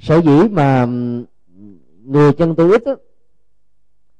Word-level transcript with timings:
sở 0.00 0.20
dĩ 0.20 0.48
mà 0.50 0.86
người 2.04 2.32
chân 2.32 2.54
tu 2.56 2.70
ít 2.70 2.82
đó, 2.84 2.94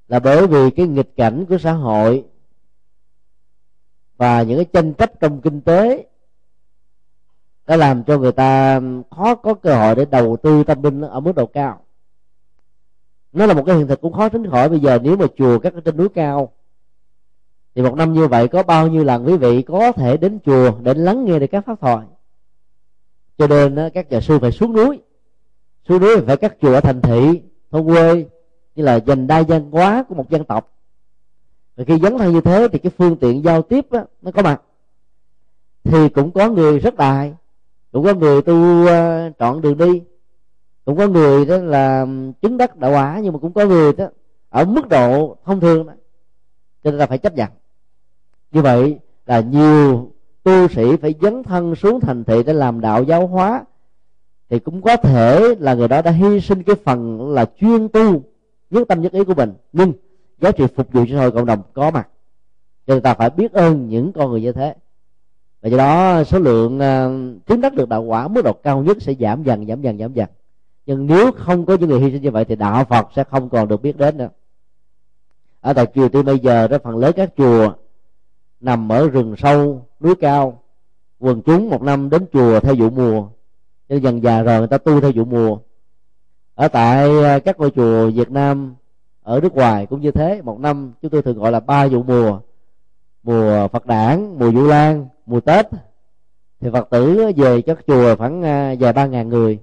là 0.09 0.19
bởi 0.19 0.47
vì 0.47 0.71
cái 0.71 0.87
nghịch 0.87 1.17
cảnh 1.17 1.45
của 1.49 1.59
xã 1.59 1.73
hội 1.73 2.25
và 4.17 4.43
những 4.43 4.59
cái 4.59 4.65
tranh 4.65 4.95
chấp 4.95 5.21
trong 5.21 5.41
kinh 5.41 5.61
tế 5.61 6.07
đã 7.67 7.77
làm 7.77 8.05
cho 8.05 8.19
người 8.19 8.33
ta 8.33 8.81
khó 9.11 9.35
có 9.35 9.55
cơ 9.55 9.77
hội 9.77 9.95
để 9.95 10.05
đầu 10.05 10.37
tư 10.37 10.65
tâm 10.65 10.83
linh 10.83 11.01
ở 11.01 11.21
mức 11.21 11.33
độ 11.37 11.47
cao. 11.47 11.85
Nó 13.33 13.47
là 13.47 13.55
một 13.55 13.63
cái 13.67 13.77
hiện 13.77 13.87
thực 13.87 14.01
cũng 14.01 14.13
khó 14.13 14.29
tránh 14.29 14.51
khỏi. 14.51 14.69
Bây 14.69 14.81
giờ 14.81 14.99
nếu 15.03 15.17
mà 15.17 15.27
chùa 15.37 15.59
các 15.59 15.73
trên 15.85 15.97
núi 15.97 16.09
cao 16.09 16.53
thì 17.75 17.83
một 17.83 17.95
năm 17.95 18.13
như 18.13 18.29
vậy 18.29 18.49
có 18.49 18.63
bao 18.63 18.89
nhiêu 18.89 19.05
lần 19.05 19.27
quý 19.27 19.37
vị 19.37 19.63
có 19.63 19.93
thể 19.93 20.17
đến 20.17 20.39
chùa 20.45 20.73
để 20.83 20.95
lắng 20.95 21.25
nghe 21.25 21.39
được 21.39 21.47
các 21.51 21.67
pháp 21.67 21.81
thoại. 21.81 22.07
Cho 23.39 23.47
nên 23.47 23.91
các 23.95 24.11
nhà 24.11 24.21
sư 24.21 24.39
phải 24.39 24.53
xuống 24.53 24.73
núi 24.73 25.01
xuống 25.89 26.01
núi 26.01 26.17
phải 26.27 26.37
các 26.37 26.57
chùa 26.61 26.75
ở 26.75 26.81
thành 26.81 27.03
thị 27.03 27.43
thôn 27.71 27.87
quê 27.87 28.27
như 28.75 28.85
là 28.85 28.95
dành 28.97 29.27
đa 29.27 29.43
văn 29.43 29.71
hóa 29.71 30.05
của 30.09 30.15
một 30.15 30.31
dân 30.31 30.45
tộc. 30.45 30.73
Và 31.77 31.85
khi 31.85 31.99
dấn 32.03 32.19
thân 32.19 32.33
như 32.33 32.41
thế 32.41 32.69
thì 32.73 32.79
cái 32.79 32.93
phương 32.99 33.17
tiện 33.17 33.45
giao 33.45 33.63
tiếp 33.63 33.87
đó, 33.91 34.05
nó 34.23 34.31
có 34.31 34.43
mặt. 34.43 34.63
Thì 35.85 36.09
cũng 36.09 36.31
có 36.31 36.51
người 36.51 36.79
rất 36.79 36.97
đại 36.97 37.35
cũng 37.93 38.05
có 38.05 38.15
người 38.15 38.43
tu 38.43 38.55
uh, 38.85 39.39
trọn 39.39 39.61
đường 39.61 39.79
đi. 39.79 40.03
Cũng 40.85 40.97
có 40.97 41.07
người 41.07 41.47
đó 41.47 41.57
là 41.57 42.07
chứng 42.43 42.57
đắc 42.57 42.77
đạo 42.77 42.93
quả 42.93 43.21
nhưng 43.23 43.33
mà 43.33 43.39
cũng 43.39 43.53
có 43.53 43.67
người 43.67 43.93
đó 43.93 44.07
ở 44.49 44.65
mức 44.65 44.89
độ 44.89 45.37
thông 45.45 45.61
thường 45.61 45.87
đó. 45.87 45.93
Cho 46.85 46.91
nên 46.91 47.01
ta 47.01 47.07
phải 47.07 47.19
chấp 47.19 47.35
nhận. 47.35 47.49
Như 48.51 48.63
vậy 48.63 48.99
là 49.27 49.41
nhiều 49.41 50.13
tu 50.43 50.69
sĩ 50.69 50.97
phải 50.97 51.15
dấn 51.23 51.43
thân 51.43 51.75
xuống 51.75 52.01
thành 52.01 52.25
thị 52.25 52.43
để 52.47 52.53
làm 52.53 52.81
đạo 52.81 53.03
giáo 53.03 53.27
hóa 53.27 53.65
thì 54.51 54.59
cũng 54.59 54.83
có 54.83 54.97
thể 54.97 55.55
là 55.59 55.75
người 55.75 55.89
đó 55.89 56.03
đã 56.03 56.11
hy 56.11 56.41
sinh 56.41 56.63
cái 56.63 56.77
phần 56.85 57.31
là 57.31 57.45
chuyên 57.61 57.89
tu 57.89 58.23
nhất 58.71 58.89
tâm 58.89 59.03
nhất 59.03 59.13
ý 59.13 59.25
của 59.25 59.35
mình. 59.35 59.53
Nhưng 59.73 59.93
giá 60.41 60.53
trị 60.53 60.65
phục 60.77 60.93
vụ 60.93 61.05
cho 61.11 61.19
hội 61.19 61.31
cộng 61.31 61.47
đồng 61.47 61.63
có 61.73 61.91
mặt. 61.91 62.09
Cho 62.87 62.95
nên 62.95 63.03
ta 63.03 63.15
phải 63.15 63.31
biết 63.31 63.53
ơn 63.53 63.89
những 63.89 64.13
con 64.13 64.31
người 64.31 64.41
như 64.41 64.53
thế. 64.53 64.75
Và 65.63 65.69
do 65.69 65.77
đó 65.77 66.25
số 66.25 66.39
lượng 66.39 66.77
uh, 66.77 67.47
chứng 67.47 67.61
đắc 67.61 67.75
được 67.75 67.89
đạo 67.89 68.03
quả 68.03 68.29
mức 68.29 68.43
độ 68.45 68.53
cao 68.53 68.83
nhất 68.83 68.97
sẽ 69.01 69.15
giảm 69.21 69.43
dần 69.43 69.67
giảm 69.67 69.83
dần 69.83 69.99
giảm 69.99 70.13
dần. 70.13 70.29
Nhưng 70.87 71.07
nếu 71.07 71.33
không 71.33 71.67
có 71.67 71.77
những 71.77 71.89
người 71.89 72.01
hy 72.01 72.11
sinh 72.11 72.23
như 72.23 72.31
vậy 72.31 72.45
thì 72.45 72.57
đạo 72.57 72.85
phật 72.85 73.09
sẽ 73.17 73.25
không 73.25 73.49
còn 73.49 73.69
được 73.69 73.83
biết 73.83 73.97
đến 73.97 74.17
nữa. 74.17 74.29
Ở 75.61 75.73
tại 75.73 75.87
chùa 75.95 76.09
tuy 76.09 76.23
bây 76.23 76.39
giờ 76.39 76.69
đó 76.69 76.79
phần 76.85 76.97
lớn 76.97 77.13
các 77.17 77.31
chùa 77.37 77.73
nằm 78.61 78.93
ở 78.93 79.09
rừng 79.09 79.35
sâu 79.39 79.87
núi 80.01 80.15
cao. 80.15 80.63
Quần 81.19 81.43
chúng 81.43 81.71
một 81.71 81.83
năm 81.83 82.11
đến 82.11 82.27
chùa 82.33 82.61
theo 82.61 82.75
vụ 82.75 82.91
mùa 82.91 83.29
cho 83.91 83.97
dần 83.97 84.23
già 84.23 84.43
rồi 84.43 84.59
người 84.59 84.69
ta 84.69 84.79
tu 84.79 85.01
theo 85.01 85.13
vụ 85.15 85.25
mùa. 85.25 85.59
Ở 86.55 86.69
tại 86.69 87.23
ờ, 87.23 87.41
các 87.41 87.59
ngôi 87.61 87.71
chùa 87.71 88.11
Việt 88.11 88.31
Nam 88.31 88.75
ở 89.23 89.41
nước 89.41 89.55
ngoài 89.55 89.87
cũng 89.87 90.01
như 90.01 90.11
thế, 90.11 90.43
một 90.43 90.61
năm 90.61 90.93
chúng 91.03 91.11
tôi 91.11 91.23
thường 91.23 91.39
gọi 91.39 91.53
là 91.53 91.61
ba 91.61 91.87
vụ 91.87 92.03
mùa. 92.03 92.41
Mùa 93.23 93.69
Phật 93.69 93.87
đản, 93.87 94.39
mùa 94.39 94.51
Vũ 94.51 94.67
Lan, 94.67 95.09
mùa 95.27 95.41
Tết. 95.41 95.67
Thì 96.61 96.69
Phật 96.73 96.91
tử 96.91 97.33
về 97.37 97.63
các 97.63 97.79
chùa 97.87 98.17
khoảng 98.17 98.43
ờ, 98.43 98.75
vài 98.81 98.93
ba 98.93 99.07
ngàn 99.07 99.29
người. 99.29 99.59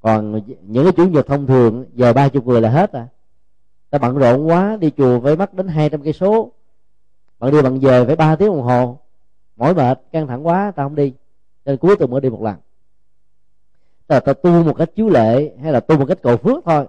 Còn 0.00 0.40
những 0.62 0.84
cái 0.84 0.92
chủ 0.92 1.06
nhật 1.06 1.26
thông 1.26 1.46
thường, 1.46 1.84
giờ 1.94 2.12
ba 2.12 2.28
chục 2.28 2.46
người 2.46 2.60
là 2.60 2.70
hết 2.70 2.92
à. 2.92 3.06
Ta 3.90 3.98
bận 3.98 4.18
rộn 4.18 4.46
quá, 4.46 4.76
đi 4.80 4.90
chùa 4.96 5.20
phải 5.20 5.36
mất 5.36 5.54
đến 5.54 5.68
hai 5.68 5.90
trăm 5.90 6.02
cây 6.02 6.12
số. 6.12 6.52
Bạn 7.38 7.52
đi 7.52 7.62
bạn 7.62 7.78
về 7.80 8.04
phải 8.04 8.16
ba 8.16 8.36
tiếng 8.36 8.48
đồng 8.48 8.62
hồ. 8.62 8.98
Mỏi 9.56 9.74
mệt, 9.74 10.00
căng 10.12 10.26
thẳng 10.26 10.46
quá, 10.46 10.72
ta 10.76 10.82
không 10.82 10.94
đi. 10.94 11.12
Nên 11.64 11.76
cuối 11.76 11.96
tuần 11.96 12.10
mới 12.10 12.20
đi 12.20 12.30
một 12.30 12.42
lần 12.42 12.54
là 14.08 14.20
ta 14.20 14.32
tu 14.32 14.62
một 14.64 14.74
cách 14.74 14.90
chiếu 14.94 15.08
lệ 15.08 15.52
hay 15.62 15.72
là 15.72 15.80
tu 15.80 15.98
một 15.98 16.04
cách 16.08 16.18
cầu 16.22 16.36
phước 16.36 16.64
thôi. 16.64 16.86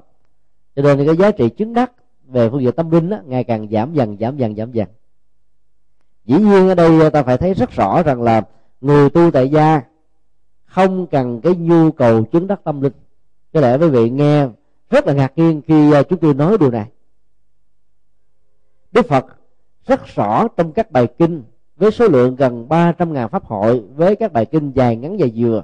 Cho 0.75 0.81
nên 0.81 1.06
cái 1.06 1.17
giá 1.17 1.31
trị 1.31 1.50
chứng 1.50 1.73
đắc 1.73 1.92
về 2.28 2.50
phương 2.50 2.62
diện 2.62 2.72
tâm 2.72 2.92
linh 2.92 3.09
đó 3.09 3.17
ngày 3.25 3.44
càng 3.44 3.67
giảm 3.72 3.94
dần 3.94 4.17
giảm 4.20 4.38
dần 4.38 4.56
giảm 4.56 4.72
dần. 4.72 4.88
Dĩ 6.25 6.35
nhiên 6.35 6.69
ở 6.69 6.75
đây 6.75 7.12
ta 7.12 7.24
phải 7.24 7.38
thấy 7.38 7.53
rất 7.53 7.72
rõ 7.72 8.03
rằng 8.03 8.22
là 8.22 8.41
người 8.81 9.09
tu 9.09 9.31
tại 9.31 9.50
gia 9.50 9.81
không 10.66 11.08
cần 11.08 11.41
cái 11.41 11.56
nhu 11.56 11.91
cầu 11.91 12.24
chứng 12.24 12.47
đắc 12.47 12.63
tâm 12.63 12.81
linh. 12.81 12.94
Có 13.53 13.62
lẽ 13.62 13.78
quý 13.78 13.90
vị 13.90 14.09
nghe 14.09 14.47
rất 14.90 15.08
là 15.08 15.13
ngạc 15.13 15.34
nhiên 15.35 15.62
khi 15.68 15.91
à, 15.91 16.03
chúng 16.03 16.19
tôi 16.19 16.34
nói 16.34 16.58
điều 16.58 16.72
này. 16.72 16.85
Đức 18.91 19.06
phật 19.08 19.25
rất 19.88 20.06
rõ 20.16 20.47
trong 20.47 20.72
các 20.72 20.91
bài 20.91 21.08
kinh 21.18 21.44
với 21.75 21.91
số 21.91 22.08
lượng 22.08 22.35
gần 22.35 22.69
300 22.69 23.13
ngàn 23.13 23.29
pháp 23.29 23.46
hội 23.46 23.84
với 23.96 24.16
các 24.16 24.34
bài 24.34 24.46
kinh 24.46 24.72
dài 24.72 24.96
ngắn 24.96 25.19
dài 25.19 25.31
dừa 25.35 25.63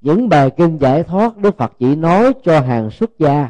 những 0.00 0.28
bài 0.28 0.50
kinh 0.50 0.78
giải 0.80 1.02
thoát 1.02 1.36
đức 1.36 1.56
phật 1.56 1.72
chỉ 1.78 1.96
nói 1.96 2.32
cho 2.44 2.60
hàng 2.60 2.90
xuất 2.90 3.18
gia. 3.18 3.48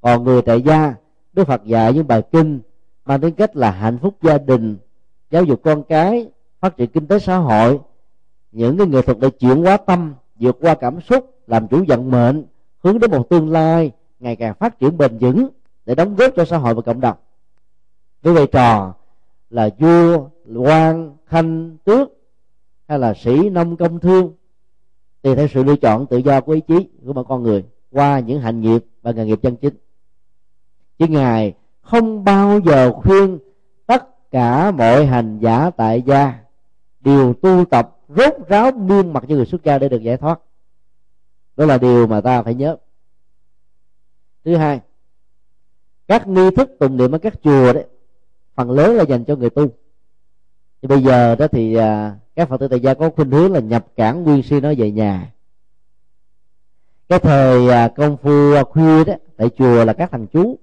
Còn 0.00 0.24
người 0.24 0.42
tại 0.42 0.62
gia, 0.62 0.94
đức 1.32 1.44
phật 1.44 1.64
dạy 1.64 1.92
những 1.92 2.06
bài 2.06 2.22
kinh 2.32 2.60
mang 3.04 3.20
tính 3.20 3.34
cách 3.34 3.56
là 3.56 3.70
hạnh 3.70 3.98
phúc 3.98 4.14
gia 4.22 4.38
đình, 4.38 4.76
giáo 5.30 5.44
dục 5.44 5.60
con 5.62 5.82
cái, 5.82 6.30
phát 6.60 6.76
triển 6.76 6.90
kinh 6.90 7.06
tế 7.06 7.18
xã 7.18 7.36
hội. 7.36 7.80
Những 8.52 8.78
cái 8.78 8.86
nghệ 8.86 9.02
thuật 9.02 9.18
để 9.18 9.30
chuyển 9.30 9.64
hóa 9.64 9.76
tâm, 9.76 10.14
vượt 10.34 10.56
qua 10.60 10.74
cảm 10.74 11.00
xúc, 11.00 11.30
làm 11.46 11.68
chủ 11.68 11.84
vận 11.88 12.10
mệnh, 12.10 12.44
hướng 12.84 12.98
đến 12.98 13.10
một 13.10 13.28
tương 13.30 13.50
lai 13.50 13.90
ngày 14.20 14.36
càng 14.36 14.54
phát 14.54 14.78
triển 14.78 14.98
bền 14.98 15.18
vững 15.18 15.48
để 15.86 15.94
đóng 15.94 16.16
góp 16.16 16.32
cho 16.36 16.44
xã 16.44 16.56
hội 16.58 16.74
và 16.74 16.82
cộng 16.82 17.00
đồng. 17.00 17.16
Với 18.22 18.34
vai 18.34 18.46
trò 18.46 18.94
là 19.50 19.68
vua, 19.78 20.28
quan, 20.56 21.16
khanh, 21.26 21.76
tước 21.84 22.08
hay 22.88 22.98
là 22.98 23.14
sĩ, 23.14 23.50
nông, 23.50 23.76
công, 23.76 24.00
thương 24.00 24.32
tùy 25.22 25.34
theo 25.34 25.48
sự 25.48 25.62
lựa 25.62 25.76
chọn 25.76 26.06
tự 26.06 26.16
do 26.16 26.40
của 26.40 26.52
ý 26.52 26.60
chí 26.60 26.88
của 27.06 27.12
mọi 27.12 27.24
con 27.28 27.42
người 27.42 27.64
qua 27.90 28.18
những 28.18 28.40
hành 28.40 28.60
nghiệp 28.60 28.84
và 29.02 29.12
nghề 29.12 29.26
nghiệp 29.26 29.38
chân 29.42 29.56
chính. 29.56 29.74
Chứ 30.98 31.06
ngài 31.06 31.54
không 31.80 32.24
bao 32.24 32.60
giờ 32.60 32.92
khuyên 32.92 33.38
tất 33.86 34.30
cả 34.30 34.70
mọi 34.70 35.06
hành 35.06 35.38
giả 35.38 35.70
tại 35.70 36.02
gia 36.02 36.38
đều 37.00 37.34
tu 37.34 37.64
tập 37.64 37.96
rốt 38.08 38.32
ráo 38.48 38.70
miên 38.72 39.12
mặt 39.12 39.24
như 39.28 39.36
người 39.36 39.46
xuất 39.46 39.64
gia 39.64 39.78
để 39.78 39.88
được 39.88 40.02
giải 40.02 40.16
thoát. 40.16 40.40
Đó 41.56 41.66
là 41.66 41.78
điều 41.78 42.06
mà 42.06 42.20
ta 42.20 42.42
phải 42.42 42.54
nhớ. 42.54 42.76
Thứ 44.44 44.56
hai 44.56 44.80
các 46.08 46.28
nghi 46.28 46.50
thức 46.56 46.70
tụng 46.80 46.96
niệm 46.96 47.12
ở 47.12 47.18
các 47.18 47.34
chùa 47.42 47.72
đấy 47.72 47.86
phần 48.54 48.70
lớn 48.70 48.96
là 48.96 49.04
dành 49.04 49.24
cho 49.24 49.36
người 49.36 49.50
tu. 49.50 49.66
Thì 50.82 50.88
bây 50.88 51.02
giờ 51.02 51.34
đó 51.34 51.46
thì 51.48 51.74
à, 51.74 52.16
các 52.36 52.48
phật 52.48 52.60
tử 52.60 52.68
tại 52.68 52.80
gia 52.80 52.94
có 52.94 53.10
khuynh 53.10 53.30
hướng 53.30 53.52
là 53.52 53.60
nhập 53.60 53.86
cản 53.96 54.22
nguyên 54.22 54.42
si 54.42 54.60
nó 54.60 54.72
về 54.78 54.90
nhà. 54.90 55.32
Cái 57.08 57.18
thời 57.18 57.68
à, 57.68 57.88
công 57.88 58.16
phu 58.16 58.52
à, 58.54 58.62
khuya 58.64 59.04
đó, 59.04 59.14
tại 59.36 59.50
chùa 59.58 59.84
là 59.84 59.92
các 59.92 60.10
thằng 60.10 60.26
chú. 60.26 60.58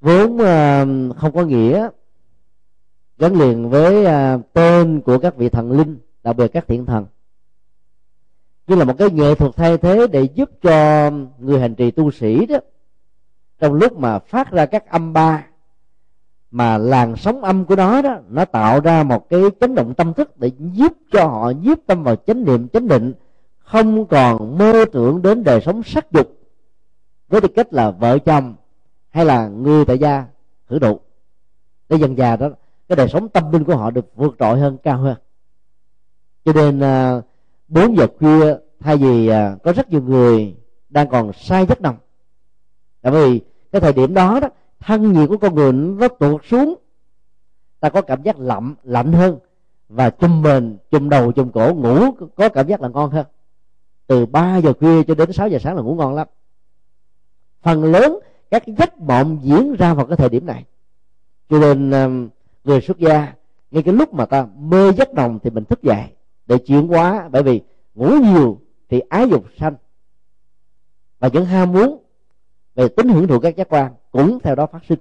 Vốn 0.00 0.38
à, 0.38 0.84
không 1.16 1.32
có 1.34 1.44
nghĩa 1.44 1.88
gắn 3.18 3.34
liền 3.34 3.70
với 3.70 4.06
tên 4.52 5.00
của 5.00 5.18
các 5.18 5.36
vị 5.36 5.48
thần 5.48 5.72
linh, 5.72 5.98
đặc 6.22 6.36
biệt 6.36 6.48
các 6.48 6.64
thiện 6.68 6.86
thần. 6.86 7.06
Như 8.66 8.76
là 8.76 8.84
một 8.84 8.94
cái 8.98 9.10
nghệ 9.10 9.34
thuật 9.34 9.56
thay 9.56 9.78
thế 9.78 10.06
để 10.06 10.28
giúp 10.34 10.50
cho 10.62 11.10
người 11.38 11.60
hành 11.60 11.74
trì 11.74 11.90
tu 11.90 12.10
sĩ 12.10 12.46
đó, 12.46 12.56
trong 13.58 13.72
lúc 13.72 13.98
mà 13.98 14.18
phát 14.18 14.50
ra 14.50 14.66
các 14.66 14.90
âm 14.90 15.12
ba 15.12 15.46
mà 16.50 16.78
làn 16.78 17.16
sóng 17.16 17.44
âm 17.44 17.64
của 17.64 17.76
nó 17.76 18.02
đó, 18.02 18.18
nó 18.28 18.44
tạo 18.44 18.80
ra 18.80 19.02
một 19.02 19.28
cái 19.28 19.40
chấn 19.60 19.74
động 19.74 19.94
tâm 19.94 20.14
thức 20.14 20.38
để 20.38 20.50
giúp 20.58 20.92
cho 21.12 21.26
họ 21.26 21.50
nhiếp 21.50 21.78
tâm 21.86 22.02
vào 22.02 22.16
chánh 22.16 22.44
niệm, 22.44 22.68
chánh 22.68 22.88
định, 22.88 23.12
không 23.58 24.06
còn 24.06 24.58
mơ 24.58 24.84
tưởng 24.92 25.22
đến 25.22 25.44
đời 25.44 25.60
sống 25.60 25.82
sắc 25.82 26.12
dục. 26.12 26.38
Với 27.28 27.40
tư 27.40 27.48
cách 27.48 27.72
là 27.72 27.90
vợ 27.90 28.18
chồng 28.18 28.54
hay 29.10 29.24
là 29.24 29.48
người 29.48 29.84
tại 29.84 29.98
gia, 29.98 30.24
hưởng 30.66 30.80
độ 30.80 31.00
để 31.88 31.96
dần 31.96 32.18
già 32.18 32.36
đó, 32.36 32.48
cái 32.88 32.96
đời 32.96 33.08
sống 33.08 33.28
tâm 33.28 33.52
linh 33.52 33.64
của 33.64 33.76
họ 33.76 33.90
được 33.90 34.06
vượt 34.14 34.34
trội 34.38 34.58
hơn, 34.58 34.78
cao 34.82 34.98
hơn. 34.98 35.16
Cho 36.44 36.52
nên 36.52 36.80
à, 36.80 37.20
bốn 37.68 37.96
giờ 37.96 38.06
khuya, 38.18 38.56
thay 38.80 38.96
vì 38.96 39.28
à, 39.28 39.56
có 39.62 39.72
rất 39.72 39.90
nhiều 39.90 40.02
người 40.02 40.56
đang 40.88 41.08
còn 41.08 41.32
sai 41.32 41.66
giấc 41.66 41.80
nồng 41.80 41.96
tại 43.02 43.12
vì 43.12 43.40
cái 43.72 43.80
thời 43.80 43.92
điểm 43.92 44.14
đó 44.14 44.40
đó 44.40 44.48
thân 44.80 45.12
nhiệt 45.12 45.28
của 45.28 45.36
con 45.36 45.54
người 45.54 45.72
nó 45.72 46.08
tuột 46.08 46.44
xuống. 46.44 46.74
Ta 47.80 47.88
có 47.88 48.02
cảm 48.02 48.22
giác 48.22 48.38
lạnh 48.38 48.74
lạnh 48.82 49.12
hơn 49.12 49.38
và 49.88 50.10
chùm 50.10 50.42
mền 50.42 50.78
chùm 50.90 51.08
đầu 51.08 51.32
chùm 51.32 51.50
cổ, 51.50 51.74
ngủ 51.74 52.12
có 52.36 52.48
cảm 52.48 52.66
giác 52.66 52.80
là 52.80 52.88
ngon 52.88 53.10
hơn. 53.10 53.26
Từ 54.06 54.26
3 54.26 54.56
giờ 54.56 54.72
khuya 54.72 55.02
cho 55.02 55.14
đến 55.14 55.32
6 55.32 55.48
giờ 55.48 55.58
sáng 55.58 55.76
là 55.76 55.82
ngủ 55.82 55.94
ngon 55.94 56.14
lắm. 56.14 56.28
Phần 57.62 57.84
lớn 57.84 58.18
các 58.50 58.62
giấc 58.66 58.98
mộng 58.98 59.38
diễn 59.42 59.74
ra 59.74 59.94
vào 59.94 60.06
cái 60.06 60.16
thời 60.16 60.28
điểm 60.28 60.46
này. 60.46 60.64
Cho 61.48 61.58
nên 61.58 61.90
um, 61.90 62.28
người 62.64 62.80
xuất 62.80 62.98
gia, 62.98 63.34
ngay 63.70 63.82
cái 63.82 63.94
lúc 63.94 64.14
mà 64.14 64.26
ta 64.26 64.46
mơ 64.56 64.92
giấc 64.92 65.14
nồng 65.14 65.38
thì 65.38 65.50
mình 65.50 65.64
thức 65.64 65.82
dậy 65.82 66.04
để 66.46 66.58
chuyển 66.58 66.88
hóa. 66.88 67.28
Bởi 67.32 67.42
vì 67.42 67.60
ngủ 67.94 68.08
nhiều 68.08 68.60
thì 68.88 69.00
ái 69.00 69.28
dục 69.28 69.44
sanh. 69.58 69.74
Và 71.18 71.28
những 71.32 71.44
ham 71.44 71.72
muốn 71.72 72.02
về 72.74 72.88
tính 72.88 73.08
hưởng 73.08 73.26
thụ 73.26 73.38
các 73.38 73.56
giác 73.56 73.68
quan 73.68 73.92
cũng 74.10 74.38
theo 74.42 74.54
đó 74.54 74.66
phát 74.66 74.84
sinh. 74.88 74.98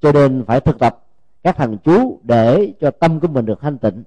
Cho 0.00 0.12
nên 0.12 0.44
phải 0.46 0.60
thực 0.60 0.78
tập 0.78 1.04
các 1.42 1.56
thần 1.56 1.78
chú 1.84 2.20
để 2.22 2.72
cho 2.80 2.90
tâm 2.90 3.20
của 3.20 3.28
mình 3.28 3.46
được 3.46 3.60
thanh 3.60 3.78
tịnh 3.78 4.02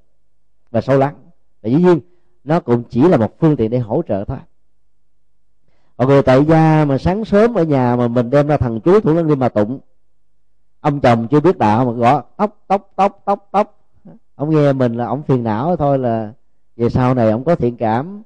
và 0.72 0.82
sâu 0.82 0.98
lắng. 0.98 1.16
Và 1.62 1.70
dĩ 1.70 1.76
nhiên 1.76 2.00
nó 2.44 2.60
cũng 2.60 2.84
chỉ 2.90 3.02
là 3.02 3.18
một 3.18 3.40
phương 3.40 3.56
tiện 3.56 3.72
để 3.72 3.80
hỗ 3.80 4.02
trợ 4.08 4.26
thôi. 4.26 4.38
Mọi 5.98 6.08
người 6.08 6.22
tại 6.22 6.46
gia 6.46 6.86
mà 6.86 6.98
sáng 6.98 7.26
sớm 7.26 7.54
ở 7.54 7.64
nhà 7.64 7.96
mà 7.96 8.08
mình 8.08 8.30
đem 8.30 8.48
ra 8.48 8.58
thằng 8.58 8.80
chú 8.80 9.00
thủ 9.00 9.14
lăng 9.14 9.28
đi 9.28 9.36
mà 9.36 9.50
tụng 9.50 9.80
ông 10.80 11.00
chồng 11.00 11.28
chưa 11.28 11.40
biết 11.40 11.58
đạo 11.58 11.86
mà 11.86 11.92
gõ 11.92 12.22
tóc 12.38 12.58
tóc 12.68 12.92
tóc 12.96 13.22
tóc 13.26 13.48
tóc. 13.52 13.80
Ông 14.36 14.50
nghe 14.50 14.74
mình 14.74 14.94
là 14.94 15.06
ông 15.06 15.24
phiền 15.24 15.44
não 15.44 15.76
thôi 15.76 16.00
là 16.00 16.34
về 16.76 16.90
sau 16.90 17.14
này 17.14 17.32
ông 17.32 17.44
có 17.44 17.56
thiện 17.56 17.78
cảm 17.78 18.24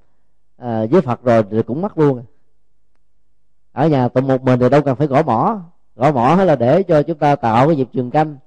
à, 0.58 0.86
với 0.92 1.02
phật 1.02 1.24
rồi 1.24 1.44
thì 1.52 1.62
cũng 1.64 1.82
mất 1.82 1.98
luôn 1.98 2.24
ở 3.76 3.88
nhà 3.88 4.08
tụng 4.08 4.28
một 4.28 4.44
mình 4.44 4.60
thì 4.60 4.70
đâu 4.70 4.82
cần 4.82 4.96
phải 4.96 5.08
gõ 5.08 5.24
mỏ. 5.24 5.60
Gõ 5.96 6.12
mỏ 6.12 6.44
là 6.44 6.56
để 6.56 6.84
cho 6.84 7.02
chúng 7.02 7.18
ta 7.18 7.36
tạo 7.36 7.68
cái 7.68 7.76
nhịp 7.76 7.88
trường 7.94 8.12
canh. 8.12 8.38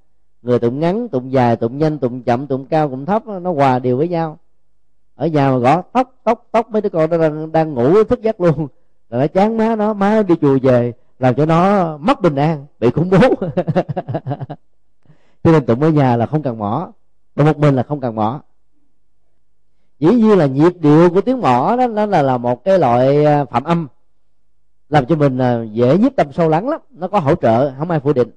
Người 0.42 0.58
tụng 0.58 0.80
ngắn 0.80 1.08
tụng 1.08 1.32
dài 1.32 1.56
tụng 1.56 1.78
nhanh 1.78 1.98
tụng 1.98 2.22
chậm 2.22 2.46
tụng 2.46 2.66
cao 2.66 2.88
tụng 2.88 3.06
thấp 3.06 3.26
nó 3.26 3.52
hòa 3.52 3.78
đều 3.78 3.96
với 3.96 4.08
nhau. 4.08 4.38
Ở 5.14 5.26
nhà 5.26 5.50
mà 5.50 5.58
gõ 5.58 5.82
tóc 5.82 6.14
tóc 6.24 6.46
tóc 6.52 6.70
mấy 6.70 6.82
đứa 6.82 6.88
con 6.88 7.10
nó 7.10 7.18
đang, 7.18 7.52
đang 7.52 7.74
ngủ 7.74 8.04
thức 8.04 8.22
giấc 8.22 8.40
luôn. 8.40 8.68
Rồi 9.10 9.20
nó 9.20 9.26
chán 9.26 9.56
má 9.56 9.76
nó 9.76 9.94
má 9.94 10.22
đi 10.22 10.34
chùa 10.40 10.58
về 10.62 10.92
làm 11.18 11.34
cho 11.34 11.46
nó 11.46 11.96
mất 11.96 12.20
bình 12.20 12.34
an 12.34 12.66
bị 12.80 12.90
khủng 12.90 13.10
bố. 13.10 13.18
Cho 15.44 15.52
nên 15.52 15.66
tụng 15.66 15.82
ở 15.82 15.88
nhà 15.88 16.16
là 16.16 16.26
không 16.26 16.42
cần 16.42 16.58
mỏ. 16.58 16.92
Tụng 17.34 17.46
một 17.46 17.58
mình 17.58 17.74
là 17.74 17.82
không 17.82 18.00
cần 18.00 18.14
mỏ. 18.14 18.40
Dĩ 19.98 20.14
nhiên 20.14 20.38
là 20.38 20.46
nhịp 20.46 20.72
điệu 20.80 21.10
của 21.10 21.20
tiếng 21.20 21.40
mỏ 21.40 21.76
đó 21.78 21.86
nó 21.86 22.06
là 22.06 22.22
là 22.22 22.38
một 22.38 22.64
cái 22.64 22.78
loại 22.78 23.24
à, 23.24 23.44
phạm 23.44 23.64
âm 23.64 23.88
làm 24.88 25.06
cho 25.06 25.16
mình 25.16 25.38
à, 25.38 25.62
dễ 25.72 25.98
nhiếp 25.98 26.16
tâm 26.16 26.32
sâu 26.32 26.48
lắng 26.48 26.68
lắm. 26.68 26.80
Nó 26.90 27.08
có 27.08 27.18
hỗ 27.18 27.34
trợ 27.34 27.74
không 27.78 27.90
ai 27.90 28.00
phủ 28.00 28.12
định. 28.12 28.30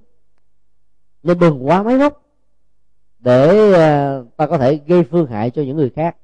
Nên 1.23 1.39
đừng 1.39 1.67
quá 1.67 1.83
máy 1.83 1.97
móc 1.97 2.23
để 3.19 3.73
à, 3.73 4.19
ta 4.37 4.47
có 4.47 4.57
thể 4.57 4.79
gây 4.87 5.03
phương 5.03 5.27
hại 5.27 5.49
cho 5.49 5.61
những 5.61 5.77
người 5.77 5.89
khác. 5.89 6.15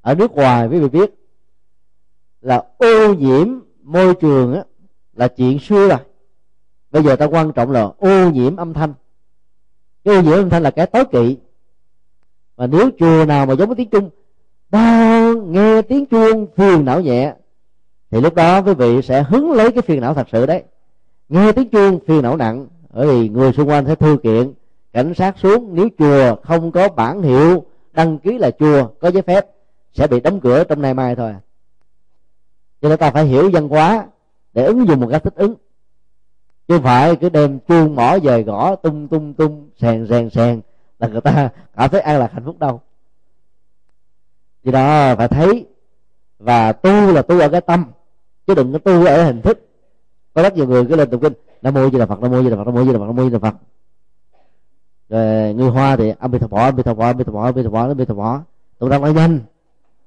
Ở 0.00 0.14
nước 0.14 0.32
ngoài 0.32 0.68
quý 0.68 0.78
vị 0.78 0.88
biết 0.88 1.14
là 2.40 2.64
ô 2.78 3.14
nhiễm 3.14 3.48
môi 3.82 4.14
trường 4.14 4.54
á, 4.54 4.64
là 5.14 5.28
chuyện 5.28 5.58
xưa 5.58 5.88
rồi. 5.88 5.98
Bây 6.90 7.02
giờ 7.02 7.16
ta 7.16 7.26
quan 7.26 7.52
trọng 7.52 7.70
là 7.70 7.90
ô 7.98 8.30
nhiễm 8.30 8.56
âm 8.56 8.74
thanh. 8.74 8.94
Cái 10.04 10.16
ô 10.16 10.22
nhiễm 10.22 10.32
âm 10.32 10.50
thanh 10.50 10.62
là 10.62 10.70
cái 10.70 10.86
tối 10.86 11.04
kỵ. 11.12 11.36
Mà 12.56 12.66
nếu 12.66 12.90
chùa 12.98 13.24
nào 13.24 13.46
mà 13.46 13.54
giống 13.54 13.68
với 13.68 13.76
tiếng 13.76 13.90
trung 13.90 14.10
bao 14.70 15.36
nghe 15.36 15.82
tiếng 15.82 16.06
chuông 16.06 16.46
phiền 16.56 16.84
não 16.84 17.00
nhẹ 17.00 17.34
thì 18.12 18.20
lúc 18.20 18.34
đó 18.34 18.62
quý 18.62 18.74
vị 18.74 19.02
sẽ 19.02 19.22
hứng 19.22 19.52
lấy 19.52 19.72
cái 19.72 19.82
phiền 19.82 20.00
não 20.00 20.14
thật 20.14 20.26
sự 20.32 20.46
đấy. 20.46 20.62
Nghe 21.28 21.52
tiếng 21.52 21.68
chuông 21.70 22.00
phiền 22.06 22.22
não 22.22 22.36
nặng, 22.36 22.66
bởi 22.90 23.06
vì 23.06 23.28
người 23.28 23.52
xung 23.52 23.68
quanh 23.68 23.86
sẽ 23.86 23.94
thư 23.94 24.16
kiện, 24.22 24.52
cảnh 24.92 25.14
sát 25.14 25.38
xuống, 25.38 25.74
nếu 25.74 25.88
chùa 25.98 26.36
không 26.42 26.72
có 26.72 26.88
bản 26.88 27.22
hiệu, 27.22 27.64
đăng 27.92 28.18
ký 28.18 28.38
là 28.38 28.50
chùa, 28.50 28.86
có 29.00 29.10
giấy 29.10 29.22
phép, 29.22 29.46
sẽ 29.94 30.06
bị 30.06 30.20
đóng 30.20 30.40
cửa 30.40 30.64
trong 30.64 30.82
nay 30.82 30.94
mai 30.94 31.16
thôi. 31.16 31.34
Cho 32.82 32.88
nên 32.88 32.98
ta 32.98 33.10
phải 33.10 33.24
hiểu 33.24 33.50
văn 33.52 33.68
hóa 33.68 34.06
để 34.52 34.64
ứng 34.64 34.88
dụng 34.88 35.00
một 35.00 35.08
cách 35.10 35.24
thích 35.24 35.34
ứng. 35.36 35.54
Chứ 36.68 36.74
không 36.74 36.82
phải 36.82 37.16
cứ 37.16 37.28
đem 37.28 37.58
chuông 37.68 37.94
mỏ 37.94 38.18
về 38.22 38.42
gõ, 38.42 38.76
tung 38.76 39.08
tung 39.08 39.34
tung, 39.34 39.70
sèn 39.80 40.06
sèn 40.10 40.30
sèn, 40.30 40.60
là 40.98 41.08
người 41.08 41.20
ta 41.20 41.48
cảm 41.76 41.90
thấy 41.90 42.00
an 42.00 42.18
lạc 42.18 42.32
hạnh 42.32 42.44
phúc 42.44 42.58
đâu. 42.58 42.80
Vì 44.64 44.72
đó 44.72 45.14
phải 45.16 45.28
thấy 45.28 45.66
và 46.42 46.72
tu 46.72 47.12
là 47.12 47.22
tu 47.22 47.40
ở 47.40 47.48
cái 47.48 47.60
tâm 47.60 47.84
chứ 48.54 48.62
đừng 48.62 48.72
có 48.72 48.78
tu 48.78 49.06
ở 49.06 49.24
hình 49.24 49.42
thức. 49.42 49.66
Có 50.34 50.42
rất 50.42 50.56
nhiều 50.56 50.66
người 50.66 50.84
cứ 50.86 50.96
lên 50.96 51.10
tụng 51.10 51.20
kinh, 51.20 51.32
nam 51.62 51.74
mô 51.74 51.90
di 51.90 51.98
đà 51.98 52.06
phật, 52.06 52.20
nam 52.20 52.30
mô 52.30 52.42
di 52.42 52.50
đà 52.50 52.56
phật, 52.56 52.64
nam 52.64 52.74
mô 52.74 52.84
di 52.84 52.92
đà 52.92 52.98
phật, 52.98 53.06
nam 53.06 53.16
mô 53.16 53.24
di 53.24 53.30
đà 53.30 53.38
phật. 53.38 53.54
Rồi, 55.08 55.54
người 55.54 55.70
hoa 55.70 55.96
thì 55.96 56.12
âm 56.18 56.30
bị 56.30 56.38
thập 56.38 56.50
bỏ 56.50 56.64
âm 56.64 56.76
bị 56.76 56.82
thập 56.82 56.96
bỏ 56.96 57.06
âm 57.06 57.16
bị 57.16 57.24
thập 57.24 57.34
bỏ 57.34 57.44
âm 57.44 57.54
bị 57.54 57.62
thập 57.62 57.72
bỏ 57.72 57.88
âm 57.88 57.96
bị 57.96 58.04
thập 58.04 58.16
bỏ 58.16 58.40
tụng 58.78 58.90
đang 58.90 59.02
nói 59.02 59.12
nhanh. 59.12 59.40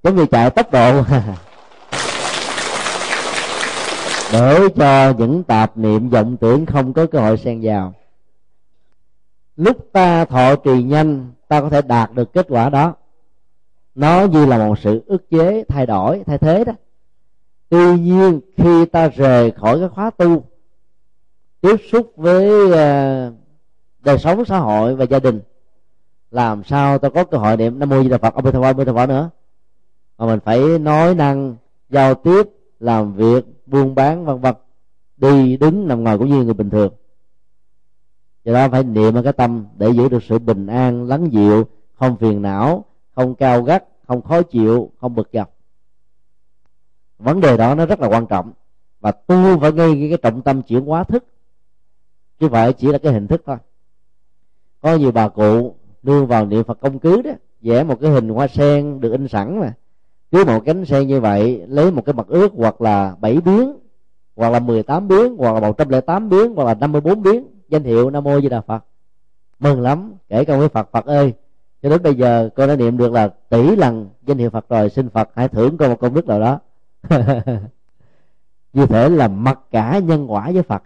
Giống 0.04 0.16
như 0.16 0.26
chạy 0.26 0.50
tốc 0.50 0.72
độ. 0.72 1.04
Để 4.34 4.60
cho 4.76 5.14
những 5.18 5.44
tạp 5.44 5.78
niệm 5.78 6.10
vọng 6.10 6.38
tưởng 6.38 6.66
không 6.66 6.94
có 6.94 7.06
cơ 7.06 7.20
hội 7.20 7.38
xen 7.38 7.60
vào. 7.64 7.94
Lúc 9.56 9.78
ta 9.92 10.26
thọ 10.26 10.56
trì 10.56 10.84
nhanh, 10.84 11.32
ta 11.48 11.62
có 11.62 11.70
thể 11.70 11.82
đạt 11.82 12.14
được 12.14 12.34
kết 12.34 12.46
quả 12.50 12.70
đó. 12.70 12.94
Nó 13.96 14.26
như 14.26 14.46
là 14.46 14.58
một 14.58 14.80
sự 14.80 15.04
ức 15.08 15.30
chế 15.30 15.64
thay 15.68 15.86
đổi, 15.86 16.24
thay 16.26 16.38
thế 16.38 16.64
đó 16.64 16.74
tuy 17.70 18.00
nhiên, 18.00 18.42
khi 18.58 18.86
ta 18.86 19.08
rời 19.08 19.52
khỏi 19.52 19.80
cái 19.80 19.90
khóa 19.90 20.10
tu, 20.10 20.44
tiếp 21.62 21.76
xúc 21.92 22.12
với 22.16 22.72
ờ, 22.72 23.32
đời 24.00 24.18
sống 24.18 24.46
xã 24.46 24.60
hội 24.60 24.96
và 24.96 25.06
gia 25.06 25.20
đình, 25.20 25.42
làm 26.32 26.64
sao 26.64 26.98
ta 26.98 27.10
có 27.10 27.24
cơ 27.24 27.38
hội 27.38 27.58
niệm 27.58 27.80
nam 27.80 27.90
mô 27.90 28.04
di 28.04 28.10
đà 28.10 28.18
phật, 28.18 28.34
ông 28.34 28.44
bồ 28.44 28.52
tát 28.52 28.64
ông 28.64 28.78
bồ 28.78 28.94
tát 28.94 29.10
nữa? 29.10 29.30
Mà 30.18 30.26
mình 30.26 30.40
phải 30.46 30.80
nói 30.80 31.16
năng, 31.16 31.56
giao 31.90 32.16
tiếp, 32.16 32.50
làm 32.80 33.14
việc, 33.14 33.46
buôn 33.66 33.96
bán, 33.96 34.26
vân 34.26 34.40
vân, 34.42 34.56
đi 35.18 35.58
đứng 35.58 35.88
nằm 35.88 36.04
ngồi 36.04 36.18
cũng 36.18 36.30
như 36.30 36.44
người 36.44 36.54
bình 36.54 36.70
thường. 36.70 36.94
Do 38.44 38.54
đó 38.54 38.70
phải 38.72 38.84
niệm 38.84 39.14
ở 39.14 39.22
cái 39.22 39.34
tâm 39.34 39.66
để 39.78 39.90
giữ 39.90 40.10
được 40.10 40.24
sự 40.24 40.40
bình 40.40 40.68
an, 40.68 41.08
lắng 41.08 41.30
dịu, 41.32 41.68
không 41.94 42.18
phiền 42.18 42.42
não, 42.42 42.86
không 43.16 43.36
cao 43.36 43.64
gắt, 43.64 43.84
không 44.08 44.22
khó 44.22 44.42
chịu, 44.42 44.92
không 45.02 45.16
bực 45.16 45.30
dọc 45.34 45.55
vấn 47.20 47.42
đề 47.42 47.58
đó 47.58 47.76
nó 47.76 47.86
rất 47.86 48.00
là 48.00 48.08
quan 48.08 48.26
trọng. 48.26 48.52
Và 49.00 49.12
tu 49.12 49.60
phải 49.62 49.72
ngay 49.72 50.08
cái 50.10 50.18
trọng 50.22 50.42
tâm 50.42 50.62
chuyển 50.62 50.86
hóa 50.86 51.04
thức. 51.04 51.26
Chứ 52.40 52.50
phải 52.50 52.74
chỉ 52.74 52.92
là 52.92 52.98
cái 52.98 53.14
hình 53.14 53.28
thức 53.28 53.44
thôi. 53.46 53.58
Có 54.82 54.96
nhiều 54.96 55.12
bà 55.12 55.28
cụ 55.28 55.76
đưa 56.04 56.26
vào 56.26 56.46
niệm 56.46 56.64
phật 56.64 56.80
công 56.80 57.00
cứ 57.00 57.22
đó, 57.22 57.32
vẽ 57.62 57.84
một 57.84 58.02
cái 58.02 58.12
hình 58.12 58.30
hoa 58.30 58.48
sen 58.48 59.00
được 59.02 59.12
in 59.12 59.28
sẵn 59.28 59.60
mà. 59.60 59.74
Cứ 60.32 60.44
một 60.46 60.60
cánh 60.66 60.86
sen 60.86 61.08
như 61.08 61.22
vậy, 61.22 61.62
lấy 61.68 61.92
một 61.92 62.06
cái 62.06 62.14
mặt 62.14 62.28
ướt 62.28 62.52
hoặc 62.56 62.82
là 62.82 63.16
bảy 63.20 63.42
biến 63.42 63.78
hoặc 64.36 64.50
là 64.50 64.60
18 64.60 65.08
biến 65.08 65.36
hoặc 65.38 65.54
là 65.54 65.60
108 65.60 66.30
biến 66.30 66.56
hoặc 66.56 66.64
là 66.64 66.74
54 66.74 67.22
biến 67.22 67.48
danh 67.70 67.84
hiệu 67.84 68.10
nam 68.10 68.24
mô 68.24 68.42
di 68.42 68.50
đà 68.50 68.62
phật. 68.62 68.86
Mừng 69.60 69.82
lắm, 69.82 70.14
kể 70.30 70.46
công 70.46 70.60
với 70.60 70.70
phật 70.70 70.90
phật 70.92 71.06
ơi, 71.06 71.34
cho 71.84 71.90
đến 71.90 72.04
bây 72.04 72.16
giờ 72.16 72.50
con 72.56 72.68
đã 72.68 72.76
niệm 72.76 72.98
được 72.98 73.14
là 73.14 73.28
tỷ 73.50 73.76
lần 73.76 74.10
danh 74.26 74.38
hiệu 74.38 74.50
phật 74.50 74.70
rồi, 74.70 74.90
xin 74.90 75.10
phật 75.10 75.30
hãy 75.36 75.48
thưởng 75.48 75.78
con 75.78 75.90
một 75.90 76.00
công 76.00 76.14
đức 76.14 76.28
nào 76.28 76.40
đó. 76.40 76.60
như 78.74 78.86
thể 78.86 79.10
là 79.10 79.28
mặc 79.28 79.60
cả 79.72 80.00
nhân 80.00 80.32
quả 80.32 80.52
với 80.52 80.64
phật 80.64 80.84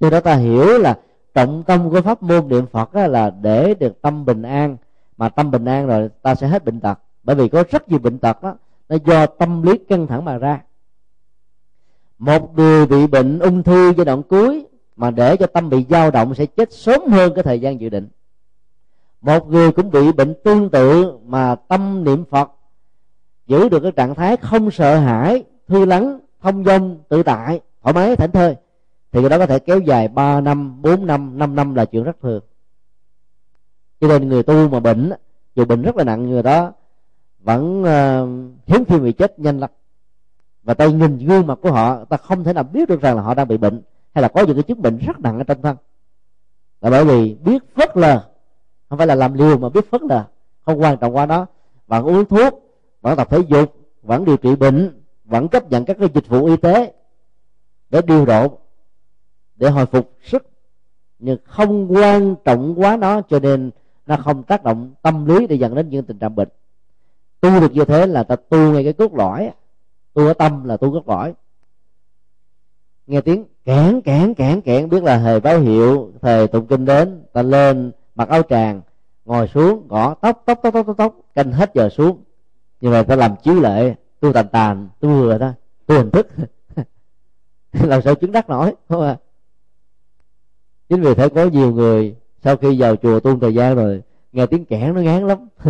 cho 0.00 0.10
đó 0.10 0.20
ta 0.20 0.34
hiểu 0.34 0.78
là 0.78 0.98
trọng 1.34 1.62
tâm 1.62 1.90
của 1.90 2.00
pháp 2.00 2.22
môn 2.22 2.48
niệm 2.48 2.66
phật 2.66 2.94
là 2.94 3.30
để 3.30 3.74
được 3.74 4.02
tâm 4.02 4.24
bình 4.24 4.42
an. 4.42 4.76
Mà 5.16 5.28
tâm 5.28 5.50
bình 5.50 5.64
an 5.64 5.86
rồi 5.86 6.08
ta 6.22 6.34
sẽ 6.34 6.48
hết 6.48 6.64
bệnh 6.64 6.80
tật. 6.80 6.98
Bởi 7.24 7.36
vì 7.36 7.48
có 7.48 7.64
rất 7.70 7.88
nhiều 7.88 7.98
bệnh 7.98 8.18
tật 8.18 8.42
đó 8.42 8.54
nó 8.88 8.96
do 9.04 9.26
tâm 9.26 9.62
lý 9.62 9.78
căng 9.78 10.06
thẳng 10.06 10.24
mà 10.24 10.38
ra. 10.38 10.60
Một 12.18 12.58
người 12.58 12.86
bị 12.86 13.06
bệnh 13.06 13.38
ung 13.38 13.62
thư 13.62 13.92
giai 13.96 14.04
đoạn 14.04 14.22
cuối 14.22 14.66
mà 14.96 15.10
để 15.10 15.36
cho 15.36 15.46
tâm 15.46 15.70
bị 15.70 15.86
dao 15.88 16.10
động 16.10 16.34
sẽ 16.34 16.46
chết 16.46 16.72
sớm 16.72 17.00
hơn 17.10 17.32
cái 17.34 17.44
thời 17.44 17.60
gian 17.60 17.80
dự 17.80 17.88
định. 17.88 18.08
Một 19.20 19.48
người 19.48 19.72
cũng 19.72 19.90
bị 19.90 20.12
bệnh 20.12 20.34
tương 20.44 20.70
tự 20.70 21.18
mà 21.26 21.54
tâm 21.54 22.04
niệm 22.04 22.24
phật 22.24 22.50
giữ 23.48 23.68
được 23.68 23.80
cái 23.80 23.92
trạng 23.92 24.14
thái 24.14 24.36
không 24.36 24.70
sợ 24.70 24.98
hãi 24.98 25.44
thư 25.68 25.84
lắng 25.84 26.20
thông 26.40 26.64
dong 26.64 26.98
tự 27.08 27.22
tại 27.22 27.60
thoải 27.82 27.94
mái 27.94 28.16
thảnh 28.16 28.30
thơi 28.30 28.56
thì 29.12 29.20
cái 29.20 29.28
đó 29.28 29.38
có 29.38 29.46
thể 29.46 29.58
kéo 29.58 29.80
dài 29.80 30.08
3 30.08 30.40
năm 30.40 30.82
4 30.82 31.06
năm 31.06 31.38
5 31.38 31.54
năm 31.54 31.74
là 31.74 31.84
chuyện 31.84 32.04
rất 32.04 32.20
thường. 32.22 32.42
Cho 34.00 34.08
nên 34.08 34.28
người 34.28 34.42
tu 34.42 34.68
mà 34.68 34.80
bệnh 34.80 35.12
dù 35.54 35.64
bệnh 35.64 35.82
rất 35.82 35.96
là 35.96 36.04
nặng 36.04 36.30
người 36.30 36.42
đó 36.42 36.72
vẫn 37.38 37.82
uh, 37.82 38.28
hiếm 38.66 38.84
khi 38.84 38.98
bị 38.98 39.12
chết 39.12 39.38
nhanh 39.38 39.58
lắm. 39.58 39.70
Và 40.62 40.74
ta 40.74 40.86
nhìn 40.86 41.18
gương 41.18 41.46
mặt 41.46 41.58
của 41.62 41.72
họ 41.72 42.04
ta 42.04 42.16
không 42.16 42.44
thể 42.44 42.52
nào 42.52 42.64
biết 42.64 42.88
được 42.88 43.00
rằng 43.00 43.16
là 43.16 43.22
họ 43.22 43.34
đang 43.34 43.48
bị 43.48 43.56
bệnh 43.56 43.82
hay 44.14 44.22
là 44.22 44.28
có 44.28 44.42
những 44.42 44.56
cái 44.56 44.62
chứng 44.62 44.82
bệnh 44.82 44.98
rất 44.98 45.20
nặng 45.20 45.38
ở 45.38 45.44
trong 45.44 45.62
thân. 45.62 45.76
Là 46.80 46.90
bởi 46.90 47.04
vì 47.04 47.36
biết 47.44 47.62
phớt 47.76 47.96
lờ 47.96 48.22
không 48.88 48.98
phải 48.98 49.06
là 49.06 49.14
làm 49.14 49.34
liều 49.34 49.58
mà 49.58 49.68
biết 49.68 49.90
phớt 49.90 50.02
lờ 50.02 50.24
không 50.64 50.80
quan 50.80 50.98
trọng 50.98 51.16
qua 51.16 51.26
đó 51.26 51.46
vẫn 51.86 52.04
uống 52.04 52.24
thuốc 52.24 52.67
vẫn 53.08 53.16
tập 53.16 53.30
thể 53.30 53.38
dục 53.48 53.76
vẫn 54.02 54.24
điều 54.24 54.36
trị 54.36 54.56
bệnh 54.56 55.02
vẫn 55.24 55.48
chấp 55.48 55.70
nhận 55.70 55.84
các 55.84 55.96
cái 56.00 56.08
dịch 56.14 56.28
vụ 56.28 56.46
y 56.46 56.56
tế 56.56 56.92
để 57.90 58.02
điều 58.02 58.26
độ 58.26 58.58
để 59.56 59.70
hồi 59.70 59.86
phục 59.86 60.12
sức 60.22 60.46
nhưng 61.18 61.38
không 61.44 61.92
quan 61.92 62.34
trọng 62.44 62.74
quá 62.76 62.96
nó 62.96 63.20
cho 63.20 63.38
nên 63.38 63.70
nó 64.06 64.16
không 64.16 64.42
tác 64.42 64.64
động 64.64 64.94
tâm 65.02 65.26
lý 65.26 65.46
để 65.46 65.56
dẫn 65.56 65.74
đến 65.74 65.88
những 65.88 66.04
tình 66.04 66.18
trạng 66.18 66.34
bệnh. 66.34 66.48
Tu 67.40 67.60
được 67.60 67.72
như 67.72 67.84
thế 67.84 68.06
là 68.06 68.22
ta 68.22 68.36
tu 68.36 68.58
ngay 68.58 68.84
cái 68.84 68.92
cốt 68.92 69.14
lõi 69.14 69.50
tu 70.14 70.26
ở 70.26 70.34
tâm 70.34 70.64
là 70.64 70.76
tu 70.76 70.92
cốt 70.92 71.08
lõi. 71.08 71.34
Nghe 73.06 73.20
tiếng 73.20 73.44
kẽn 73.64 74.00
kẽn 74.00 74.34
kẽn 74.34 74.60
kẽn 74.60 74.88
biết 74.88 75.02
là 75.02 75.16
hề 75.16 75.40
báo 75.40 75.58
hiệu 75.58 76.12
thề 76.22 76.46
tụng 76.46 76.66
kinh 76.66 76.84
đến 76.84 77.22
ta 77.32 77.42
lên 77.42 77.92
mặc 78.14 78.28
áo 78.28 78.42
tràng 78.42 78.80
ngồi 79.24 79.48
xuống 79.48 79.88
gõ 79.88 80.14
tóc 80.14 80.42
tóc 80.46 80.60
tóc 80.62 80.74
tóc 80.74 80.86
tóc, 80.86 80.96
tóc 80.98 81.14
canh 81.34 81.52
hết 81.52 81.70
giờ 81.74 81.88
xuống 81.88 82.22
nhưng 82.80 82.92
mà 82.92 83.02
ta 83.02 83.16
làm 83.16 83.36
chiếu 83.42 83.54
lệ. 83.60 83.94
Tu 84.20 84.32
tàn 84.32 84.48
tàn, 84.48 84.88
tu 85.00 85.08
vừa 85.08 85.38
thôi. 85.38 85.52
Tu 85.86 85.96
hình 85.96 86.10
thức. 86.10 86.28
Làm 87.72 88.02
sao 88.02 88.14
chứng 88.14 88.32
đắc 88.32 88.48
nổi, 88.48 88.74
không 88.88 89.02
à? 89.02 89.16
Chính 90.88 91.02
vì 91.02 91.14
thế 91.14 91.28
có 91.28 91.44
nhiều 91.44 91.72
người 91.72 92.16
sau 92.44 92.56
khi 92.56 92.80
vào 92.80 92.96
chùa 92.96 93.20
tu 93.20 93.38
thời 93.38 93.54
gian 93.54 93.76
rồi, 93.76 94.02
nghe 94.32 94.46
tiếng 94.46 94.64
kẽn 94.64 94.94
nó 94.94 95.00
ngán 95.00 95.26
lắm. 95.26 95.48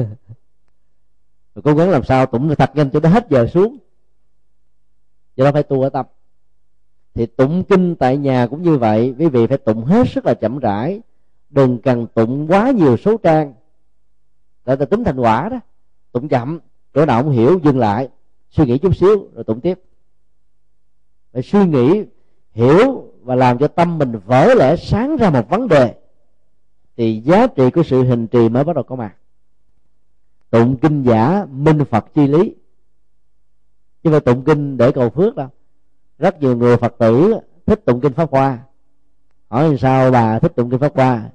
Rồi 1.55 1.63
cố 1.65 1.75
gắng 1.75 1.91
làm 1.91 2.05
sao 2.05 2.27
tụng 2.27 2.55
thật 2.59 2.71
nhanh 2.75 2.91
cho 2.91 3.01
nó 3.01 3.09
hết 3.09 3.27
giờ 3.31 3.47
xuống. 3.47 3.79
Do 5.37 5.45
đó 5.45 5.53
phải 5.53 5.63
tu 5.63 5.83
ở 5.83 5.89
tâm. 5.89 6.07
Thì 7.15 7.27
tụng 7.27 7.65
kinh 7.69 7.97
tại 7.97 8.17
nhà 8.17 8.47
cũng 8.47 8.63
như 8.63 8.79
vậy. 8.79 9.15
Quý 9.19 9.29
vị 9.29 9.47
phải 9.47 9.59
tụng 9.59 9.85
hết 9.85 10.09
sức 10.09 10.27
là 10.27 10.35
chậm 10.35 10.59
rãi. 10.59 11.01
Đừng 11.51 11.79
cần 11.79 12.07
tụng 12.07 12.47
quá 12.49 12.71
nhiều 12.71 12.97
số 12.97 13.17
trang. 13.17 13.55
Để 14.65 14.77
ta 14.77 14.85
tính 14.85 15.05
thành 15.05 15.17
quả 15.21 15.49
đó. 15.49 15.61
Tụng 16.13 16.29
chậm 16.29 16.59
chỗ 16.95 17.07
nào 17.07 17.23
không 17.23 17.33
hiểu, 17.33 17.61
dừng 17.65 17.79
lại, 17.79 18.09
suy 18.51 18.65
nghĩ 18.65 18.79
chút 18.79 18.97
xíu, 18.97 19.29
rồi 19.35 19.45
tụng 19.45 19.61
tiếp. 19.61 19.81
Phải 21.33 21.43
suy 21.43 21.67
nghĩ, 21.67 22.05
hiểu 22.53 23.05
và 23.23 23.35
làm 23.35 23.59
cho 23.59 23.69
tâm 23.69 23.99
mình 23.99 24.13
vỡ 24.27 24.55
lẽ 24.55 24.77
sáng 24.77 25.17
ra 25.17 25.31
một 25.31 25.51
vấn 25.51 25.69
đề, 25.69 25.95
thì 26.97 27.21
giá 27.25 27.47
trị 27.47 27.71
của 27.71 27.83
sự 27.83 28.05
hình 28.05 28.27
trì 28.27 28.49
mới 28.49 28.65
bắt 28.65 28.77
đầu 28.77 28.83
có 28.83 28.97
mặt. 28.97 29.15
Tụng 30.51 30.77
kinh 30.77 31.03
giả 31.03 31.47
minh 31.51 31.85
phật 31.91 32.15
chi 32.15 32.27
lý. 32.27 32.55
Chứ 34.03 34.11
phải 34.11 34.21
tụng 34.21 34.45
kinh 34.45 34.77
để 34.77 34.93
cầu 34.93 35.11
phước 35.11 35.37
đâu. 35.37 35.49
Rất 36.19 36.43
nhiều 36.43 36.57
người 36.57 36.77
phật 36.77 36.95
tử 36.99 37.35
thích 37.67 37.85
tụng 37.85 38.01
kinh 38.01 38.13
pháp 38.13 38.31
hoa. 38.31 38.59
Hỏi 39.49 39.69
làm 39.69 39.79
sao 39.79 40.11
bà 40.11 40.39
thích 40.39 40.53
tụng 40.57 40.71
kinh 40.71 40.81
pháp 40.81 40.95
hoa? 40.95 41.31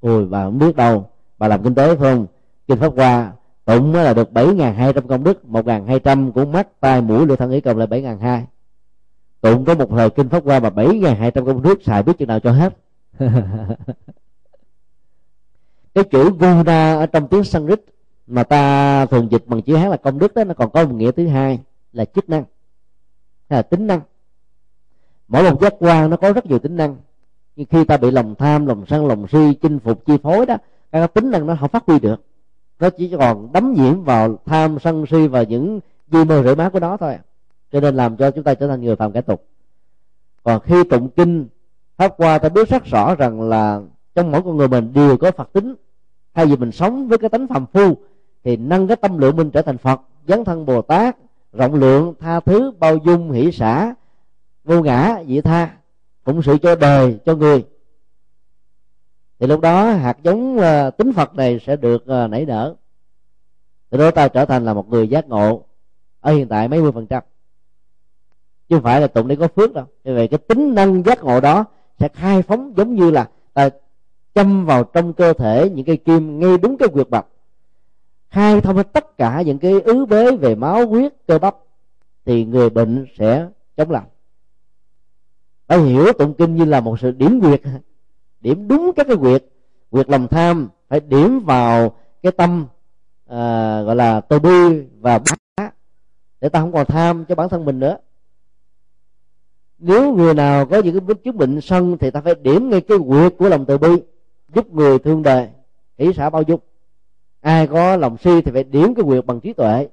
Ôi, 0.00 0.26
bà 0.26 0.44
không 0.44 0.58
biết 0.58 0.76
đâu. 0.76 1.10
Bà 1.38 1.48
làm 1.48 1.62
kinh 1.62 1.74
tế 1.74 1.96
phải 1.96 1.96
không? 1.96 2.26
Kinh 2.68 2.78
pháp 2.78 2.92
hoa 2.96 3.32
tụng 3.68 3.94
là 3.94 4.14
được 4.14 4.32
bảy 4.32 4.46
ngàn 4.46 4.74
hai 4.74 4.92
trăm 4.92 5.08
công 5.08 5.24
đức, 5.24 5.44
một 5.44 5.66
ngàn 5.66 5.86
hai 5.86 6.00
trăm 6.00 6.32
của 6.32 6.44
mắt 6.44 6.80
tai 6.80 7.00
mũi 7.00 7.26
lưỡi 7.26 7.36
thân 7.36 7.50
ý 7.50 7.60
cộng 7.60 7.78
là 7.78 7.86
bảy 7.86 8.02
ngàn 8.02 8.18
hai 8.18 8.44
tụng 9.40 9.64
có 9.64 9.74
một 9.74 9.88
thời 9.90 10.10
kinh 10.10 10.28
pháp 10.28 10.44
qua 10.44 10.60
mà 10.60 10.70
bảy 10.70 10.98
ngàn 10.98 11.16
hai 11.16 11.30
trăm 11.30 11.46
công 11.46 11.62
đức 11.62 11.82
xài 11.82 12.02
biết 12.02 12.18
chừng 12.18 12.28
nào 12.28 12.40
cho 12.40 12.52
hết. 12.52 12.76
Cái 15.94 16.04
chữ 16.04 16.30
guna 16.38 16.94
ở 16.94 17.06
trong 17.06 17.28
tiếng 17.28 17.44
sanskrit 17.44 17.84
mà 18.26 18.44
ta 18.44 19.06
thường 19.06 19.28
dịch 19.30 19.44
bằng 19.46 19.62
chữ 19.62 19.76
hán 19.76 19.90
là 19.90 19.96
công 19.96 20.18
đức 20.18 20.34
đó, 20.34 20.44
nó 20.44 20.54
còn 20.54 20.70
có 20.70 20.84
một 20.84 20.94
nghĩa 20.94 21.12
thứ 21.12 21.26
hai 21.26 21.58
là 21.92 22.04
chức 22.04 22.28
năng, 22.28 22.44
hay 23.50 23.58
là 23.58 23.62
tính 23.62 23.86
năng. 23.86 24.00
Mỗi 25.28 25.50
một 25.50 25.60
giác 25.60 25.74
quan 25.78 26.10
nó 26.10 26.16
có 26.16 26.32
rất 26.32 26.46
nhiều 26.46 26.58
tính 26.58 26.76
năng, 26.76 26.96
nhưng 27.56 27.66
khi 27.66 27.84
ta 27.84 27.96
bị 27.96 28.10
lòng 28.10 28.34
tham, 28.34 28.66
lòng 28.66 28.86
sân, 28.86 29.06
lòng 29.06 29.26
si, 29.28 29.54
chinh 29.62 29.78
phục, 29.78 30.06
chi 30.06 30.12
phối 30.22 30.46
đó, 30.46 30.56
các 30.92 31.14
tính 31.14 31.30
năng 31.30 31.46
nó 31.46 31.56
không 31.60 31.70
phát 31.70 31.84
huy 31.86 31.98
được 31.98 32.27
nó 32.80 32.90
chỉ 32.90 33.14
còn 33.18 33.52
đắm 33.52 33.74
nhiễm 33.74 34.02
vào 34.02 34.38
tham, 34.46 34.78
sân 34.78 35.04
si 35.10 35.26
và 35.26 35.42
những 35.42 35.80
di 36.10 36.24
mơ 36.24 36.42
rễ 36.42 36.54
má 36.54 36.68
của 36.68 36.80
nó 36.80 36.96
thôi. 36.96 37.16
Cho 37.72 37.80
nên 37.80 37.94
làm 37.94 38.16
cho 38.16 38.30
chúng 38.30 38.44
ta 38.44 38.54
trở 38.54 38.68
thành 38.68 38.82
người 38.82 38.96
phạm 38.96 39.12
cái 39.12 39.22
tục. 39.22 39.44
Còn 40.42 40.60
khi 40.60 40.84
tụng 40.84 41.08
kinh, 41.08 41.46
pháp 41.96 42.14
qua 42.16 42.38
ta 42.38 42.48
biết 42.48 42.68
rất 42.68 42.84
rõ 42.84 43.14
rằng 43.14 43.40
là 43.40 43.80
trong 44.14 44.32
mỗi 44.32 44.42
con 44.42 44.56
người 44.56 44.68
mình 44.68 44.92
đều 44.94 45.16
có 45.16 45.30
phật 45.30 45.52
tính. 45.52 45.74
Thay 46.34 46.46
vì 46.46 46.56
mình 46.56 46.72
sống 46.72 47.08
với 47.08 47.18
cái 47.18 47.30
tánh 47.30 47.46
phàm 47.46 47.66
phu, 47.66 47.96
thì 48.44 48.56
nâng 48.56 48.86
cái 48.86 48.96
tâm 48.96 49.18
lượng 49.18 49.36
mình 49.36 49.50
trở 49.50 49.62
thành 49.62 49.78
phật, 49.78 50.00
dấn 50.28 50.44
thân 50.44 50.66
bồ 50.66 50.82
tát, 50.82 51.16
rộng 51.52 51.74
lượng, 51.74 52.14
tha 52.20 52.40
thứ, 52.40 52.72
bao 52.78 52.96
dung, 52.96 53.30
hỷ 53.30 53.52
xã 53.52 53.94
vô 54.64 54.82
ngã 54.82 55.22
dị 55.26 55.40
tha, 55.40 55.70
phụng 56.24 56.42
sự 56.42 56.58
cho 56.58 56.74
đời, 56.74 57.18
cho 57.26 57.34
người 57.34 57.64
thì 59.38 59.46
lúc 59.46 59.60
đó 59.60 59.90
hạt 59.90 60.16
giống 60.22 60.58
ờ, 60.58 60.90
tính 60.90 61.12
phật 61.12 61.34
này 61.34 61.60
sẽ 61.66 61.76
được 61.76 62.06
ờ, 62.06 62.28
nảy 62.28 62.44
nở. 62.44 62.74
Từ 63.90 63.98
đó 63.98 64.10
ta 64.10 64.28
trở 64.28 64.44
thành 64.44 64.64
là 64.64 64.74
một 64.74 64.88
người 64.88 65.08
giác 65.08 65.28
ngộ 65.28 65.64
ở 66.20 66.32
hiện 66.32 66.48
tại 66.48 66.68
mấy 66.68 66.82
mươi 66.82 66.92
phần 66.92 67.06
trăm. 67.06 67.22
Chứ 68.68 68.76
không 68.76 68.82
phải 68.82 69.00
là 69.00 69.06
tụng 69.06 69.28
để 69.28 69.36
có 69.36 69.48
phước 69.48 69.74
đâu. 69.74 69.84
Như 70.04 70.14
vậy 70.14 70.28
cái 70.28 70.38
tính 70.38 70.74
năng 70.74 71.02
giác 71.02 71.24
ngộ 71.24 71.40
đó 71.40 71.64
sẽ 71.98 72.08
khai 72.08 72.42
phóng 72.42 72.72
giống 72.76 72.94
như 72.94 73.10
là 73.10 73.28
ta 73.54 73.68
châm 74.34 74.66
vào 74.66 74.84
trong 74.84 75.12
cơ 75.12 75.32
thể 75.32 75.70
những 75.70 75.86
cây 75.86 75.96
kim 75.96 76.40
ngay 76.40 76.58
đúng 76.58 76.76
cái 76.76 76.88
quyệt 76.88 77.10
bạch. 77.10 77.26
Khai 78.30 78.60
thông 78.60 78.76
hết 78.76 78.92
tất 78.92 79.18
cả 79.18 79.42
những 79.42 79.58
cái 79.58 79.80
ứ 79.80 80.06
bế 80.06 80.36
về 80.36 80.54
máu 80.54 80.86
huyết, 80.86 81.12
cơ 81.26 81.38
bắp, 81.38 81.56
thì 82.24 82.44
người 82.44 82.70
bệnh 82.70 83.06
sẽ 83.18 83.46
chống 83.76 83.90
lại. 83.90 84.04
Phải 85.66 85.78
hiểu 85.78 86.12
tụng 86.12 86.34
kinh 86.34 86.56
như 86.56 86.64
là 86.64 86.80
một 86.80 87.00
sự 87.00 87.10
điểm 87.10 87.40
quyệt 87.40 87.60
điểm 88.48 88.68
đúng 88.68 88.92
các 88.96 89.06
cái 89.06 89.16
quyệt 89.16 89.44
quyệt 89.90 90.10
lòng 90.10 90.28
tham 90.28 90.68
phải 90.88 91.00
điểm 91.00 91.40
vào 91.40 91.92
cái 92.22 92.32
tâm 92.32 92.66
à, 93.26 93.82
gọi 93.82 93.96
là 93.96 94.20
từ 94.20 94.38
bi 94.38 94.86
và 95.00 95.18
bá 95.18 95.70
để 96.40 96.48
ta 96.48 96.60
không 96.60 96.72
còn 96.72 96.86
tham 96.86 97.24
cho 97.24 97.34
bản 97.34 97.48
thân 97.48 97.64
mình 97.64 97.80
nữa. 97.80 97.96
Nếu 99.78 100.14
người 100.14 100.34
nào 100.34 100.66
có 100.66 100.78
những 100.78 101.06
cái 101.06 101.14
chứng 101.24 101.38
bệnh 101.38 101.60
sân 101.60 101.98
thì 101.98 102.10
ta 102.10 102.20
phải 102.20 102.34
điểm 102.34 102.70
ngay 102.70 102.80
cái 102.80 102.98
quyệt 103.08 103.34
của 103.38 103.48
lòng 103.48 103.64
từ 103.66 103.78
bi 103.78 103.88
giúp 104.54 104.72
người 104.72 104.98
thương 104.98 105.22
đời 105.22 105.48
hỷ 105.98 106.12
xã 106.12 106.30
bao 106.30 106.42
dung. 106.42 106.60
Ai 107.40 107.66
có 107.66 107.96
lòng 107.96 108.16
si 108.16 108.40
thì 108.42 108.52
phải 108.52 108.64
điểm 108.64 108.94
cái 108.94 109.04
quyệt 109.04 109.26
bằng 109.26 109.40
trí 109.40 109.52
tuệ. 109.52 109.88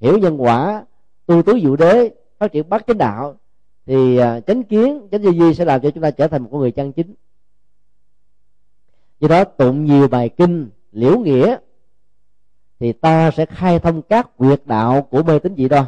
Hiểu 0.00 0.18
nhân 0.18 0.36
quả 0.36 0.84
tu 1.26 1.42
tứ 1.42 1.58
diệu 1.62 1.76
đế 1.76 2.10
phát 2.38 2.52
triển 2.52 2.68
bát 2.68 2.86
chánh 2.86 2.98
đạo 2.98 3.36
thì 3.86 4.16
à, 4.16 4.40
chánh 4.40 4.62
kiến 4.62 5.08
chánh 5.10 5.22
tư 5.22 5.30
duy 5.30 5.54
sẽ 5.54 5.64
làm 5.64 5.80
cho 5.80 5.90
chúng 5.90 6.02
ta 6.02 6.10
trở 6.10 6.28
thành 6.28 6.42
một 6.42 6.48
con 6.52 6.60
người 6.60 6.72
chân 6.72 6.92
chính 6.92 7.14
do 9.20 9.28
đó 9.28 9.44
tụng 9.44 9.84
nhiều 9.84 10.08
bài 10.08 10.28
kinh 10.28 10.70
liễu 10.92 11.18
nghĩa 11.18 11.56
thì 12.80 12.92
ta 12.92 13.30
sẽ 13.30 13.46
khai 13.46 13.78
thông 13.78 14.02
các 14.02 14.36
quyệt 14.36 14.62
đạo 14.64 15.02
của 15.02 15.22
mê 15.22 15.38
tín 15.38 15.54
dị 15.56 15.68
đoan. 15.68 15.86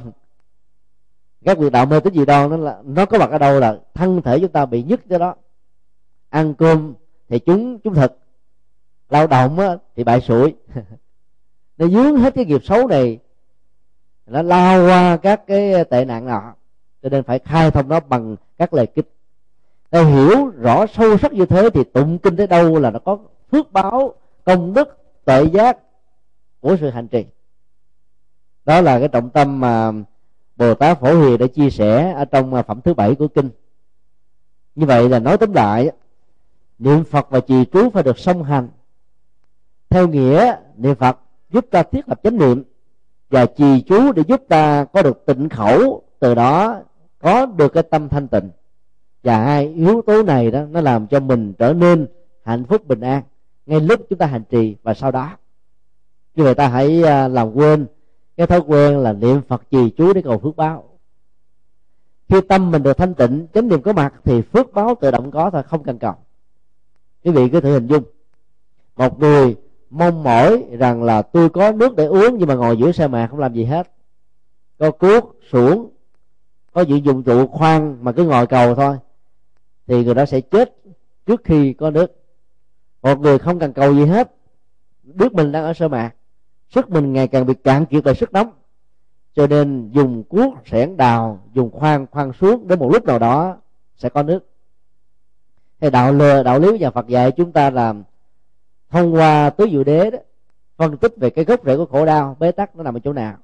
Các 1.45 1.59
quyệt 1.59 1.73
đạo 1.73 1.87
mê 1.87 2.01
tín 2.01 2.15
dị 2.15 2.25
đoan 2.25 2.51
nó 2.51 2.57
là 2.57 2.83
nó 2.85 3.07
có 3.07 3.19
mặt 3.19 3.31
ở 3.31 3.39
đâu 3.39 3.61
là 3.61 3.81
thân 3.95 4.23
thể 4.23 4.41
chúng 4.41 4.53
ta 4.53 4.67
bị 4.67 4.83
nhức 4.83 5.01
cho 5.11 5.19
đó. 5.19 5.35
Ăn 6.29 6.55
cơm 6.55 6.95
thì 7.29 7.39
chúng 7.39 7.79
chúng 7.79 7.95
thực. 7.95 8.19
Lao 9.09 9.27
động 9.27 9.59
á, 9.59 9.77
thì 9.97 10.05
bại 10.05 10.21
sụi. 10.21 10.55
Nó 11.79 11.89
dướng 11.89 12.17
hết 12.17 12.35
cái 12.35 12.45
nghiệp 12.45 12.65
xấu 12.65 12.87
này 12.87 13.19
nó 14.27 14.43
lao 14.43 14.87
qua 14.87 15.17
các 15.17 15.47
cái 15.47 15.85
tệ 15.85 16.05
nạn 16.05 16.27
nọ. 16.27 16.55
Cho 17.03 17.09
nên 17.09 17.23
phải 17.23 17.39
khai 17.39 17.71
thông 17.71 17.89
nó 17.89 18.01
bằng 18.01 18.37
các 18.59 18.75
lời 18.75 18.87
kinh 18.87 19.05
để 19.91 20.05
hiểu 20.05 20.47
rõ 20.47 20.87
sâu 20.87 21.19
sắc 21.19 21.33
như 21.33 21.47
thế 21.47 21.71
thì 21.71 21.85
tụng 21.85 22.19
kinh 22.19 22.37
tới 22.37 22.47
đâu 22.47 22.79
là 22.79 22.91
nó 22.91 22.99
có 22.99 23.19
phước 23.53 23.73
báo, 23.73 24.15
công 24.45 24.75
đức, 24.75 24.99
tuệ 25.25 25.45
giác 25.45 25.79
của 26.61 26.77
sự 26.81 26.91
hành 26.91 27.09
trì. 27.09 27.27
Đó 28.65 28.81
là 28.81 28.99
cái 28.99 29.09
trọng 29.09 29.31
tâm 29.31 29.61
mà 29.61 29.93
bồ 30.57 30.75
tát 30.75 31.01
phổ 31.01 31.15
hiền 31.15 31.39
đã 31.39 31.47
chia 31.47 31.71
sẻ 31.71 32.13
ở 32.13 32.25
trong 32.25 32.55
à, 32.55 32.63
phẩm 32.63 32.81
thứ 32.81 32.95
bảy 32.95 33.15
của 33.15 33.29
kinh. 33.29 33.51
Như 34.75 34.87
vậy 34.87 35.09
là 35.09 35.19
nói 35.19 35.39
tóm 35.39 35.53
lại, 35.53 35.91
niệm 36.79 37.05
phật 37.05 37.31
và 37.31 37.41
trì 37.41 37.65
chú 37.65 37.91
phải 37.91 38.03
được 38.03 38.19
song 38.19 38.43
hành. 38.43 38.69
Theo 39.91 40.09
nghĩa, 40.09 40.57
niệm 40.77 40.95
phật 40.95 41.19
giúp 41.51 41.67
ta 41.71 41.83
thiết 41.83 42.09
lập 42.09 42.21
chánh 42.23 42.39
niệm 42.39 42.63
và 43.31 43.47
trì 43.47 43.81
chú 43.81 44.13
để 44.13 44.23
giúp 44.29 44.43
ta 44.49 44.85
có 44.85 45.03
được 45.03 45.27
tịnh 45.27 45.49
khẩu, 45.49 46.03
từ 46.19 46.35
đó 46.35 46.81
có 47.19 47.47
được 47.47 47.73
cái 47.73 47.83
tâm 47.83 48.09
thanh 48.09 48.29
tịnh 48.29 48.51
và 49.23 49.45
hai, 49.45 49.69
yếu 49.69 50.03
tố 50.03 50.23
này 50.23 50.51
đó, 50.51 50.65
nó 50.71 50.81
làm 50.81 51.07
cho 51.07 51.21
mình 51.21 51.53
trở 51.59 51.73
nên 51.73 52.07
hạnh 52.45 52.65
phúc, 52.65 52.87
bình 52.87 53.01
an 53.01 53.23
ngay 53.67 53.81
lúc 53.81 54.01
chúng 54.11 54.19
ta 54.19 54.27
hành 54.27 54.43
trì 54.51 54.77
và 54.83 54.95
sau 54.95 55.11
đó. 55.11 55.37
Như 56.35 56.45
vậy 56.45 56.55
ta 56.55 56.69
hãy 56.69 57.03
à, 57.03 57.29
làm 57.29 57.53
quên, 57.53 57.87
cái 58.37 58.47
thói 58.47 58.61
quen 58.61 58.99
là 58.99 59.13
niệm 59.13 59.41
phật 59.49 59.63
trì 59.71 59.91
chú 59.91 60.13
để 60.13 60.23
cầu 60.23 60.39
phước 60.39 60.57
báo. 60.57 60.85
Khi 62.29 62.41
tâm 62.49 62.71
mình 62.71 62.83
được 62.83 62.97
thanh 62.97 63.15
tịnh, 63.15 63.47
chánh 63.55 63.69
niệm 63.69 63.83
có 63.83 63.93
mặt 63.93 64.15
thì 64.25 64.43
phước 64.43 64.73
báo 64.73 64.95
tự 65.01 65.11
động 65.11 65.31
có 65.31 65.51
thôi, 65.51 65.63
không 65.63 65.83
cần 65.83 65.99
cầu. 65.99 66.15
Quý 67.25 67.31
vị 67.31 67.49
cứ 67.49 67.61
thử 67.61 67.73
hình 67.73 67.87
dung. 67.87 68.03
Một 68.97 69.21
người 69.21 69.57
mong 69.91 70.23
mỏi 70.23 70.65
rằng 70.79 71.03
là 71.03 71.23
tôi 71.23 71.49
có 71.49 71.73
nước 71.73 71.97
để 71.97 72.05
uống 72.05 72.39
nhưng 72.39 72.49
mà 72.49 72.55
ngồi 72.55 72.77
giữa 72.77 72.93
xe 72.93 73.09
mạc 73.09 73.27
không 73.27 73.39
làm 73.39 73.55
gì 73.55 73.65
hết. 73.65 73.93
Có 74.79 74.91
cuốc 74.91 75.37
xuống 75.51 75.91
có 76.73 76.81
những 76.81 77.05
dụng 77.05 77.23
cụ 77.23 77.47
khoan 77.47 77.99
mà 78.05 78.13
cứ 78.13 78.25
ngồi 78.25 78.47
cầu 78.47 78.75
thôi 78.75 78.97
thì 79.91 80.05
người 80.05 80.15
đó 80.15 80.25
sẽ 80.25 80.41
chết 80.41 80.77
trước 81.27 81.41
khi 81.45 81.73
có 81.73 81.91
nước. 81.91 82.13
Một 83.03 83.21
người 83.21 83.39
không 83.39 83.59
cần 83.59 83.73
cầu 83.73 83.95
gì 83.95 84.05
hết, 84.05 84.35
biết 85.03 85.33
mình 85.33 85.53
đang 85.53 85.65
ở 85.65 85.73
sơ 85.73 85.89
mạc, 85.89 86.11
sức 86.69 86.91
mình 86.91 87.13
ngày 87.13 87.29
càng 87.29 87.47
bị 87.47 87.55
cạn 87.55 87.87
kiệt 87.87 88.05
bởi 88.05 88.15
sức 88.15 88.33
nóng. 88.33 88.51
Cho 89.35 89.47
nên 89.47 89.91
dùng 89.93 90.25
cuốc 90.25 90.55
sẻn 90.67 90.97
đào, 90.97 91.41
dùng 91.53 91.71
khoan 91.71 92.07
khoan 92.07 92.33
xuống 92.33 92.69
đến 92.69 92.79
một 92.79 92.91
lúc 92.93 93.05
nào 93.05 93.19
đó 93.19 93.57
sẽ 93.97 94.09
có 94.09 94.23
nước. 94.23 94.47
Thì 95.81 95.91
đạo 95.91 96.13
lừa 96.13 96.43
đạo 96.43 96.59
lý 96.59 96.69
của 96.71 96.77
nhà 96.77 96.91
Phật 96.91 97.09
dạy 97.09 97.31
chúng 97.33 97.53
ta 97.53 97.71
làm 97.71 98.03
thông 98.91 99.15
qua 99.15 99.51
tứ 99.51 99.69
diệu 99.73 99.85
đế 99.85 100.11
đó, 100.11 100.19
phân 100.77 100.97
tích 100.97 101.15
về 101.17 101.31
cái 101.31 101.45
gốc 101.45 101.67
rễ 101.67 101.77
của 101.77 101.87
khổ 101.87 102.07
đau, 102.07 102.37
bế 102.41 102.53
tắc 102.53 102.77
nó 102.77 102.83
nằm 102.83 102.97
ở 102.97 103.01
chỗ 103.05 103.13
nào. 103.13 103.37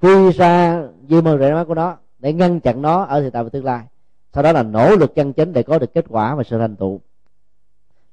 Quy 0.00 0.32
ra 0.32 0.82
di 1.08 1.20
mơ 1.20 1.38
rễ 1.38 1.64
của 1.64 1.74
nó 1.74 1.96
để 2.18 2.32
ngăn 2.32 2.60
chặn 2.60 2.82
nó 2.82 3.02
ở 3.02 3.20
hiện 3.22 3.30
tại 3.30 3.44
và 3.44 3.48
tương 3.48 3.64
lai 3.64 3.84
sau 4.36 4.42
đó 4.42 4.52
là 4.52 4.62
nỗ 4.62 4.96
lực 4.96 5.14
chân 5.14 5.32
chính 5.32 5.52
để 5.52 5.62
có 5.62 5.78
được 5.78 5.94
kết 5.94 6.04
quả 6.08 6.34
và 6.34 6.42
sự 6.42 6.58
thành 6.58 6.76
tựu. 6.76 7.00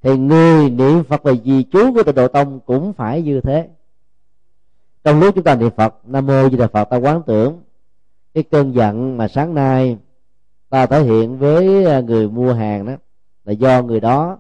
Thì 0.02 0.18
người 0.18 0.70
niệm 0.70 1.04
phật 1.04 1.24
về 1.24 1.34
di 1.46 1.64
chú 1.64 1.94
của 1.94 2.04
tịnh 2.04 2.16
độ 2.16 2.28
tông 2.28 2.60
cũng 2.60 2.94
phải 2.94 3.22
như 3.22 3.42
thế. 3.42 3.68
Trong 5.04 5.20
lúc 5.20 5.36
chúng 5.36 5.44
ta 5.44 5.56
niệm 5.56 5.70
phật, 5.78 5.96
nam 6.06 6.26
mô 6.26 6.50
di 6.50 6.58
đà 6.58 6.68
phật, 6.68 6.86
ta 6.86 6.98
quán 6.98 7.22
tưởng 7.26 7.62
cái 8.34 8.44
cơn 8.44 8.76
giận 8.76 9.18
mà 9.18 9.28
sáng 9.28 9.54
nay 9.54 9.98
ta 10.70 10.86
thể 10.86 11.04
hiện 11.04 11.38
với 11.38 11.86
à, 11.86 12.00
người 12.00 12.30
mua 12.30 12.54
hàng 12.54 12.86
đó, 12.86 12.94
là 13.46 13.54
do 13.54 13.82
người 13.82 14.00
đó 14.00 14.38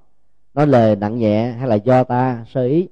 nói 0.54 0.68
lời 0.68 0.96
nặng 0.96 1.18
nhẹ 1.18 1.52
hay 1.52 1.68
là 1.68 1.76
do 1.76 2.04
ta 2.04 2.46
sơ 2.54 2.66
ý. 2.66 2.88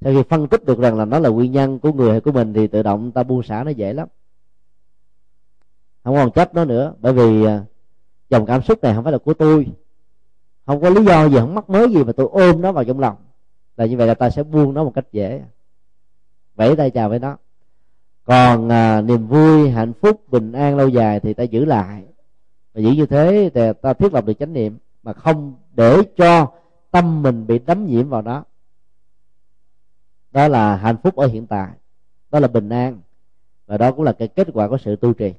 Sau 0.00 0.12
khi 0.12 0.22
phân 0.28 0.48
tích 0.48 0.64
được 0.64 0.78
rằng 0.78 0.98
là 0.98 1.04
nó 1.04 1.18
là 1.18 1.28
nguyên 1.28 1.52
nhân 1.52 1.78
của 1.78 1.92
người 1.92 2.10
hay 2.10 2.20
của 2.20 2.32
mình 2.32 2.52
thì 2.52 2.66
tự 2.66 2.82
động 2.82 3.12
ta 3.12 3.22
buông 3.22 3.42
xả 3.42 3.64
nó 3.64 3.70
dễ 3.70 3.92
lắm. 3.92 4.08
Không 6.04 6.14
còn 6.14 6.30
chấp 6.30 6.54
nó 6.54 6.64
nữa, 6.64 6.94
bởi 7.00 7.12
vì 7.12 7.44
à, 7.44 7.64
dòng 8.30 8.46
cảm 8.46 8.62
xúc 8.62 8.82
này 8.82 8.94
không 8.94 9.04
phải 9.04 9.12
là 9.12 9.18
của 9.18 9.34
tôi. 9.34 9.66
Không 10.66 10.80
có 10.80 10.90
lý 10.90 11.04
do 11.04 11.28
gì 11.28 11.36
không 11.38 11.54
mắc 11.54 11.70
mới 11.70 11.90
gì 11.90 12.04
mà 12.04 12.12
tôi 12.12 12.28
ôm 12.32 12.60
nó 12.60 12.72
vào 12.72 12.84
trong 12.84 13.00
lòng. 13.00 13.16
Là 13.76 13.86
như 13.86 13.96
vậy 13.96 14.06
là 14.06 14.14
ta 14.14 14.30
sẽ 14.30 14.42
buông 14.42 14.74
nó 14.74 14.84
một 14.84 14.92
cách 14.94 15.12
dễ. 15.12 15.42
Vẫy 16.54 16.76
tay 16.76 16.90
chào 16.90 17.08
với 17.08 17.18
nó. 17.18 17.36
Còn 18.24 18.72
à, 18.72 19.00
niềm 19.00 19.26
vui 19.26 19.70
hạnh 19.70 19.92
phúc 20.00 20.22
bình 20.28 20.52
an 20.52 20.76
lâu 20.76 20.88
dài 20.88 21.20
thì 21.20 21.34
ta 21.34 21.42
giữ 21.42 21.64
lại. 21.64 22.04
Và 22.74 22.80
giữ 22.80 22.90
như 22.90 23.06
thế 23.06 23.50
thì 23.54 23.60
ta 23.82 23.92
thiết 23.92 24.14
lập 24.14 24.26
được 24.26 24.34
chánh 24.38 24.52
niệm 24.52 24.78
mà 25.02 25.12
không 25.12 25.54
để 25.72 26.02
cho 26.16 26.52
tâm 26.90 27.22
mình 27.22 27.46
bị 27.46 27.58
đắm 27.58 27.86
nhiễm 27.86 28.08
vào 28.08 28.22
đó 28.22 28.44
đó 30.32 30.48
là 30.48 30.76
hạnh 30.76 30.96
phúc 31.02 31.16
ở 31.16 31.26
hiện 31.26 31.46
tại. 31.46 31.70
Đó 32.30 32.40
là 32.40 32.48
bình 32.48 32.68
an. 32.68 33.00
Và 33.66 33.78
đó 33.78 33.92
cũng 33.92 34.04
là 34.04 34.12
cái 34.12 34.28
kết 34.28 34.48
quả 34.52 34.68
của 34.68 34.78
sự 34.78 34.96
tu 34.96 35.12
trì 35.12 35.34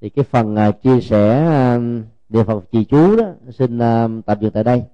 thì 0.00 0.08
cái 0.08 0.24
phần 0.24 0.54
uh, 0.54 0.82
chia 0.82 1.00
sẻ 1.00 1.46
uh, 1.76 1.82
niệm 2.28 2.46
phật 2.46 2.64
trì 2.72 2.84
chú 2.84 3.16
đó 3.16 3.24
xin 3.50 3.76
uh, 3.76 4.24
tạm 4.26 4.40
dừng 4.40 4.52
tại 4.52 4.64
đây. 4.64 4.84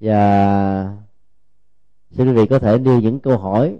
Và 0.00 0.96
xin 2.10 2.26
quý 2.26 2.32
vị 2.32 2.46
có 2.46 2.58
thể 2.58 2.78
nêu 2.78 3.00
những 3.00 3.20
câu 3.20 3.38
hỏi 3.38 3.78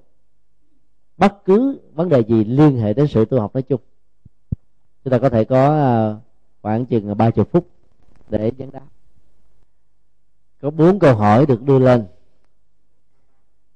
bất 1.16 1.44
cứ 1.44 1.80
vấn 1.92 2.08
đề 2.08 2.20
gì 2.20 2.44
liên 2.44 2.76
hệ 2.76 2.94
đến 2.94 3.06
sự 3.06 3.24
tu 3.24 3.40
học 3.40 3.54
nói 3.54 3.62
chung. 3.62 3.80
Chúng 5.04 5.10
ta 5.10 5.18
có 5.18 5.28
thể 5.28 5.44
có 5.44 5.68
à, 5.68 6.16
khoảng 6.62 6.86
chừng 6.86 7.16
ba 7.16 7.30
chục 7.30 7.48
phút 7.52 7.66
để 8.28 8.50
vấn 8.58 8.70
đáp. 8.70 8.86
Có 10.62 10.70
bốn 10.70 10.98
câu 10.98 11.14
hỏi 11.14 11.46
được 11.46 11.62
đưa 11.62 11.78
lên. 11.78 12.06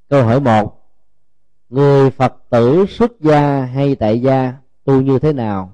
Câu 0.08 0.24
hỏi 0.24 0.40
một 0.40 0.90
người 1.68 2.10
phật 2.10 2.34
tử 2.50 2.86
xuất 2.88 3.20
gia 3.20 3.64
hay 3.64 3.94
tại 3.94 4.20
gia 4.20 4.54
tu 4.84 5.00
như 5.00 5.18
thế 5.18 5.32
nào? 5.32 5.73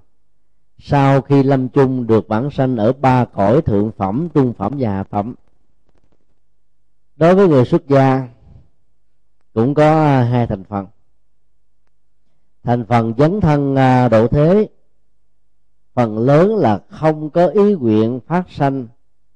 Sau 0.83 1.21
khi 1.21 1.43
lâm 1.43 1.69
chung 1.69 2.07
được 2.07 2.29
bản 2.29 2.51
sanh 2.51 2.77
ở 2.77 2.93
ba 2.93 3.25
cõi 3.25 3.63
thượng 3.63 3.93
phẩm, 3.93 4.29
trung 4.35 4.53
phẩm 4.53 4.75
và 4.79 4.91
hạ 4.91 5.05
phẩm, 5.05 5.35
đối 7.17 7.35
với 7.35 7.49
người 7.49 7.65
xuất 7.65 7.89
gia 7.89 8.29
cũng 9.55 9.75
có 9.75 10.05
à, 10.05 10.23
hai 10.23 10.47
thành 10.47 10.65
phần. 10.65 10.87
Thành 12.63 12.85
phần 12.85 13.15
dấn 13.19 13.41
thân 13.41 13.77
à, 13.77 14.09
độ 14.09 14.29
thế, 14.29 14.69
phần 15.95 16.19
lớn 16.19 16.57
là 16.57 16.81
không 16.89 17.31
có 17.31 17.47
ý 17.47 17.75
nguyện 17.75 18.21
phát 18.27 18.51
sanh 18.51 18.87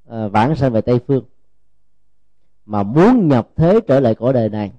à, 0.08 0.28
vãng 0.28 0.56
sanh 0.56 0.72
về 0.72 0.80
tây 0.80 1.00
phương, 1.06 1.24
mà 2.66 2.82
muốn 2.82 3.28
nhập 3.28 3.48
thế 3.56 3.80
trở 3.88 4.00
lại 4.00 4.14
cõi 4.14 4.32
đời 4.32 4.48
này 4.48 4.72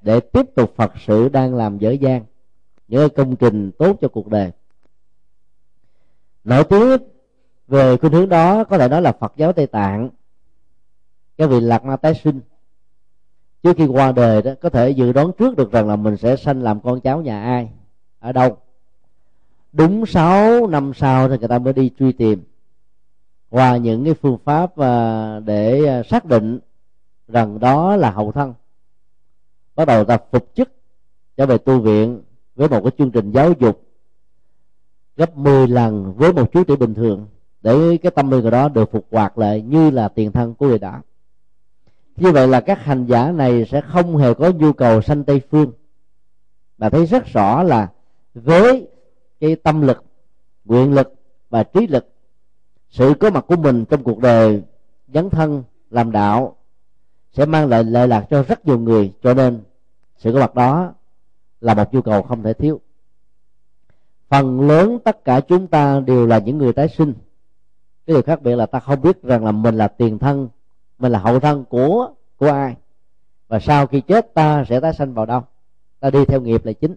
để 0.00 0.20
tiếp 0.20 0.46
tục 0.54 0.72
phật 0.76 0.92
sự 1.06 1.28
đang 1.28 1.54
làm 1.54 1.78
dở 1.78 1.90
dang 1.90 2.24
những 2.88 3.08
công 3.16 3.36
trình 3.36 3.70
tốt 3.78 3.96
cho 4.00 4.08
cuộc 4.08 4.28
đời 4.28 4.52
nổi 6.48 6.64
tiếng 6.64 6.98
về 7.68 7.96
khuynh 7.96 8.12
hướng 8.12 8.28
đó 8.28 8.64
có 8.64 8.78
thể 8.78 8.88
nói 8.88 9.02
là 9.02 9.12
phật 9.12 9.32
giáo 9.36 9.52
tây 9.52 9.66
tạng, 9.66 10.10
cái 11.36 11.48
vị 11.48 11.60
lạc 11.60 11.84
ma 11.84 11.96
tái 11.96 12.14
sinh. 12.14 12.40
Trước 13.62 13.76
khi 13.76 13.86
qua 13.86 14.12
đời 14.12 14.42
đó, 14.42 14.52
có 14.60 14.70
thể 14.70 14.90
dự 14.90 15.12
đoán 15.12 15.30
trước 15.38 15.56
được 15.56 15.72
rằng 15.72 15.88
là 15.88 15.96
mình 15.96 16.16
sẽ 16.16 16.36
sanh 16.36 16.62
làm 16.62 16.80
con 16.80 17.00
cháu 17.00 17.22
nhà 17.22 17.42
ai, 17.42 17.68
ở 18.18 18.32
đâu. 18.32 18.56
Đúng 19.72 20.06
6 20.06 20.66
năm 20.66 20.92
sau 20.94 21.28
thì 21.28 21.38
người 21.38 21.48
ta 21.48 21.58
mới 21.58 21.72
đi 21.72 21.90
truy 21.98 22.12
tìm, 22.12 22.42
qua 23.50 23.76
những 23.76 24.04
cái 24.04 24.14
phương 24.14 24.38
pháp 24.44 24.76
à, 24.76 25.40
để 25.40 25.86
à, 25.86 26.02
xác 26.02 26.24
định 26.24 26.58
rằng 27.28 27.60
đó 27.60 27.96
là 27.96 28.10
hậu 28.10 28.32
thân. 28.32 28.54
Bắt 29.76 29.84
đầu 29.84 30.04
ta 30.04 30.18
phục 30.30 30.50
chức 30.54 30.70
trở 31.36 31.46
về 31.46 31.58
tu 31.58 31.80
viện 31.80 32.22
với 32.54 32.68
một 32.68 32.80
cái 32.84 32.92
chương 32.98 33.10
trình 33.10 33.30
giáo 33.30 33.52
dục 33.58 33.87
gấp 35.18 35.36
10 35.36 35.68
lần 35.68 36.14
với 36.16 36.32
một 36.32 36.52
chú 36.52 36.64
tiểu 36.64 36.76
bình 36.76 36.94
thường, 36.94 37.26
để 37.60 37.98
cái 38.02 38.10
tâm 38.10 38.30
linh 38.30 38.42
của 38.42 38.50
đó 38.50 38.68
được 38.68 38.92
phục 38.92 39.06
hoạt 39.10 39.38
lại 39.38 39.62
như 39.62 39.90
là 39.90 40.08
tiền 40.08 40.32
thân 40.32 40.54
của 40.54 40.66
người 40.66 40.78
đã 40.78 41.02
như 42.18 42.32
vậy 42.32 42.48
là 42.48 42.60
các 42.60 42.84
hành 42.84 43.06
giả 43.06 43.32
này 43.32 43.64
sẽ 43.70 43.80
không 43.80 44.16
hề 44.16 44.34
có 44.34 44.50
nhu 44.50 44.72
cầu 44.72 45.02
sanh 45.02 45.24
tây 45.24 45.40
phương. 45.50 45.72
Mà 46.78 46.90
thấy 46.90 47.06
rất 47.06 47.26
rõ 47.26 47.62
là 47.62 47.88
với 48.34 48.88
cái 49.40 49.56
tâm 49.56 49.80
lực, 49.80 50.04
nguyện 50.64 50.94
lực 50.94 51.14
và 51.50 51.62
trí 51.62 51.86
lực, 51.86 52.08
sự 52.90 53.14
có 53.20 53.30
mặt 53.30 53.44
của 53.48 53.56
mình 53.56 53.84
trong 53.84 54.02
cuộc 54.02 54.18
đời 54.18 54.62
dấn 55.08 55.30
thân, 55.30 55.62
làm 55.90 56.12
đạo 56.12 56.56
sẽ 57.32 57.46
mang 57.46 57.68
lại 57.68 57.84
lợi 57.84 58.08
lạc 58.08 58.26
cho 58.30 58.42
rất 58.42 58.66
nhiều 58.66 58.78
người, 58.78 59.12
cho 59.22 59.34
nên 59.34 59.60
sự 60.16 60.32
có 60.32 60.40
mặt 60.40 60.54
đó 60.54 60.92
là 61.60 61.74
một 61.74 61.94
nhu 61.94 62.02
cầu 62.02 62.22
không 62.22 62.42
thể 62.42 62.52
thiếu 62.52 62.80
phần 64.28 64.60
lớn 64.60 64.98
tất 65.04 65.24
cả 65.24 65.40
chúng 65.40 65.66
ta 65.66 66.00
đều 66.00 66.26
là 66.26 66.38
những 66.38 66.58
người 66.58 66.72
tái 66.72 66.88
sinh. 66.88 67.14
Cái 68.06 68.14
điều 68.14 68.22
khác 68.22 68.42
biệt 68.42 68.56
là 68.56 68.66
ta 68.66 68.80
không 68.80 69.02
biết 69.02 69.22
rằng 69.22 69.44
là 69.44 69.52
mình 69.52 69.74
là 69.74 69.88
tiền 69.88 70.18
thân, 70.18 70.48
mình 70.98 71.12
là 71.12 71.18
hậu 71.18 71.40
thân 71.40 71.64
của 71.64 72.08
của 72.36 72.48
ai. 72.48 72.76
Và 73.48 73.58
sau 73.58 73.86
khi 73.86 74.00
chết 74.00 74.34
ta 74.34 74.64
sẽ 74.68 74.80
tái 74.80 74.92
sanh 74.94 75.14
vào 75.14 75.26
đâu? 75.26 75.42
Ta 76.00 76.10
đi 76.10 76.24
theo 76.24 76.40
nghiệp 76.40 76.66
là 76.66 76.72
chính. 76.72 76.94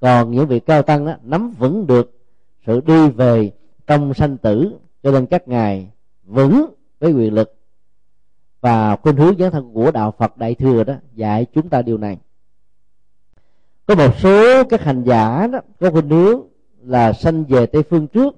Còn 0.00 0.30
những 0.30 0.46
vị 0.46 0.60
cao 0.60 0.82
tăng 0.82 1.06
đó, 1.06 1.14
nắm 1.22 1.54
vững 1.58 1.86
được 1.86 2.18
sự 2.66 2.80
đi 2.80 3.08
về 3.08 3.50
trong 3.86 4.14
sanh 4.14 4.36
tử, 4.36 4.72
cho 5.02 5.10
nên 5.10 5.26
các 5.26 5.48
ngài 5.48 5.90
vững 6.24 6.74
với 7.00 7.12
quyền 7.12 7.34
lực. 7.34 7.54
Và 8.60 8.96
khuynh 8.96 9.16
hướng 9.16 9.38
giáo 9.38 9.50
thân 9.50 9.72
của 9.72 9.90
đạo 9.90 10.14
Phật 10.18 10.36
đại 10.36 10.54
thừa 10.54 10.84
đó, 10.84 10.94
dạy 11.14 11.46
chúng 11.52 11.68
ta 11.68 11.82
điều 11.82 11.98
này 11.98 12.18
có 13.88 13.94
một 13.94 14.18
số 14.18 14.64
các 14.64 14.82
hành 14.82 15.04
giả 15.04 15.46
đó 15.46 15.60
có 15.80 15.90
khuynh 15.90 16.08
hướng 16.08 16.42
là 16.82 17.12
sanh 17.12 17.44
về 17.44 17.66
tây 17.66 17.82
phương 17.82 18.06
trước 18.06 18.36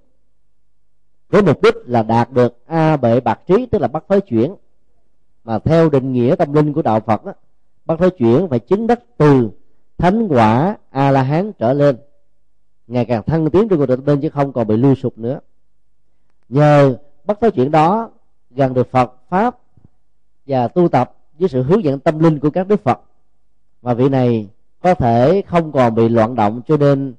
với 1.29 1.43
mục 1.43 1.63
đích 1.63 1.75
là 1.85 2.03
đạt 2.03 2.33
được 2.33 2.59
a 2.67 2.97
bệ 2.97 3.21
bạc 3.21 3.41
trí 3.47 3.67
tức 3.67 3.79
là 3.79 3.89
bắt 3.89 4.05
thối 4.09 4.21
chuyển. 4.21 4.55
Mà 5.45 5.59
theo 5.59 5.91
định 5.91 6.13
nghĩa 6.13 6.35
tâm 6.35 6.53
linh 6.53 6.73
của 6.73 6.83
đạo 6.83 7.01
phật 7.01 7.25
đó, 7.25 7.33
bắt 7.85 7.99
thối 7.99 8.11
chuyển 8.11 8.49
phải 8.49 8.59
chứng 8.59 8.87
đắc 8.87 9.01
từ 9.17 9.51
thánh 9.99 10.29
quả 10.29 10.77
a 10.91 11.11
la 11.11 11.23
hán 11.23 11.53
trở 11.53 11.73
lên. 11.73 11.97
Ngày 12.87 13.05
càng 13.05 13.23
thăng 13.23 13.51
tiến 13.51 13.69
trên 13.69 13.79
con 13.79 13.89
đường 13.89 14.07
linh 14.07 14.21
chứ 14.21 14.29
không 14.29 14.53
còn 14.53 14.67
bị 14.67 14.77
lưu 14.77 14.95
sụp 14.95 15.19
nữa. 15.19 15.41
Nhờ 16.49 16.97
bắt 17.25 17.39
thối 17.41 17.51
chuyển 17.51 17.71
đó 17.71 18.11
gần 18.51 18.75
được 18.75 18.91
phật 18.91 19.15
pháp 19.29 19.59
và 20.47 20.69
tu 20.69 20.89
tập 20.89 21.17
với 21.39 21.49
sự 21.49 21.63
hướng 21.63 21.85
dẫn 21.85 22.01
tâm 22.01 22.19
linh 22.19 22.39
của 22.39 22.51
các 22.51 22.69
đức 22.69 22.83
phật. 22.83 23.01
Và 23.83 23.95
vị 23.95 24.09
này 24.09 24.49
có 24.83 24.95
thể 24.95 25.43
không 25.47 25.73
còn 25.73 25.95
bị 25.95 26.09
loạn 26.09 26.35
động 26.35 26.63
cho 26.67 26.77
nên 26.77 27.15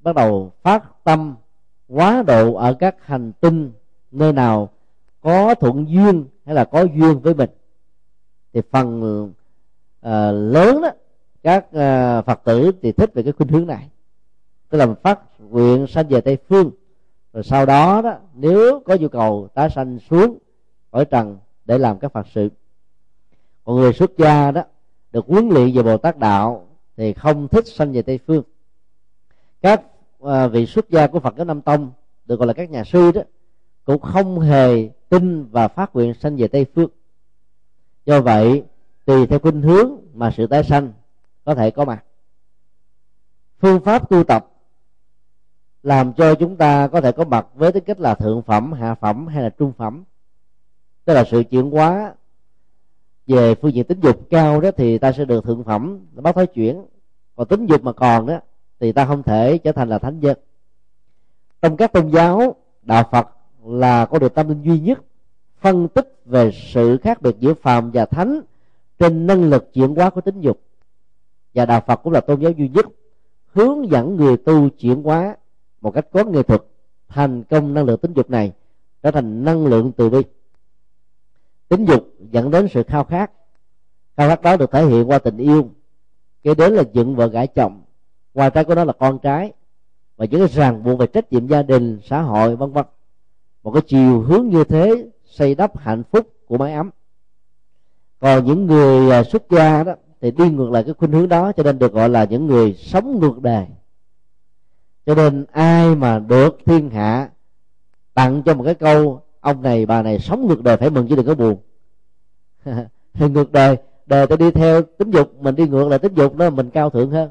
bắt 0.00 0.14
đầu 0.14 0.52
phát 0.62 1.04
tâm 1.04 1.34
quá 1.88 2.22
độ 2.26 2.54
ở 2.54 2.74
các 2.74 2.96
hành 3.06 3.32
tinh 3.32 3.72
nơi 4.10 4.32
nào 4.32 4.68
có 5.20 5.54
thuận 5.54 5.88
duyên 5.88 6.24
hay 6.44 6.54
là 6.54 6.64
có 6.64 6.82
duyên 6.82 7.20
với 7.20 7.34
mình. 7.34 7.50
Thì 8.52 8.60
phần 8.70 9.00
uh, 9.24 9.30
lớn 10.52 10.82
đó 10.82 10.90
các 11.42 11.66
uh, 11.66 12.24
phật 12.26 12.40
tử 12.44 12.72
thì 12.82 12.92
thích 12.92 13.10
về 13.14 13.22
cái 13.22 13.32
khuynh 13.32 13.48
hướng 13.48 13.66
này. 13.66 13.88
Tức 14.68 14.78
là 14.78 14.94
phát 14.94 15.20
nguyện 15.38 15.86
sanh 15.86 16.08
về 16.08 16.20
tây 16.20 16.38
phương. 16.48 16.70
Rồi 17.32 17.42
sau 17.42 17.66
đó 17.66 18.02
đó 18.02 18.14
nếu 18.34 18.80
có 18.84 18.96
nhu 19.00 19.08
cầu 19.08 19.48
tái 19.54 19.70
sanh 19.70 19.98
xuống 20.10 20.38
cõi 20.90 21.04
trần 21.04 21.38
để 21.64 21.78
làm 21.78 21.98
các 21.98 22.12
phật 22.12 22.26
sự. 22.34 22.48
Còn 23.64 23.76
người 23.76 23.92
xuất 23.92 24.18
gia 24.18 24.50
đó 24.50 24.62
được 25.12 25.26
huấn 25.26 25.48
luyện 25.48 25.72
về 25.74 25.82
bồ 25.82 25.96
tát 25.96 26.18
đạo 26.18 26.67
thì 26.98 27.12
không 27.12 27.48
thích 27.48 27.66
sanh 27.66 27.92
về 27.92 28.02
tây 28.02 28.18
phương. 28.26 28.42
Các 29.62 29.82
à, 30.20 30.46
vị 30.46 30.66
xuất 30.66 30.90
gia 30.90 31.06
của 31.06 31.20
phật 31.20 31.34
giáo 31.36 31.44
nam 31.44 31.62
tông 31.62 31.92
được 32.26 32.38
gọi 32.38 32.46
là 32.46 32.52
các 32.52 32.70
nhà 32.70 32.84
sư 32.84 33.12
đó 33.12 33.20
cũng 33.84 34.00
không 34.00 34.40
hề 34.40 34.88
tin 35.08 35.44
và 35.44 35.68
phát 35.68 35.94
nguyện 35.94 36.14
sanh 36.14 36.36
về 36.36 36.48
tây 36.48 36.66
phương. 36.74 36.90
Do 38.06 38.20
vậy 38.20 38.64
tùy 39.04 39.26
theo 39.26 39.38
khuynh 39.38 39.62
hướng 39.62 39.90
mà 40.14 40.30
sự 40.36 40.46
tái 40.46 40.64
sanh 40.64 40.92
có 41.44 41.54
thể 41.54 41.70
có 41.70 41.84
mặt. 41.84 42.04
Phương 43.60 43.80
pháp 43.80 44.10
tu 44.10 44.24
tập 44.24 44.46
làm 45.82 46.12
cho 46.12 46.34
chúng 46.34 46.56
ta 46.56 46.88
có 46.88 47.00
thể 47.00 47.12
có 47.12 47.24
mặt 47.24 47.46
với 47.54 47.72
tính 47.72 47.84
cách 47.84 48.00
là 48.00 48.14
thượng 48.14 48.42
phẩm 48.42 48.72
hạ 48.72 48.94
phẩm 48.94 49.26
hay 49.26 49.42
là 49.42 49.50
trung 49.50 49.72
phẩm. 49.72 50.04
Tức 51.04 51.14
là 51.14 51.24
sự 51.24 51.42
chuyển 51.50 51.70
hóa 51.70 52.14
về 53.28 53.54
phương 53.54 53.74
diện 53.74 53.84
tính 53.84 54.00
dục 54.00 54.30
cao 54.30 54.60
đó 54.60 54.70
thì 54.76 54.98
ta 54.98 55.12
sẽ 55.12 55.24
được 55.24 55.44
thượng 55.44 55.64
phẩm, 55.64 56.06
bác 56.12 56.34
thói 56.34 56.46
chuyển. 56.46 56.82
Còn 57.36 57.48
tính 57.48 57.66
dục 57.66 57.82
mà 57.82 57.92
còn 57.92 58.26
đó 58.26 58.40
thì 58.80 58.92
ta 58.92 59.04
không 59.04 59.22
thể 59.22 59.58
trở 59.58 59.72
thành 59.72 59.88
là 59.88 59.98
thánh 59.98 60.20
nhân. 60.20 60.38
Trong 61.62 61.76
các 61.76 61.92
tôn 61.92 62.08
giáo, 62.08 62.54
đạo 62.82 63.08
phật 63.12 63.28
là 63.64 64.06
có 64.06 64.18
được 64.18 64.34
tâm 64.34 64.48
linh 64.48 64.62
duy 64.62 64.80
nhất, 64.80 64.98
phân 65.60 65.88
tích 65.88 66.20
về 66.24 66.50
sự 66.72 66.98
khác 67.02 67.22
biệt 67.22 67.36
giữa 67.38 67.54
phàm 67.54 67.90
và 67.90 68.06
thánh 68.06 68.40
trên 68.98 69.26
năng 69.26 69.44
lực 69.50 69.72
chuyển 69.72 69.94
hóa 69.94 70.10
của 70.10 70.20
tính 70.20 70.40
dục. 70.40 70.60
Và 71.54 71.66
đạo 71.66 71.82
phật 71.86 71.96
cũng 71.96 72.12
là 72.12 72.20
tôn 72.20 72.40
giáo 72.40 72.52
duy 72.52 72.68
nhất, 72.68 72.86
hướng 73.46 73.90
dẫn 73.90 74.16
người 74.16 74.36
tu 74.36 74.68
chuyển 74.68 75.02
hóa 75.02 75.36
một 75.80 75.90
cách 75.90 76.06
có 76.12 76.24
nghệ 76.24 76.42
thuật, 76.42 76.62
thành 77.08 77.42
công 77.42 77.74
năng 77.74 77.84
lượng 77.84 77.98
tính 77.98 78.12
dục 78.12 78.30
này, 78.30 78.52
trở 79.02 79.10
thành 79.10 79.44
năng 79.44 79.66
lượng 79.66 79.92
từ 79.96 80.10
bi 80.10 80.22
tính 81.68 81.84
dục 81.84 82.14
dẫn 82.30 82.50
đến 82.50 82.68
sự 82.68 82.82
khao 82.82 83.04
khát. 83.04 83.30
Khao 84.16 84.28
khát 84.28 84.42
đó 84.42 84.56
được 84.56 84.72
thể 84.72 84.86
hiện 84.86 85.10
qua 85.10 85.18
tình 85.18 85.36
yêu. 85.36 85.70
Kế 86.42 86.54
đến 86.54 86.72
là 86.72 86.82
dựng 86.92 87.16
vợ 87.16 87.26
gả 87.26 87.46
chồng. 87.46 87.82
Ngoài 88.34 88.50
ra 88.50 88.62
của 88.62 88.74
đó 88.74 88.84
là 88.84 88.92
con 88.92 89.18
cái. 89.18 89.52
Và 90.16 90.24
những 90.24 90.40
cái 90.40 90.48
ràng 90.48 90.82
buộc 90.82 90.98
về 90.98 91.06
trách 91.06 91.32
nhiệm 91.32 91.46
gia 91.46 91.62
đình, 91.62 92.00
xã 92.04 92.22
hội, 92.22 92.56
vân 92.56 92.72
vân. 92.72 92.84
Một 93.62 93.70
cái 93.70 93.82
chiều 93.86 94.20
hướng 94.20 94.48
như 94.48 94.64
thế 94.64 95.08
xây 95.24 95.54
đắp 95.54 95.78
hạnh 95.78 96.02
phúc 96.10 96.26
của 96.46 96.58
mái 96.58 96.72
ấm. 96.72 96.90
Còn 98.20 98.44
những 98.44 98.66
người 98.66 99.10
à, 99.10 99.22
xuất 99.22 99.42
gia 99.50 99.84
đó 99.84 99.94
thì 100.20 100.30
đi 100.30 100.50
ngược 100.50 100.70
lại 100.70 100.84
cái 100.84 100.94
khuynh 100.94 101.12
hướng 101.12 101.28
đó, 101.28 101.52
cho 101.52 101.62
nên 101.62 101.78
được 101.78 101.92
gọi 101.92 102.08
là 102.08 102.24
những 102.24 102.46
người 102.46 102.74
sống 102.74 103.20
ngược 103.20 103.42
đời. 103.42 103.66
Cho 105.06 105.14
nên 105.14 105.44
ai 105.52 105.94
mà 105.94 106.18
được 106.18 106.58
thiên 106.66 106.90
hạ 106.90 107.30
tặng 108.14 108.42
cho 108.42 108.54
một 108.54 108.64
cái 108.64 108.74
câu 108.74 109.20
ông 109.48 109.62
này, 109.62 109.86
bà 109.86 110.02
này 110.02 110.18
sống 110.18 110.46
ngược 110.46 110.62
đời 110.62 110.76
phải 110.76 110.90
mừng 110.90 111.08
chứ 111.08 111.16
đừng 111.16 111.26
có 111.26 111.34
buồn. 111.34 111.56
Ngược 113.14 113.52
đời 113.52 113.76
đời 114.06 114.26
ta 114.26 114.36
đi 114.36 114.50
theo 114.50 114.82
tính 114.82 115.10
dục, 115.10 115.40
mình 115.40 115.54
đi 115.54 115.68
ngược 115.68 115.88
lại 115.88 115.98
tính 115.98 116.14
dục 116.14 116.36
đó, 116.36 116.50
mình 116.50 116.70
cao 116.70 116.90
thượng 116.90 117.10
hơn. 117.10 117.30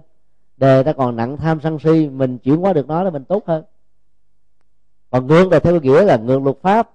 Đời 0.58 0.84
ta 0.84 0.94
còn 0.94 1.16
nặng 1.16 1.38
tham 1.38 1.60
sân 1.64 1.80
si, 1.80 2.10
mình 2.10 2.38
chuyển 2.38 2.58
hóa 2.58 2.74
được 2.74 2.88
nó 2.88 3.04
là 3.04 3.10
mình 3.10 3.26
tốt 3.26 3.44
hơn. 3.48 3.64
Còn 5.10 5.28
ngược 5.28 5.50
đời 5.52 5.60
theo 5.60 5.82
nghĩa 5.82 6.04
là 6.04 6.18
ngược 6.18 6.42
luật 6.42 6.58
pháp, 6.62 6.90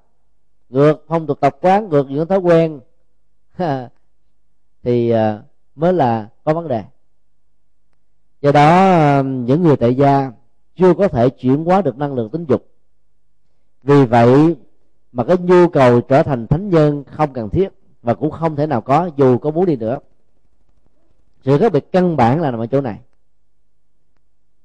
ngược 0.69 1.05
phong 1.09 1.27
tục 1.27 1.41
tập 1.41 1.57
quán, 1.61 1.89
ngược 1.89 2.11
những 2.11 2.29
thói 2.29 2.39
quen. 2.39 2.81
Thì 4.83 5.11
à, 5.11 5.43
mới 5.75 5.93
là 5.93 6.29
có 6.45 6.55
vấn 6.55 6.69
đề. 6.69 6.85
Do 8.41 8.53
đó, 8.53 9.23
những 9.25 9.63
người 9.63 9.77
tại 9.77 9.95
gia 9.95 10.33
chưa 10.77 10.95
có 10.95 11.09
thể 11.09 11.31
chuyển 11.31 11.65
hóa 11.65 11.83
được 11.83 11.99
năng 11.99 12.15
lượng 12.15 12.31
tính 12.31 12.45
dục. 12.49 12.67
Vì 13.83 14.05
vậy 14.05 14.57
mà 15.13 15.25
cái 15.25 15.37
nhu 15.37 15.69
cầu 15.69 16.01
trở 16.01 16.23
thành 16.23 16.47
thánh 16.47 16.69
nhân 16.69 17.05
không 17.05 17.33
cần 17.33 17.51
thiết 17.51 17.69
và 18.03 18.15
cũng 18.15 18.31
không 18.31 18.57
thể 18.57 18.67
nào 18.67 18.81
có 18.81 19.11
dù 19.17 19.39
có 19.39 19.51
muốn 19.51 19.67
đi 19.67 19.77
nữa. 19.77 19.99
Sự 21.45 21.59
khác 21.59 21.73
biệt 21.73 21.93
căn 21.93 22.17
bản 22.17 22.41
là 22.41 22.51
nằm 22.51 22.61
ở 22.61 22.67
chỗ 22.67 22.81
này. 22.81 22.99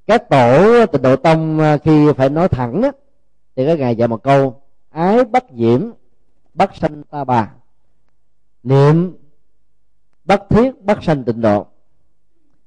Các 0.08 0.30
tổ 0.30 0.86
tịnh 0.86 1.02
độ 1.02 1.16
tông 1.16 1.60
à, 1.60 1.78
khi 1.78 2.14
phải 2.18 2.30
nói 2.30 2.50
thẳng 2.50 2.82
á, 2.82 2.92
thì 3.56 3.66
các 3.66 3.80
ngài 3.80 3.96
dạy 3.96 4.08
một 4.08 4.24
câu 4.24 4.62
ái 4.90 5.26
bất 5.26 5.46
diễm 5.56 5.92
bất 6.54 6.76
sanh 6.76 7.04
ta 7.04 7.24
bà. 7.24 7.52
Niệm 8.64 9.18
bất 10.26 10.44
thiết 10.50 10.82
bất 10.82 11.04
sanh 11.04 11.24
tịnh 11.24 11.42
độ. 11.42 11.68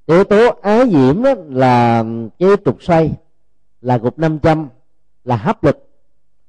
Yếu 0.06 0.24
tố 0.24 0.48
ái 0.62 0.90
diễm 0.90 1.22
đó 1.22 1.34
là 1.48 2.04
cái 2.38 2.48
trục 2.64 2.82
xoay 2.82 3.12
là 3.80 3.98
gục 3.98 4.18
năm 4.18 4.38
trăm 4.38 4.68
là 5.24 5.36
hấp 5.36 5.64
lực 5.64 5.89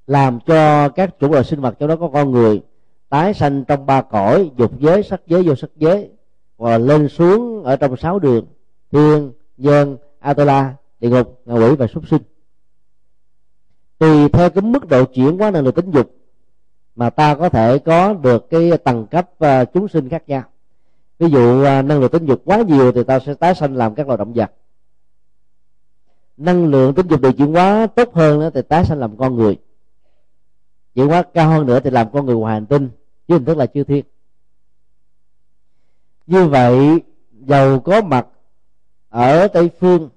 làm 0.07 0.39
cho 0.45 0.89
các 0.89 1.19
chủ 1.19 1.31
loại 1.31 1.43
sinh 1.43 1.61
vật 1.61 1.75
trong 1.79 1.89
đó 1.89 1.95
có 1.95 2.09
con 2.13 2.31
người 2.31 2.61
tái 3.09 3.33
sanh 3.33 3.65
trong 3.65 3.85
ba 3.85 4.01
cõi 4.01 4.51
dục 4.57 4.79
giới 4.79 5.03
sắc 5.03 5.21
giới 5.27 5.43
vô 5.43 5.55
sắc 5.55 5.69
giới 5.75 6.09
và 6.57 6.77
lên 6.77 7.09
xuống 7.09 7.63
ở 7.63 7.75
trong 7.75 7.97
sáu 7.97 8.19
đường 8.19 8.45
thiên 8.91 9.31
nhân 9.57 9.97
atola 10.19 10.75
địa 10.99 11.09
ngục 11.09 11.41
ngạ 11.45 11.53
quỷ 11.53 11.75
và 11.75 11.87
súc 11.87 12.07
sinh. 12.07 12.21
Tùy 13.99 14.29
theo 14.29 14.49
cái 14.49 14.61
mức 14.61 14.87
độ 14.87 15.05
chuyển 15.05 15.37
hóa 15.37 15.51
năng 15.51 15.63
lực 15.63 15.75
tính 15.75 15.91
dục 15.91 16.15
mà 16.95 17.09
ta 17.09 17.35
có 17.35 17.49
thể 17.49 17.79
có 17.79 18.13
được 18.13 18.49
cái 18.49 18.77
tầng 18.77 19.07
cấp 19.11 19.29
uh, 19.43 19.73
chúng 19.73 19.87
sinh 19.87 20.09
khác 20.09 20.23
nhau. 20.27 20.43
Ví 21.19 21.29
dụ 21.29 21.61
uh, 21.61 21.63
năng 21.63 21.99
lượng 21.99 22.11
tính 22.11 22.25
dục 22.25 22.41
quá 22.45 22.61
nhiều 22.61 22.91
thì 22.91 23.03
ta 23.03 23.19
sẽ 23.19 23.33
tái 23.33 23.55
sanh 23.55 23.75
làm 23.75 23.95
các 23.95 24.07
loài 24.07 24.17
động 24.17 24.33
vật. 24.33 24.51
Năng 26.37 26.65
lượng 26.65 26.93
tính 26.93 27.07
dục 27.07 27.21
được 27.21 27.31
chuyển 27.37 27.53
hóa 27.53 27.87
tốt 27.87 28.13
hơn 28.13 28.51
thì 28.53 28.61
tái 28.61 28.85
sanh 28.85 28.99
làm 28.99 29.17
con 29.17 29.35
người 29.35 29.57
chuyển 30.95 31.07
hóa 31.07 31.23
cao 31.33 31.49
hơn 31.49 31.65
nữa 31.65 31.79
thì 31.79 31.89
làm 31.89 32.11
con 32.11 32.25
người 32.25 32.35
ngoài 32.35 32.53
hành 32.53 32.65
tinh, 32.65 32.89
chứ 33.27 33.33
hình 33.33 33.45
thức 33.45 33.57
là 33.57 33.65
chư 33.65 33.83
thiên 33.83 34.05
như 36.31 36.47
vậy 36.47 37.01
dầu 37.31 37.79
có 37.79 38.01
mặt 38.01 38.27
ở 39.09 39.47
tây 39.47 39.69
phương 39.79 40.09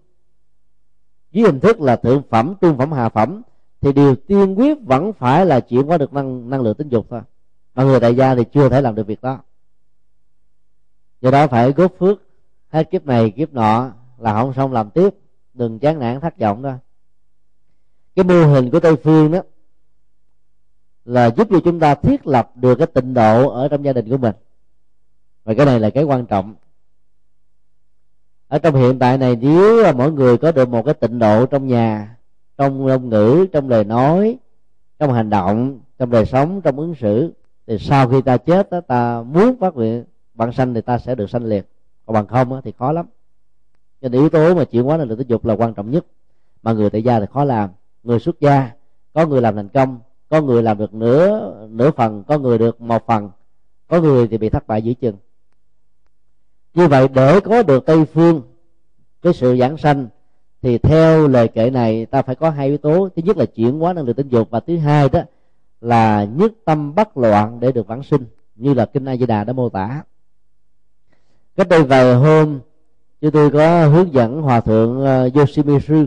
dưới 1.32 1.44
hình 1.44 1.60
thức 1.60 1.80
là 1.80 1.96
thượng 1.96 2.22
phẩm, 2.30 2.54
trung 2.60 2.78
phẩm, 2.78 2.92
hạ 2.92 3.08
phẩm, 3.08 3.42
thì 3.80 3.92
điều 3.92 4.14
tiên 4.16 4.54
quyết 4.54 4.78
vẫn 4.82 5.12
phải 5.12 5.46
là 5.46 5.60
chuyển 5.60 5.86
hóa 5.86 5.98
được 5.98 6.12
năng 6.12 6.50
năng 6.50 6.60
lượng 6.60 6.74
tính 6.74 6.88
dục 6.88 7.06
thôi. 7.10 7.20
Mà 7.74 7.84
người 7.84 8.00
tại 8.00 8.16
gia 8.16 8.34
thì 8.34 8.44
chưa 8.52 8.68
thể 8.68 8.80
làm 8.80 8.94
được 8.94 9.06
việc 9.06 9.22
đó. 9.22 9.38
Do 11.20 11.30
đó 11.30 11.46
phải 11.46 11.72
góp 11.72 11.92
phước, 11.98 12.22
hết 12.68 12.90
kiếp 12.90 13.06
này, 13.06 13.30
kiếp 13.30 13.52
nọ, 13.52 13.90
là 14.18 14.32
không 14.32 14.54
xong 14.54 14.72
làm 14.72 14.90
tiếp, 14.90 15.14
đừng 15.54 15.78
chán 15.78 15.98
nản 15.98 16.20
thất 16.20 16.38
vọng 16.38 16.62
đó. 16.62 16.72
Cái 18.16 18.24
mô 18.24 18.46
hình 18.46 18.70
của 18.70 18.80
tây 18.80 18.96
phương 18.96 19.30
đó 19.30 19.40
là 21.04 21.30
giúp 21.36 21.48
cho 21.50 21.60
chúng 21.64 21.80
ta 21.80 21.94
thiết 21.94 22.26
lập 22.26 22.50
được 22.54 22.74
cái 22.74 22.86
tịnh 22.86 23.14
độ 23.14 23.48
ở 23.48 23.68
trong 23.68 23.84
gia 23.84 23.92
đình 23.92 24.10
của 24.10 24.16
mình. 24.16 24.34
Và 25.44 25.54
cái 25.54 25.66
này 25.66 25.80
là 25.80 25.90
cái 25.90 26.04
quan 26.04 26.26
trọng. 26.26 26.54
Ở 28.48 28.58
trong 28.58 28.74
hiện 28.74 28.98
tại 28.98 29.18
này 29.18 29.36
nếu 29.36 29.92
mỗi 29.92 30.12
người 30.12 30.38
có 30.38 30.52
được 30.52 30.68
một 30.68 30.82
cái 30.82 30.94
tịnh 30.94 31.18
độ 31.18 31.46
trong 31.46 31.66
nhà 31.66 32.16
trong 32.56 32.78
ngôn 32.78 33.08
ngữ 33.08 33.46
trong 33.52 33.68
lời 33.68 33.84
nói 33.84 34.38
trong 34.98 35.12
hành 35.12 35.30
động 35.30 35.80
trong 35.98 36.10
đời 36.10 36.26
sống 36.26 36.60
trong 36.60 36.76
ứng 36.76 36.94
xử 36.94 37.32
thì 37.66 37.78
sau 37.78 38.08
khi 38.08 38.22
ta 38.22 38.36
chết 38.36 38.70
đó, 38.70 38.80
ta 38.80 39.22
muốn 39.22 39.56
phát 39.60 39.74
nguyện 39.74 40.04
bằng 40.34 40.52
sanh 40.52 40.74
thì 40.74 40.80
ta 40.80 40.98
sẽ 40.98 41.14
được 41.14 41.30
sanh 41.30 41.44
liệt. 41.44 41.66
còn 42.06 42.14
bằng 42.14 42.26
không 42.26 42.50
đó, 42.50 42.60
thì 42.64 42.72
khó 42.78 42.92
lắm. 42.92 43.06
Cho 44.00 44.08
nên 44.08 44.20
yếu 44.20 44.28
tố 44.28 44.54
mà 44.54 44.64
chuyển 44.64 44.84
hóa 44.84 44.96
năng 44.96 45.08
lượng 45.08 45.18
tích 45.18 45.28
dục 45.28 45.44
là 45.44 45.54
quan 45.54 45.74
trọng 45.74 45.90
nhất 45.90 46.06
mà 46.62 46.72
người 46.72 46.90
tại 46.90 47.02
gia 47.02 47.20
thì 47.20 47.26
khó 47.32 47.44
làm. 47.44 47.70
Người 48.02 48.20
xuất 48.20 48.40
gia 48.40 48.70
có 49.12 49.26
người 49.26 49.40
làm 49.40 49.56
thành 49.56 49.68
công 49.68 50.00
có 50.28 50.40
người 50.40 50.62
làm 50.62 50.78
được 50.78 50.94
nửa 50.94 51.54
nửa 51.68 51.90
phần, 51.90 52.24
có 52.26 52.38
người 52.38 52.58
được 52.58 52.80
một 52.80 53.06
phần. 53.06 53.30
Có 53.88 54.00
người 54.00 54.28
thì 54.28 54.38
bị 54.38 54.48
thất 54.48 54.66
bại 54.66 54.82
giữa 54.82 54.92
chừng. 54.92 55.16
Như 56.74 56.88
vậy, 56.88 57.08
để 57.08 57.40
có 57.40 57.62
được 57.62 57.86
tây 57.86 58.04
phương, 58.04 58.42
cái 59.22 59.32
sự 59.32 59.56
giảng 59.60 59.76
sanh, 59.76 60.08
thì 60.62 60.78
theo 60.78 61.28
lời 61.28 61.48
kệ 61.48 61.70
này, 61.70 62.06
ta 62.06 62.22
phải 62.22 62.34
có 62.34 62.50
hai 62.50 62.68
yếu 62.68 62.78
tố. 62.78 63.08
Thứ 63.16 63.22
nhất 63.24 63.36
là 63.36 63.46
chuyển 63.46 63.78
hóa 63.78 63.92
năng 63.92 64.04
lượng 64.04 64.16
tính 64.16 64.28
dục 64.28 64.50
và 64.50 64.60
thứ 64.60 64.78
hai 64.78 65.08
đó 65.08 65.20
là 65.80 66.24
nhất 66.24 66.52
tâm 66.64 66.94
bất 66.94 67.16
loạn 67.16 67.60
để 67.60 67.72
được 67.72 67.86
vãng 67.86 68.02
sinh, 68.02 68.24
như 68.56 68.74
là 68.74 68.86
kinh 68.86 69.04
A 69.04 69.16
Di 69.16 69.26
Đà 69.26 69.44
đã 69.44 69.52
mô 69.52 69.68
tả. 69.68 70.02
Cách 71.56 71.68
đây 71.68 71.82
vài 71.82 72.14
hôm, 72.14 72.60
chúng 73.20 73.30
tôi 73.30 73.50
có 73.50 73.86
hướng 73.88 74.12
dẫn 74.12 74.42
hòa 74.42 74.60
thượng 74.60 75.04
ờ, 75.04 75.30
Yoshimi 75.34 75.72
Yoshimitsu 75.72 76.06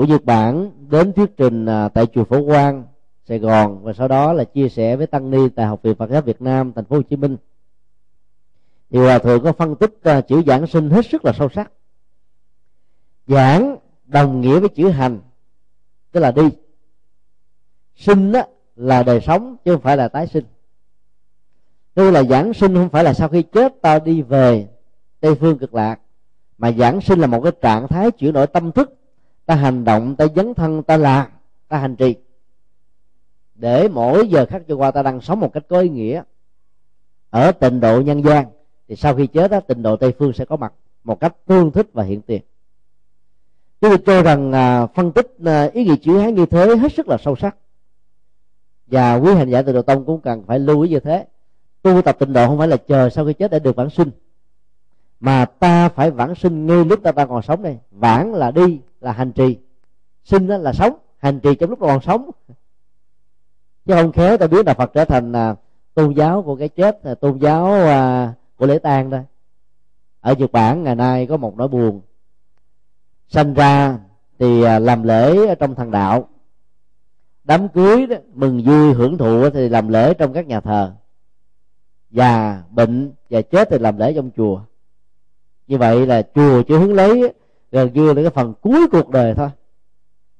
của 0.00 0.06
Nhật 0.06 0.24
Bản 0.24 0.70
đến 0.90 1.12
thuyết 1.12 1.36
trình 1.36 1.66
à, 1.66 1.88
tại 1.88 2.06
chùa 2.06 2.24
Phổ 2.24 2.44
Quang, 2.46 2.84
Sài 3.28 3.38
Gòn 3.38 3.82
và 3.82 3.92
sau 3.92 4.08
đó 4.08 4.32
là 4.32 4.44
chia 4.44 4.68
sẻ 4.68 4.96
với 4.96 5.06
tăng 5.06 5.30
ni 5.30 5.48
tại 5.48 5.66
học 5.66 5.82
viện 5.82 5.94
Phật 5.94 6.10
giáo 6.10 6.22
Việt 6.22 6.42
Nam, 6.42 6.72
thành 6.72 6.84
phố 6.84 6.96
Hồ 6.96 7.02
Chí 7.02 7.16
Minh. 7.16 7.36
Thì 8.90 8.98
hòa 8.98 9.18
thượng 9.18 9.42
có 9.42 9.52
phân 9.52 9.76
tích 9.76 9.98
à, 10.02 10.20
chữ 10.20 10.42
giảng 10.46 10.66
sinh 10.66 10.90
hết 10.90 11.06
sức 11.06 11.24
là 11.24 11.32
sâu 11.32 11.48
sắc. 11.54 11.72
Giảng 13.26 13.76
đồng 14.06 14.40
nghĩa 14.40 14.60
với 14.60 14.68
chữ 14.68 14.88
hành, 14.88 15.20
tức 16.12 16.20
là 16.20 16.30
đi. 16.30 16.48
Sinh 17.96 18.32
đó 18.32 18.42
là 18.76 19.02
đời 19.02 19.20
sống 19.20 19.56
chứ 19.64 19.72
không 19.72 19.82
phải 19.82 19.96
là 19.96 20.08
tái 20.08 20.26
sinh. 20.26 20.44
Tức 21.94 22.10
là 22.10 22.22
giảng 22.22 22.54
sinh 22.54 22.74
không 22.74 22.88
phải 22.88 23.04
là 23.04 23.14
sau 23.14 23.28
khi 23.28 23.42
chết 23.42 23.82
ta 23.82 23.98
đi 23.98 24.22
về 24.22 24.68
tây 25.20 25.34
phương 25.34 25.58
cực 25.58 25.74
lạc, 25.74 26.00
mà 26.58 26.72
giảng 26.72 27.00
sinh 27.00 27.20
là 27.20 27.26
một 27.26 27.40
cái 27.42 27.52
trạng 27.62 27.88
thái 27.88 28.10
chuyển 28.10 28.32
đổi 28.32 28.46
tâm 28.46 28.72
thức 28.72 28.99
ta 29.50 29.56
hành 29.56 29.84
động 29.84 30.16
ta 30.16 30.26
dấn 30.36 30.54
thân 30.54 30.82
ta 30.82 30.96
làm 30.96 31.26
ta 31.68 31.78
hành 31.78 31.96
trì. 31.96 32.14
Để 33.54 33.88
mỗi 33.88 34.28
giờ 34.28 34.46
khắc 34.46 34.62
trôi 34.68 34.76
qua 34.76 34.90
ta 34.90 35.02
đang 35.02 35.20
sống 35.20 35.40
một 35.40 35.52
cách 35.52 35.62
có 35.68 35.80
ý 35.80 35.88
nghĩa. 35.88 36.22
Ở 37.30 37.52
tịnh 37.52 37.80
độ 37.80 38.00
nhân 38.00 38.24
gian 38.24 38.46
thì 38.88 38.96
sau 38.96 39.14
khi 39.14 39.26
chết 39.26 39.50
đó 39.50 39.60
tịnh 39.60 39.82
độ 39.82 39.96
tây 39.96 40.12
phương 40.18 40.32
sẽ 40.32 40.44
có 40.44 40.56
mặt 40.56 40.72
một 41.04 41.20
cách 41.20 41.36
tương 41.46 41.70
thích 41.70 41.88
và 41.92 42.04
hiện 42.04 42.22
tiền. 42.22 42.42
Tôi 43.80 43.98
cho 43.98 44.22
rằng 44.22 44.52
à, 44.52 44.86
phân 44.86 45.12
tích 45.12 45.36
à, 45.44 45.70
ý 45.72 45.84
nghĩa 45.84 45.96
chữ 45.96 46.18
hán 46.18 46.34
như 46.34 46.46
thế 46.46 46.76
hết 46.76 46.92
sức 46.92 47.08
là 47.08 47.16
sâu 47.24 47.36
sắc. 47.36 47.56
Và 48.86 49.14
quý 49.14 49.34
hành 49.34 49.50
giả 49.50 49.62
từ 49.62 49.72
độ 49.72 49.82
tông 49.82 50.04
cũng 50.04 50.20
cần 50.20 50.42
phải 50.46 50.58
lưu 50.58 50.80
ý 50.80 50.88
như 50.88 51.00
thế. 51.00 51.26
Tu 51.82 52.02
tập 52.02 52.16
tịnh 52.18 52.32
độ 52.32 52.46
không 52.46 52.58
phải 52.58 52.68
là 52.68 52.76
chờ 52.76 53.10
sau 53.10 53.26
khi 53.26 53.32
chết 53.32 53.50
để 53.50 53.58
được 53.58 53.76
vãng 53.76 53.90
sinh 53.90 54.10
mà 55.20 55.44
ta 55.44 55.88
phải 55.88 56.10
vãng 56.10 56.34
sinh 56.34 56.66
ngay 56.66 56.84
lúc 56.84 57.02
ta 57.02 57.12
đang 57.12 57.28
còn 57.28 57.42
sống 57.42 57.62
đây. 57.62 57.78
Vãng 57.90 58.34
là 58.34 58.50
đi 58.50 58.80
là 59.00 59.12
hành 59.12 59.32
trì. 59.32 59.58
Sinh 60.24 60.46
là 60.46 60.72
sống 60.72 60.98
hành 61.18 61.40
trì 61.40 61.54
trong 61.54 61.70
lúc 61.70 61.78
còn 61.80 62.00
sống. 62.00 62.30
Chứ 63.86 63.94
không 63.94 64.12
khéo 64.12 64.36
ta 64.36 64.46
biết 64.46 64.66
là 64.66 64.74
phật 64.74 64.90
trở 64.94 65.04
thành 65.04 65.32
à, 65.32 65.54
tôn 65.94 66.14
giáo 66.14 66.42
của 66.42 66.56
cái 66.56 66.68
chết 66.68 67.00
là 67.02 67.14
tôn 67.14 67.38
giáo 67.38 67.72
à, 67.72 68.32
của 68.56 68.66
lễ 68.66 68.78
tang 68.78 69.10
thôi 69.10 69.24
ở 70.20 70.34
nhật 70.34 70.52
bản 70.52 70.82
ngày 70.82 70.94
nay 70.94 71.26
có 71.26 71.36
một 71.36 71.56
nỗi 71.56 71.68
buồn. 71.68 72.00
Sanh 73.28 73.54
ra 73.54 73.98
thì 74.38 74.62
à, 74.62 74.78
làm 74.78 75.02
lễ 75.02 75.46
ở 75.46 75.54
trong 75.54 75.74
thần 75.74 75.90
đạo. 75.90 76.28
Đám 77.44 77.68
cưới 77.68 78.06
đó, 78.06 78.16
mừng 78.34 78.62
vui 78.64 78.94
hưởng 78.94 79.18
thụ 79.18 79.50
thì 79.50 79.68
làm 79.68 79.88
lễ 79.88 80.14
trong 80.14 80.32
các 80.32 80.46
nhà 80.46 80.60
thờ. 80.60 80.92
Già 82.10 82.62
bệnh 82.70 83.12
và 83.30 83.42
chết 83.42 83.68
thì 83.70 83.78
làm 83.78 83.98
lễ 83.98 84.12
trong 84.14 84.30
chùa. 84.36 84.60
Như 85.66 85.78
vậy 85.78 86.06
là 86.06 86.22
chùa 86.34 86.62
chỉ 86.62 86.74
hướng 86.74 86.94
lấy 86.94 87.34
gần 87.72 87.92
như 87.94 88.12
là 88.12 88.22
cái 88.22 88.30
phần 88.30 88.54
cuối 88.60 88.86
cuộc 88.92 89.08
đời 89.10 89.34
thôi. 89.34 89.48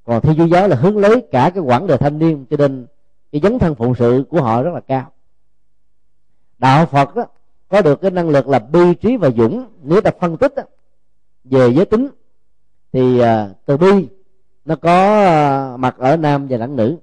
Còn 0.04 0.20
thi 0.20 0.32
chúa 0.36 0.44
giáo 0.44 0.68
là 0.68 0.76
hướng 0.76 0.96
lấy 0.96 1.26
cả 1.30 1.50
cái 1.54 1.62
quãng 1.62 1.86
đời 1.86 1.98
thanh 1.98 2.18
niên 2.18 2.46
cho 2.50 2.56
nên 2.56 2.86
cái 3.32 3.40
dấn 3.44 3.58
thân 3.58 3.74
phụng 3.74 3.94
sự 3.94 4.24
của 4.30 4.42
họ 4.42 4.62
rất 4.62 4.74
là 4.74 4.80
cao. 4.80 5.12
Đạo 6.58 6.86
phật 6.86 7.14
đó 7.14 7.26
có 7.68 7.82
được 7.82 8.00
cái 8.00 8.10
năng 8.10 8.28
lực 8.28 8.48
là 8.48 8.58
bi 8.58 8.94
trí 8.94 9.16
và 9.16 9.30
dũng. 9.30 9.64
Nếu 9.82 10.00
ta 10.00 10.10
phân 10.20 10.36
tích 10.36 10.54
đó, 10.56 10.62
về 11.44 11.68
giới 11.68 11.84
tính 11.84 12.08
thì 12.92 13.20
uh, 13.20 13.26
từ 13.66 13.76
bi 13.76 14.08
nó 14.64 14.76
có 14.76 15.20
uh, 15.74 15.80
mặt 15.80 15.94
ở 15.98 16.16
nam 16.16 16.46
và 16.50 16.56
lẫn 16.56 16.76
nữ. 16.76 16.96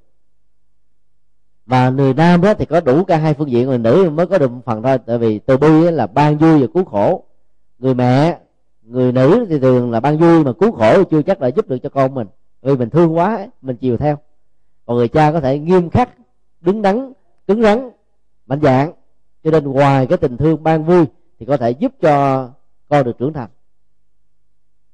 Và 1.66 1.90
người 1.90 2.14
nam 2.14 2.42
đó 2.42 2.54
thì 2.54 2.66
có 2.66 2.82
đủ 2.82 3.04
cả 3.04 3.18
hai 3.18 3.34
phương 3.34 3.52
diện 3.52 3.68
người 3.68 3.78
nữ 3.78 4.10
mới 4.10 4.28
có 4.28 4.38
được 4.38 4.52
một 4.52 4.62
phần 4.66 4.84
thôi. 4.84 4.98
Tại 5.06 5.18
vì 5.18 5.40
từ 5.40 5.58
bi 5.58 5.92
là 5.92 6.08
ban 6.08 6.38
vui 6.38 6.62
và 6.62 6.68
cứu 6.74 6.86
khổ. 6.86 7.24
Người 7.80 7.94
mẹ 7.94 8.40
người 8.88 9.12
nữ 9.12 9.46
thì 9.50 9.60
thường 9.60 9.92
là 9.92 10.00
ban 10.00 10.18
vui 10.18 10.44
mà 10.44 10.54
cứu 10.54 10.72
khổ 10.72 11.04
chưa 11.04 11.22
chắc 11.22 11.42
là 11.42 11.48
giúp 11.48 11.68
được 11.68 11.78
cho 11.84 11.90
con 11.90 12.14
mình. 12.14 12.28
Vì 12.62 12.76
mình 12.76 12.90
thương 12.90 13.16
quá, 13.16 13.48
mình 13.62 13.78
chiều 13.78 13.98
theo. 13.98 14.18
Còn 14.86 14.98
người 14.98 15.08
cha 15.08 15.32
có 15.32 15.40
thể 15.40 15.60
nghiêm 15.60 15.90
khắc, 15.90 16.10
đứng 16.62 16.82
đắn, 16.82 17.14
cứng 17.48 17.62
rắn, 17.62 17.90
mạnh 18.48 18.60
dạng 18.62 18.92
cho 19.44 19.52
nên 19.52 19.64
ngoài 19.64 20.08
cái 20.08 20.18
tình 20.18 20.38
thương 20.38 20.64
ban 20.64 20.84
vui 20.84 21.06
thì 21.40 21.46
có 21.46 21.58
thể 21.58 21.72
giúp 21.72 21.92
cho 22.02 22.50
con 22.90 23.06
được 23.06 23.18
trưởng 23.18 23.34
thành. 23.34 23.50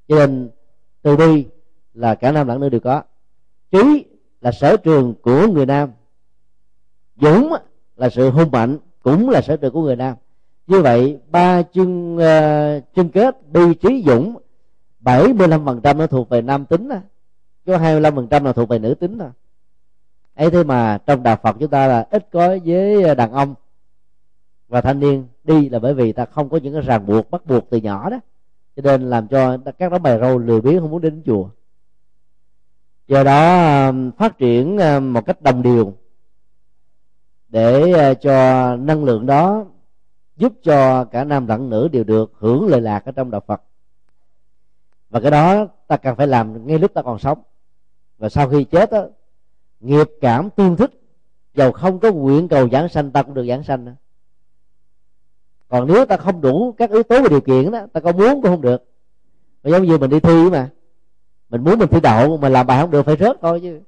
Cho 0.08 0.16
nên 0.16 0.50
từ 1.02 1.16
bi 1.16 1.46
là 1.94 2.16
cả 2.16 2.32
nam 2.32 2.48
lẫn 2.48 2.60
nữ 2.60 2.70
đều 2.70 2.82
có. 2.82 3.04
Trí 3.72 4.06
là 4.42 4.52
sở 4.52 4.78
trường 4.78 5.14
của 5.22 5.48
người 5.48 5.66
nam. 5.66 5.92
Dũng 7.16 7.54
là 7.96 8.10
sự 8.10 8.30
hung 8.30 8.52
mạnh, 8.52 8.78
cũng 9.04 9.30
là 9.30 9.42
sở 9.42 9.58
trường 9.58 9.74
của 9.74 9.82
người 9.82 9.96
nam 9.96 10.16
như 10.68 10.82
vậy 10.82 11.20
ba 11.32 11.62
chân 11.62 12.16
uh, 12.16 12.22
ờ, 12.22 12.80
chân 12.96 13.10
kết 13.10 13.38
bi 13.52 13.62
trí 13.82 14.04
dũng 14.08 14.38
75% 15.04 15.98
nó 15.98 16.08
thuộc 16.08 16.30
về 16.30 16.42
nam 16.42 16.66
tính 16.66 16.90
đó. 16.90 16.98
có 17.66 17.78
25% 17.78 18.44
là 18.44 18.54
thuộc 18.54 18.70
về 18.70 18.80
nữ 18.80 18.94
tính 18.94 19.20
thôi. 19.20 19.30
Ấy 20.36 20.52
thế 20.52 20.64
mà 20.64 20.98
trong 21.06 21.24
đạo 21.24 21.38
phật 21.44 21.56
chúng 21.60 21.70
ta 21.70 21.88
là 21.88 22.08
ít 22.12 22.28
có 22.32 22.58
với 22.66 23.16
đàn 23.16 23.32
ông 23.32 23.56
và 24.68 24.82
thanh 24.82 25.00
niên. 25.00 25.28
Đi 25.44 25.70
là 25.70 25.80
bởi 25.80 25.94
vì 25.94 26.12
ta 26.12 26.26
không 26.26 26.50
có 26.50 26.58
những 26.58 26.74
cái 26.74 26.82
ràng 26.82 27.06
buộc 27.06 27.32
bắt 27.32 27.46
buộc 27.46 27.70
từ 27.70 27.78
nhỏ 27.78 28.10
đó. 28.10 28.20
Cho 28.76 28.82
nên 28.82 29.10
làm 29.10 29.28
cho 29.28 29.58
các 29.78 29.92
đám 29.92 30.04
bài 30.04 30.20
râu 30.22 30.38
lười 30.38 30.62
biếng 30.62 30.80
không 30.80 30.92
muốn 30.92 31.02
đến 31.02 31.22
chùa. 31.26 31.50
Do 33.08 33.24
đó 33.24 33.92
phát 34.18 34.38
triển 34.38 34.78
một 35.14 35.26
cách 35.26 35.42
đồng 35.42 35.62
điều 35.62 35.94
để 37.54 37.92
ờ, 37.92 38.14
cho 38.14 38.76
năng 38.76 39.04
lượng 39.04 39.26
đó 39.26 39.66
giúp 40.36 40.54
cho 40.64 41.06
cả 41.06 41.24
nam 41.24 41.48
lẫn 41.48 41.70
nữ 41.70 41.88
đều 41.88 42.04
được 42.04 42.32
hưởng 42.40 42.68
lợi 42.68 42.82
lạc 42.82 43.06
ở 43.06 43.12
trong 43.12 43.32
đạo 43.32 43.42
Phật. 43.48 43.62
Và 45.10 45.20
cái 45.20 45.32
đó 45.32 45.68
ta 45.88 45.98
cần 45.98 46.16
phải 46.16 46.28
làm 46.28 46.68
ngay 46.68 46.80
lúc 46.80 46.94
ta 46.94 47.02
còn 47.02 47.20
sống. 47.20 47.42
Và 48.18 48.30
sau 48.30 48.50
khi 48.50 48.64
chết 48.64 48.92
đó, 48.92 49.06
nghiệp 49.80 50.08
cảm 50.22 50.50
tương 50.50 50.76
thích 50.76 50.92
dầu 51.54 51.72
không 51.72 52.00
có 52.00 52.12
nguyện 52.12 52.48
cầu 52.48 52.70
giảng 52.70 52.90
sanh 52.90 53.12
ta 53.12 53.24
cũng 53.24 53.34
được 53.34 53.46
giảng 53.48 53.64
sanh 53.64 53.86
nữa. 53.86 53.96
còn 55.70 55.88
nếu 55.88 56.06
ta 56.06 56.18
không 56.18 56.42
đủ 56.42 56.76
các 56.78 56.90
yếu 56.90 57.04
tố 57.04 57.22
và 57.22 57.30
điều 57.30 57.42
kiện 57.42 57.72
đó 57.72 57.88
ta 57.94 58.00
có 58.00 58.12
muốn 58.12 58.34
cũng 58.34 58.52
không 58.52 58.62
được. 58.62 58.84
Mà 59.64 59.70
giống 59.70 59.84
như 59.84 59.98
mình 59.98 60.10
đi 60.10 60.20
thi 60.20 60.50
mà 60.50 60.70
mình 61.50 61.64
muốn 61.64 61.80
mình 61.80 61.90
thi 61.90 62.00
đậu 62.00 62.38
mà 62.38 62.50
làm 62.50 62.68
bài 62.68 62.82
không 62.82 62.92
được 62.92 63.06
phải 63.06 63.16
rớt 63.20 63.38
thôi 63.42 63.60
chứ. 63.64 63.82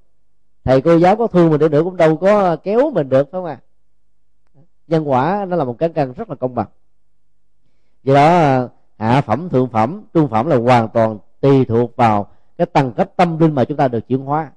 Thầy 0.63 0.81
cô 0.81 0.97
giáo 0.97 1.15
có 1.15 1.27
thương 1.27 1.49
mình 1.49 1.59
để 1.59 1.69
nữa 1.69 1.81
cũng 1.83 1.97
đâu 1.97 2.17
có 2.17 2.55
kéo 2.55 2.91
mình 2.91 3.09
được 3.09 3.23
phải 3.31 3.31
không 3.31 3.45
à 3.45 3.59
nhân 4.87 5.09
quả 5.09 5.45
nó 5.49 5.55
là 5.55 5.63
một 5.63 5.77
cái 5.79 5.89
căn 5.89 6.13
rất 6.13 6.29
là 6.29 6.35
công 6.35 6.55
bằng. 6.55 6.67
Do 8.03 8.13
đó 8.13 8.67
hạ 8.99 9.21
phẩm 9.21 9.49
thượng 9.49 9.69
phẩm 9.69 10.01
trung 10.13 10.27
phẩm 10.27 10.47
là 10.47 10.55
hoàn 10.55 10.89
toàn 10.89 11.17
tùy 11.41 11.65
thuộc 11.65 11.95
vào 11.95 12.27
cái 12.57 12.65
tầng 12.65 12.91
cấp 12.91 13.09
tâm 13.15 13.39
linh 13.39 13.55
mà 13.55 13.65
chúng 13.65 13.77
ta 13.77 13.87
được 13.87 14.07
chuyển 14.07 14.19
hóa. 14.19 14.51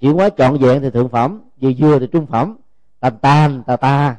Chuyển 0.00 0.12
hóa 0.12 0.28
trọn 0.36 0.56
vẹn 0.58 0.82
thì 0.82 0.90
thượng 0.90 1.08
phẩm 1.08 1.40
vừa 1.60 1.70
vừa 1.78 1.98
thì 1.98 2.06
trung 2.06 2.26
phẩm. 2.26 2.56
Tàn 3.00 3.18
tàn 3.18 3.62
tà 3.66 3.76
ta. 3.76 4.16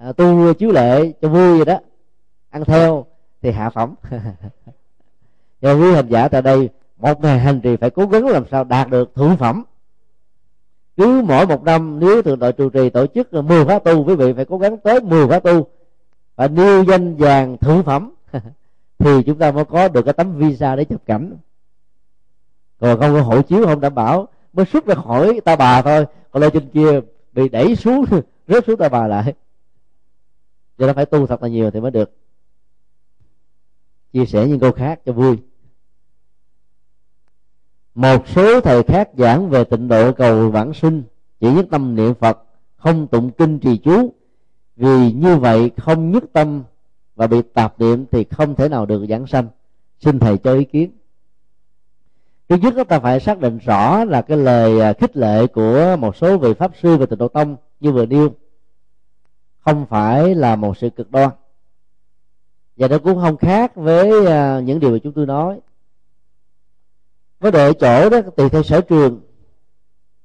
À, 0.00 0.12
tu 0.12 0.54
chiếu 0.54 0.72
lệ 0.72 1.12
cho 1.22 1.28
vui 1.28 1.56
vậy 1.56 1.64
đó. 1.64 1.78
Ăn 2.50 2.64
theo 2.64 3.06
thì 3.42 3.50
hạ 3.50 3.70
phẩm. 3.70 3.94
Do 5.60 5.74
quý 5.74 5.94
hành 5.94 6.08
giả 6.08 6.28
tại 6.28 6.42
đây 6.42 6.68
một 6.96 7.20
ngày 7.20 7.38
hành 7.38 7.60
trì 7.60 7.76
phải 7.76 7.90
cố 7.90 8.06
gắng 8.06 8.26
làm 8.26 8.44
sao 8.50 8.64
đạt 8.64 8.88
được 8.90 9.14
thượng 9.14 9.36
phẩm 9.36 9.64
cứ 10.98 11.22
mỗi 11.26 11.46
một 11.46 11.62
năm, 11.62 12.00
nếu 12.00 12.22
thượng 12.22 12.38
đội 12.38 12.52
trụ 12.52 12.70
trì 12.70 12.90
tổ 12.90 13.06
chức 13.06 13.34
10 13.34 13.64
khóa 13.64 13.78
tu, 13.78 14.04
quý 14.04 14.14
vị 14.14 14.32
phải 14.32 14.44
cố 14.44 14.58
gắng 14.58 14.78
tới 14.78 15.00
10 15.00 15.28
khóa 15.28 15.40
tu. 15.40 15.66
Và 16.36 16.48
nêu 16.48 16.84
danh 16.84 17.16
vàng 17.16 17.56
thử 17.58 17.82
phẩm, 17.82 18.14
thì 18.98 19.22
chúng 19.26 19.38
ta 19.38 19.52
mới 19.52 19.64
có 19.64 19.88
được 19.88 20.02
cái 20.02 20.14
tấm 20.14 20.38
visa 20.38 20.76
để 20.76 20.84
chụp 20.84 21.02
cảnh. 21.06 21.36
Còn 22.80 23.00
không 23.00 23.14
có 23.14 23.20
hộ 23.20 23.42
chiếu, 23.42 23.66
không 23.66 23.80
đảm 23.80 23.94
bảo, 23.94 24.28
mới 24.52 24.66
xuất 24.66 24.86
ra 24.86 24.94
khỏi 24.94 25.40
ta 25.44 25.56
bà 25.56 25.82
thôi. 25.82 26.06
Còn 26.30 26.42
lên 26.42 26.50
trên 26.52 26.68
kia 26.68 27.00
bị 27.32 27.48
đẩy 27.48 27.76
xuống, 27.76 28.04
rớt 28.48 28.64
xuống 28.66 28.76
ta 28.76 28.88
bà 28.88 29.06
lại. 29.06 29.34
Cho 30.78 30.86
nó 30.86 30.92
phải 30.92 31.06
tu 31.06 31.26
thật 31.26 31.42
là 31.42 31.48
nhiều 31.48 31.70
thì 31.70 31.80
mới 31.80 31.90
được. 31.90 32.10
Chia 34.12 34.26
sẻ 34.26 34.46
những 34.46 34.60
câu 34.60 34.72
khác 34.72 35.00
cho 35.06 35.12
vui 35.12 35.36
một 37.98 38.28
số 38.28 38.60
thầy 38.60 38.82
khác 38.82 39.10
giảng 39.18 39.50
về 39.50 39.64
tịnh 39.64 39.88
độ 39.88 40.12
cầu 40.12 40.50
vãng 40.50 40.74
sinh, 40.74 41.02
chỉ 41.40 41.52
nhất 41.52 41.66
tâm 41.70 41.94
niệm 41.94 42.14
phật, 42.14 42.38
không 42.76 43.06
tụng 43.06 43.30
kinh 43.30 43.58
trì 43.58 43.78
chú. 43.78 44.12
Vì 44.76 45.12
như 45.12 45.36
vậy 45.36 45.70
không 45.76 46.10
nhất 46.12 46.24
tâm 46.32 46.62
và 47.16 47.26
bị 47.26 47.42
tạp 47.54 47.80
niệm 47.80 48.04
thì 48.10 48.24
không 48.24 48.54
thể 48.54 48.68
nào 48.68 48.86
được 48.86 49.06
giảng 49.08 49.26
sanh. 49.26 49.48
Xin 50.00 50.18
thầy 50.18 50.38
cho 50.38 50.54
ý 50.54 50.64
kiến. 50.64 50.90
Thứ 52.48 52.56
nhất 52.56 52.74
chúng 52.76 52.84
ta 52.84 52.98
phải 52.98 53.20
xác 53.20 53.38
định 53.38 53.58
rõ 53.58 54.04
là 54.04 54.22
cái 54.22 54.36
lời 54.36 54.80
à, 54.80 54.92
khích 54.92 55.16
lệ 55.16 55.46
của 55.46 55.96
một 55.98 56.16
số 56.16 56.38
vị 56.38 56.54
pháp 56.54 56.72
sư 56.82 56.96
về 56.96 57.06
tịnh 57.06 57.18
độ 57.18 57.28
tông 57.28 57.56
như 57.80 57.92
vừa 57.92 58.06
nêu, 58.06 58.30
không 59.60 59.86
phải 59.86 60.34
là 60.34 60.56
một 60.56 60.76
sự 60.76 60.90
cực 60.90 61.10
đoan. 61.10 61.30
Và 62.76 62.88
nó 62.88 62.98
cũng 62.98 63.20
không 63.20 63.36
khác 63.36 63.76
với 63.76 64.26
à, 64.26 64.60
những 64.60 64.80
điều 64.80 64.90
mà 64.90 64.98
chúng 65.02 65.12
tôi 65.12 65.26
nói 65.26 65.60
vấn 67.40 67.52
đề 67.52 67.66
ở 67.66 67.72
chỗ 67.72 68.10
đó 68.10 68.20
tùy 68.36 68.48
theo 68.48 68.62
sở 68.62 68.80
trường. 68.80 69.20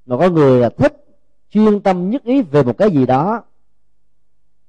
Mà 0.05 0.17
có 0.17 0.29
người 0.29 0.59
là 0.59 0.69
thích 0.69 1.05
chuyên 1.49 1.79
tâm 1.79 2.09
nhất 2.09 2.23
ý 2.23 2.41
về 2.41 2.63
một 2.63 2.77
cái 2.77 2.91
gì 2.91 3.05
đó 3.05 3.43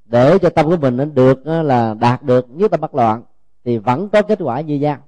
để 0.04 0.38
cho 0.38 0.50
tâm 0.50 0.66
của 0.66 0.76
mình 0.76 0.96
nó 0.96 1.04
được 1.04 1.46
là 1.46 1.94
đạt 1.94 2.22
được 2.22 2.46
nhất 2.50 2.70
tâm 2.70 2.80
bất 2.80 2.94
loạn 2.94 3.22
thì 3.64 3.78
vẫn 3.78 4.09
có 4.09 4.22
kết 4.22 4.38
quả 4.42 4.61
như 4.61 4.78
nhau. 4.78 4.98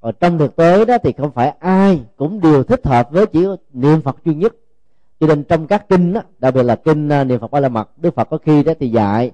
Còn 0.00 0.14
trong 0.20 0.38
thực 0.38 0.56
tế 0.56 0.84
đó 0.84 0.98
thì 1.02 1.12
không 1.12 1.30
phải 1.30 1.48
ai 1.60 2.02
cũng 2.16 2.40
đều 2.40 2.64
thích 2.64 2.86
hợp 2.86 3.10
với 3.10 3.26
chỉ 3.26 3.46
niệm 3.72 4.02
phật 4.02 4.16
duy 4.24 4.34
nhất. 4.34 4.56
Cho 5.20 5.26
nên 5.26 5.44
trong 5.44 5.66
các 5.66 5.88
kinh 5.88 6.12
đó, 6.12 6.20
đặc 6.38 6.54
biệt 6.54 6.62
là 6.62 6.76
kinh 6.76 7.08
à, 7.08 7.24
niệm 7.24 7.40
phật 7.40 7.50
ba 7.50 7.60
la 7.60 7.68
mật 7.68 7.90
đức 7.96 8.14
phật 8.14 8.24
có 8.24 8.38
khi 8.38 8.62
đó 8.62 8.72
thì 8.80 8.90
dạy 8.90 9.30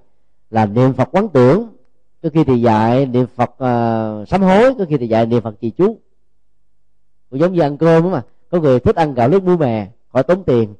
là 0.51 0.67
niệm 0.67 0.93
phật 0.93 1.09
quán 1.13 1.29
tưởng 1.29 1.69
có 2.23 2.29
khi 2.35 2.45
thì 2.45 2.61
dạy 2.61 3.07
niệm 3.07 3.27
phật 3.35 3.51
uh, 3.51 4.29
sám 4.29 4.43
hối 4.43 4.75
có 4.79 4.85
khi 4.89 4.97
thì 4.97 5.09
dạy 5.09 5.27
niệm 5.27 5.43
phật 5.43 5.61
trì 5.61 5.71
chú 5.71 5.99
giống 7.31 7.53
như 7.53 7.61
ăn 7.61 7.77
cơm 7.77 8.03
đó 8.03 8.09
mà. 8.09 8.23
Có 8.51 8.61
người 8.61 8.81
thích 8.81 8.97
ăn 8.97 9.14
gạo 9.14 9.29
lứt 9.29 9.43
muối 9.43 9.57
mè 9.57 9.88
khỏi 10.12 10.23
tốn 10.23 10.45
tiền 10.45 10.75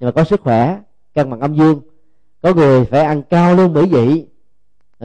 nhưng 0.00 0.06
mà 0.06 0.12
có 0.12 0.24
sức 0.24 0.40
khỏe 0.40 0.78
cân 1.14 1.30
bằng 1.30 1.40
âm 1.40 1.54
dương. 1.54 1.80
Có 2.42 2.54
người 2.54 2.84
phải 2.84 3.00
ăn 3.00 3.22
cao 3.22 3.54
lương 3.54 3.72
mỹ 3.72 3.88
vị. 3.90 4.26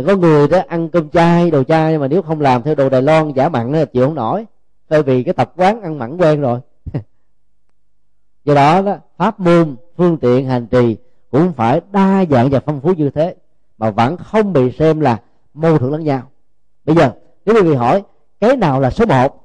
Có 0.08 0.16
người 0.16 0.48
đó 0.48 0.62
ăn 0.68 0.90
cơm 0.90 1.10
chay 1.10 1.52
đồ 1.52 1.64
chay 1.64 1.92
nhưng 1.92 2.02
mà 2.02 2.08
nếu 2.08 2.22
không 2.22 2.42
làm 2.42 2.64
theo 2.64 2.76
đồ 2.76 2.90
đài 2.90 3.02
loan 3.02 3.34
giả 3.34 3.50
mặn 3.50 3.72
là 3.72 3.86
chịu 3.86 4.06
không 4.06 4.16
nổi. 4.16 4.46
Tại 4.88 5.04
vì 5.04 5.24
cái 5.24 5.34
tập 5.34 5.54
quán 5.56 5.82
ăn 5.82 6.00
mặn 6.00 6.18
quen 6.18 6.42
rồi. 6.42 6.60
Do 8.46 8.56
đó, 8.56 8.82
đó 8.82 8.96
pháp 9.18 9.40
môn 9.40 9.76
phương 9.98 10.18
tiện 10.18 10.46
hành 10.46 10.68
trì 10.68 10.98
cũng 11.32 11.54
phải 11.54 11.82
đa 11.92 12.26
dạng 12.30 12.50
và 12.50 12.60
phong 12.66 12.82
phú 12.82 12.94
như 12.98 13.10
thế 13.10 13.36
mà 13.78 13.92
vẫn 13.92 14.18
không 14.18 14.54
bị 14.54 14.72
xem 14.72 15.00
là 15.00 15.20
mâu 15.54 15.78
thuẫn 15.78 15.92
lẫn 15.92 16.04
nhau. 16.04 16.22
Bây 16.86 16.96
giờ 16.96 17.12
nếu 17.46 17.56
quý 17.56 17.62
vị 17.62 17.74
hỏi 17.76 18.04
cái 18.40 18.58
nào 18.58 18.80
là 18.80 18.90
số 18.90 19.06
một? 19.06 19.43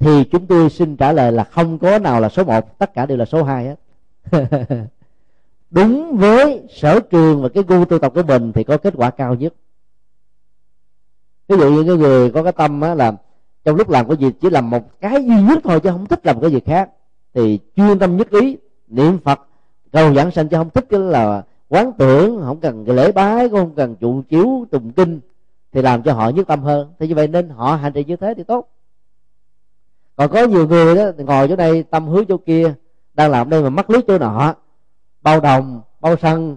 Thì 0.00 0.24
chúng 0.24 0.46
tôi 0.46 0.70
xin 0.70 0.96
trả 0.96 1.12
lời 1.12 1.32
là 1.32 1.44
không 1.44 1.78
có 1.78 1.98
nào 1.98 2.20
là 2.20 2.28
số 2.28 2.44
một, 2.44 2.78
tất 2.78 2.94
cả 2.94 3.06
đều 3.06 3.18
là 3.18 3.24
số 3.24 3.42
hai 3.42 3.64
hết. 3.64 3.76
Đúng 5.70 6.16
với 6.16 6.62
sở 6.70 7.00
trường 7.00 7.42
và 7.42 7.48
cái 7.48 7.64
gu 7.68 7.84
tu 7.84 7.98
tập 7.98 8.12
của 8.14 8.22
mình 8.22 8.52
thì 8.52 8.64
có 8.64 8.76
kết 8.76 8.94
quả 8.96 9.10
cao 9.10 9.34
nhất. 9.34 9.54
Ví 11.48 11.56
dụ 11.56 11.70
như 11.70 11.84
cái 11.84 11.96
người 11.96 12.30
có 12.30 12.42
cái 12.42 12.52
tâm 12.52 12.80
á 12.80 12.94
là 12.94 13.12
trong 13.64 13.76
lúc 13.76 13.90
làm 13.90 14.08
cái 14.08 14.16
gì 14.16 14.30
chỉ 14.40 14.50
làm 14.50 14.70
một 14.70 15.00
cái 15.00 15.24
duy 15.24 15.42
nhất 15.42 15.58
thôi 15.64 15.80
chứ 15.80 15.90
không 15.90 16.06
thích 16.06 16.26
làm 16.26 16.40
cái 16.40 16.50
gì 16.50 16.60
khác, 16.60 16.90
thì 17.34 17.58
chuyên 17.76 17.98
tâm 17.98 18.16
nhất 18.16 18.30
ý, 18.30 18.56
niệm 18.88 19.18
phật, 19.24 19.40
cầu 19.92 20.14
giảng 20.14 20.30
sanh 20.30 20.48
chứ 20.48 20.56
không 20.56 20.70
thích 20.70 20.86
cái 20.90 21.00
là 21.00 21.42
quán 21.68 21.92
tưởng, 21.98 22.40
không 22.44 22.60
cần 22.60 22.88
lễ 22.88 23.12
bái, 23.12 23.48
cũng 23.48 23.58
không 23.58 23.74
cần 23.74 23.96
trụ 23.96 24.22
chiếu 24.28 24.66
tùng 24.70 24.92
kinh, 24.92 25.20
thì 25.72 25.82
làm 25.82 26.02
cho 26.02 26.12
họ 26.12 26.28
nhất 26.28 26.46
tâm 26.46 26.62
hơn. 26.62 26.92
Thì 26.98 27.08
như 27.08 27.14
vậy 27.14 27.28
nên 27.28 27.48
họ 27.48 27.76
hành 27.76 27.92
trì 27.92 28.04
như 28.04 28.16
thế 28.16 28.34
thì 28.36 28.42
tốt 28.42 28.68
còn 30.20 30.30
có 30.30 30.44
nhiều 30.44 30.68
người 30.68 30.96
đó 30.96 31.10
ngồi 31.18 31.48
chỗ 31.48 31.56
đây 31.56 31.82
tâm 31.82 32.08
hướng 32.08 32.26
chỗ 32.26 32.36
kia 32.36 32.74
đang 33.14 33.30
làm 33.30 33.50
đây 33.50 33.62
mà 33.62 33.70
mắc 33.70 33.90
lướt 33.90 34.00
chỗ 34.06 34.18
nọ. 34.18 34.54
Bao 35.22 35.40
đồng 35.40 35.82
bao 36.00 36.16
sân. 36.16 36.56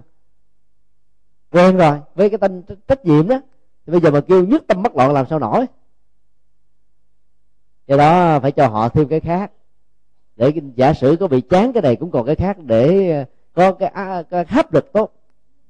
Quen 1.50 1.76
rồi 1.76 2.00
với 2.14 2.30
cái 2.30 2.38
tên 2.38 2.62
trách 2.88 3.04
nhiệm 3.04 3.28
đó. 3.28 3.40
Thì 3.86 3.90
bây 3.90 4.00
giờ 4.00 4.10
mà 4.10 4.20
kêu 4.20 4.44
nhất 4.44 4.64
tâm 4.66 4.82
mất 4.82 4.96
loạn 4.96 5.12
làm 5.12 5.26
sao 5.30 5.38
nổi? 5.38 5.66
Do 7.86 7.96
đó 7.96 8.40
phải 8.40 8.52
cho 8.52 8.68
họ 8.68 8.88
thêm 8.88 9.08
cái 9.08 9.20
khác. 9.20 9.52
Để 10.36 10.52
giả 10.74 10.92
sử 10.94 11.16
có 11.20 11.28
bị 11.28 11.40
chán 11.40 11.72
cái 11.72 11.82
này 11.82 11.96
cũng 11.96 12.10
còn 12.10 12.26
cái 12.26 12.34
khác 12.34 12.56
để 12.58 13.10
ờ, 13.10 13.24
có 13.52 13.72
cái, 13.72 13.92
cái 14.30 14.44
hấp 14.48 14.72
lực 14.74 14.92
tốt. 14.92 15.12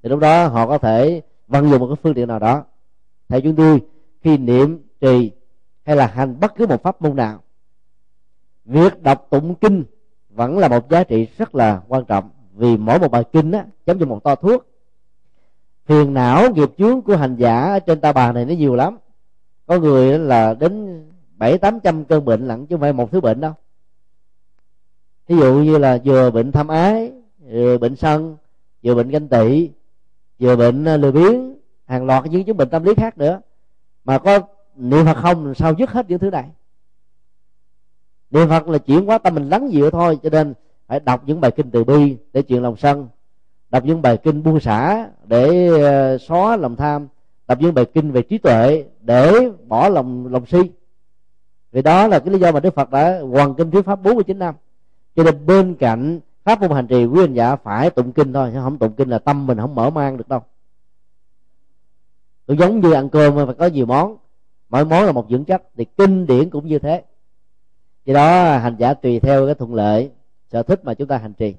Thì 0.02 0.08
lúc 0.08 0.18
đó 0.18 0.46
họ 0.46 0.66
có 0.66 0.78
thể 0.78 1.22
vận 1.48 1.70
dụng 1.70 1.80
một 1.80 1.86
cái 1.86 1.96
phương 2.02 2.14
tiện 2.14 2.28
nào 2.28 2.38
đó. 2.38 2.64
Theo 3.28 3.40
chúng 3.40 3.56
tôi 3.56 3.82
khi 4.22 4.38
niệm 4.38 4.82
trì 5.00 5.32
hay 5.86 5.96
là 5.96 6.06
hành 6.06 6.40
bất 6.40 6.54
cứ 6.56 6.66
một 6.66 6.82
pháp 6.82 7.02
môn 7.02 7.16
nào 7.16 7.43
việc 8.64 9.02
đọc 9.02 9.26
tụng 9.30 9.54
kinh 9.54 9.84
vẫn 10.30 10.58
là 10.58 10.68
một 10.68 10.90
giá 10.90 11.04
trị 11.04 11.28
rất 11.38 11.54
là 11.54 11.80
quan 11.88 12.04
trọng, 12.04 12.30
vì 12.54 12.76
mỗi 12.76 12.98
một 12.98 13.10
bài 13.10 13.24
kinh 13.32 13.52
á, 13.52 13.64
giống 13.86 13.98
như 13.98 14.06
một 14.06 14.24
to 14.24 14.34
thuốc. 14.34 14.66
Phiền 15.86 16.14
não, 16.14 16.50
nghiệp 16.50 16.68
chướng 16.78 17.02
của 17.02 17.16
hành 17.16 17.36
giả 17.36 17.60
ở 17.60 17.78
trên 17.78 18.00
ta 18.00 18.12
bà 18.12 18.32
này 18.32 18.44
nó 18.44 18.54
nhiều 18.54 18.74
lắm. 18.74 18.98
Có 19.66 19.78
người 19.78 20.18
là 20.18 20.54
đến 20.54 21.04
bảy 21.36 21.58
tám 21.58 21.80
trăm 21.80 22.04
cơn 22.04 22.24
bệnh 22.24 22.46
lận 22.46 22.66
chứ 22.66 22.74
không 22.74 22.80
phải 22.80 22.92
một 22.92 23.12
thứ 23.12 23.20
bệnh 23.20 23.40
đâu. 23.40 23.52
Ví 25.28 25.36
dụ 25.36 25.54
như 25.54 25.78
là 25.78 25.98
vừa 26.04 26.30
bệnh 26.30 26.52
tham 26.52 26.68
ái, 26.68 27.12
vừa 27.52 27.78
bệnh 27.78 27.96
sân, 27.96 28.36
vừa 28.82 28.94
bệnh 28.94 29.08
ganh 29.08 29.28
tị, 29.28 29.70
vừa 30.38 30.56
bệnh 30.56 30.84
à, 30.84 30.96
lười 30.96 31.12
biếng, 31.12 31.58
hàng 31.86 32.06
loạt 32.06 32.24
những 32.30 32.44
chứng 32.44 32.56
bệnh 32.56 32.68
tâm 32.68 32.84
lý 32.84 32.94
khác 32.94 33.18
nữa. 33.18 33.40
Mà 34.04 34.18
có 34.18 34.40
niệm 34.76 35.04
phật 35.04 35.14
không 35.14 35.54
sao 35.54 35.74
dứt 35.78 35.90
hết 35.90 36.08
những 36.08 36.18
thứ 36.18 36.30
này? 36.30 36.44
Niệm 38.34 38.48
phật 38.48 38.68
là 38.68 38.78
chuyển 38.78 39.06
hóa 39.06 39.18
tâm 39.18 39.34
mình 39.34 39.48
lắng 39.48 39.72
dịu 39.72 39.90
thôi, 39.90 40.18
cho 40.22 40.30
nên 40.30 40.54
phải 40.86 41.00
đọc 41.00 41.22
những 41.26 41.40
bài 41.40 41.50
kinh 41.50 41.70
từ 41.70 41.84
bi 41.84 42.16
để 42.32 42.42
chuyện 42.42 42.62
lòng 42.62 42.76
sân, 42.76 43.08
đọc 43.70 43.84
những 43.84 44.02
bài 44.02 44.16
kinh 44.16 44.42
buông 44.42 44.60
xả 44.60 45.08
để 45.24 45.68
ờ, 45.82 46.18
xóa 46.18 46.56
lòng 46.56 46.76
tham, 46.76 47.08
đọc 47.48 47.58
những 47.60 47.74
bài 47.74 47.84
kinh 47.84 48.12
về 48.12 48.22
trí 48.22 48.38
tuệ 48.38 48.84
để 49.00 49.50
bỏ 49.68 49.88
lòng 49.88 50.26
lòng 50.26 50.46
si. 50.46 50.58
Vì 51.72 51.82
đó 51.82 52.06
là 52.06 52.18
cái 52.18 52.32
lý 52.32 52.38
do 52.38 52.52
mà 52.52 52.60
đức 52.60 52.74
phật 52.74 52.90
đã 52.90 53.20
hoàn 53.20 53.54
kinh 53.54 53.70
thuyết 53.70 53.84
pháp 53.84 54.02
49 54.02 54.38
năm. 54.38 54.54
Cho 55.16 55.22
nên 55.22 55.46
bên 55.46 55.74
cạnh 55.74 56.20
pháp 56.44 56.60
môn 56.60 56.70
hành 56.70 56.86
trì, 56.86 57.04
quý 57.06 57.24
anh 57.24 57.34
giả 57.34 57.56
phải 57.56 57.90
tụng 57.90 58.12
kinh 58.12 58.32
thôi, 58.32 58.50
chứ 58.52 58.60
không 58.62 58.78
tụng 58.78 58.92
kinh 58.92 59.08
là 59.08 59.18
tâm 59.18 59.46
mình 59.46 59.58
không 59.58 59.74
mở 59.74 59.90
mang 59.90 60.16
được 60.16 60.28
đâu. 60.28 60.40
Cũng 62.46 62.58
giống 62.58 62.80
như 62.80 62.92
ăn 62.92 63.08
cơm 63.08 63.34
mà 63.34 63.46
phải 63.46 63.54
có 63.54 63.66
nhiều 63.66 63.86
món. 63.86 64.16
Mỗi 64.68 64.84
món 64.84 65.04
là 65.04 65.12
một 65.12 65.26
dưỡng 65.30 65.44
chất, 65.44 65.62
thì 65.76 65.84
kinh 65.84 66.26
điển 66.26 66.50
cũng 66.50 66.66
như 66.66 66.78
thế 66.78 67.02
do 68.04 68.14
đó, 68.14 68.58
hành 68.58 68.76
giả 68.78 68.94
tùy 68.94 69.20
theo 69.20 69.46
cái 69.46 69.54
thuận 69.54 69.74
lợi, 69.74 70.10
sở 70.52 70.62
thích 70.62 70.84
mà 70.84 70.94
chúng 70.94 71.08
ta 71.08 71.18
hành 71.18 71.34
trì. 71.34 71.54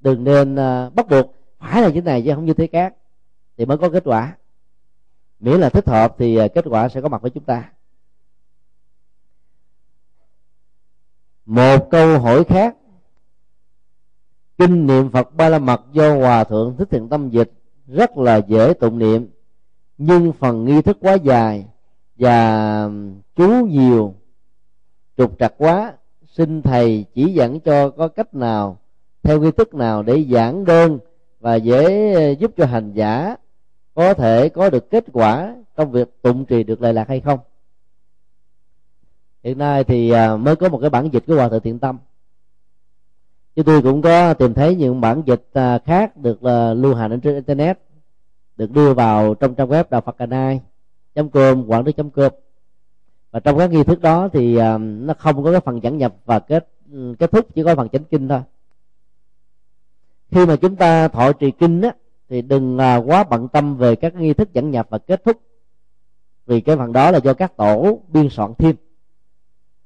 Đừng 0.00 0.24
nên 0.24 0.56
à, 0.56 0.90
bắt 0.90 1.08
buộc 1.08 1.34
phải 1.58 1.82
là 1.82 1.88
như 1.88 1.94
thế 1.94 2.00
này 2.00 2.22
chứ 2.22 2.32
không 2.34 2.44
như 2.44 2.54
thế 2.54 2.66
khác, 2.66 2.94
thì 3.56 3.66
mới 3.66 3.78
có 3.78 3.90
kết 3.90 4.02
quả. 4.06 4.36
Miễn 5.40 5.60
là 5.60 5.68
thích 5.68 5.88
hợp 5.88 6.14
thì 6.18 6.36
à, 6.36 6.48
kết 6.48 6.64
quả 6.68 6.88
sẽ 6.88 7.00
có 7.00 7.08
mặt 7.08 7.22
với 7.22 7.30
chúng 7.30 7.44
ta. 7.44 7.70
Một 11.46 11.90
câu 11.90 12.18
hỏi 12.18 12.44
khác. 12.44 12.76
Kinh 14.58 14.86
niệm 14.86 15.10
phật 15.10 15.34
ba 15.34 15.48
la 15.48 15.58
mật 15.58 15.80
do 15.92 16.14
hòa 16.14 16.44
thượng 16.44 16.76
thích 16.78 16.88
thiện 16.90 17.08
tâm 17.08 17.30
dịch 17.30 17.52
rất 17.86 18.16
là 18.16 18.36
dễ 18.36 18.74
tụng 18.74 18.98
niệm, 18.98 19.30
nhưng 19.98 20.32
phần 20.32 20.64
nghi 20.64 20.82
thức 20.82 20.96
quá 21.00 21.14
dài 21.14 21.66
và 22.16 22.88
chú 23.36 23.66
nhiều 23.66 24.14
trục 25.16 25.38
trặc 25.38 25.54
quá, 25.58 25.92
xin 26.28 26.62
thầy 26.62 27.04
chỉ 27.14 27.32
dẫn 27.32 27.60
cho 27.60 27.90
có 27.90 28.08
cách 28.08 28.34
nào, 28.34 28.78
theo 29.22 29.40
nghi 29.40 29.50
thức 29.50 29.74
nào 29.74 30.02
để 30.02 30.24
giảng 30.30 30.64
đơn 30.64 30.98
và 31.40 31.54
dễ 31.54 32.12
ờ, 32.14 32.30
giúp 32.30 32.50
cho 32.56 32.66
hành 32.66 32.92
giả 32.92 33.36
có 33.94 34.14
thể 34.14 34.48
có 34.48 34.70
được 34.70 34.90
kết 34.90 35.04
quả 35.12 35.56
trong 35.76 35.90
việc 35.90 36.22
tụng 36.22 36.44
trì 36.44 36.62
được 36.62 36.82
lời 36.82 36.94
lạc 36.94 37.08
hay 37.08 37.20
không? 37.20 37.38
Hiện 39.44 39.58
nay 39.58 39.84
thì 39.84 40.10
ờ, 40.10 40.36
mới 40.36 40.56
có 40.56 40.68
một 40.68 40.78
cái 40.78 40.90
bản 40.90 41.08
dịch 41.12 41.24
của 41.26 41.34
hòa 41.34 41.48
thượng 41.48 41.62
thiện 41.62 41.78
tâm. 41.78 41.98
Chứ 43.56 43.62
tôi 43.62 43.82
cũng 43.82 44.02
có 44.02 44.34
tìm 44.34 44.54
thấy 44.54 44.76
những 44.76 45.00
bản 45.00 45.22
dịch 45.26 45.44
ờ, 45.52 45.78
khác 45.84 46.16
được 46.16 46.42
lưu 46.74 46.94
hành 46.94 47.20
trên 47.20 47.34
internet, 47.34 47.78
được 48.56 48.70
đưa 48.70 48.94
vào 48.94 49.34
trong 49.34 49.54
trang 49.54 49.68
web 49.68 49.84
đạo 49.90 50.00
phật 50.00 50.16
canai 50.18 50.60
com, 51.32 51.66
quảng 51.66 51.84
đức 51.84 51.92
com 52.14 52.32
và 53.36 53.40
trong 53.40 53.58
các 53.58 53.70
nghi 53.70 53.84
thức 53.84 54.00
đó 54.00 54.28
thì 54.32 54.56
à, 54.56 54.78
nó 54.78 55.14
không 55.18 55.44
có 55.44 55.52
cái 55.52 55.60
phần 55.60 55.82
dẫn 55.82 55.98
nhập 55.98 56.14
và 56.24 56.38
kết 56.38 56.68
ừ, 56.92 57.14
kết 57.18 57.30
thúc, 57.32 57.54
chỉ 57.54 57.62
có 57.64 57.74
phần 57.74 57.88
chánh 57.88 58.04
kinh 58.04 58.28
thôi. 58.28 58.40
Khi 60.30 60.46
mà 60.46 60.56
chúng 60.56 60.76
ta 60.76 61.08
thọ 61.08 61.32
trì 61.32 61.50
kinh 61.50 61.82
á, 61.82 61.94
thì 62.28 62.42
đừng 62.42 62.78
à, 62.78 62.96
quá 62.96 63.24
bận 63.24 63.48
tâm 63.48 63.76
về 63.76 63.96
các 63.96 64.14
nghi 64.14 64.34
thức 64.34 64.52
dẫn 64.52 64.70
nhập 64.70 64.86
và 64.90 64.98
kết 64.98 65.24
thúc. 65.24 65.40
Vì 66.46 66.60
cái 66.60 66.76
phần 66.76 66.92
đó 66.92 67.10
là 67.10 67.18
do 67.18 67.34
các 67.34 67.56
tổ 67.56 68.00
biên 68.08 68.28
soạn 68.30 68.52
thêm 68.58 68.76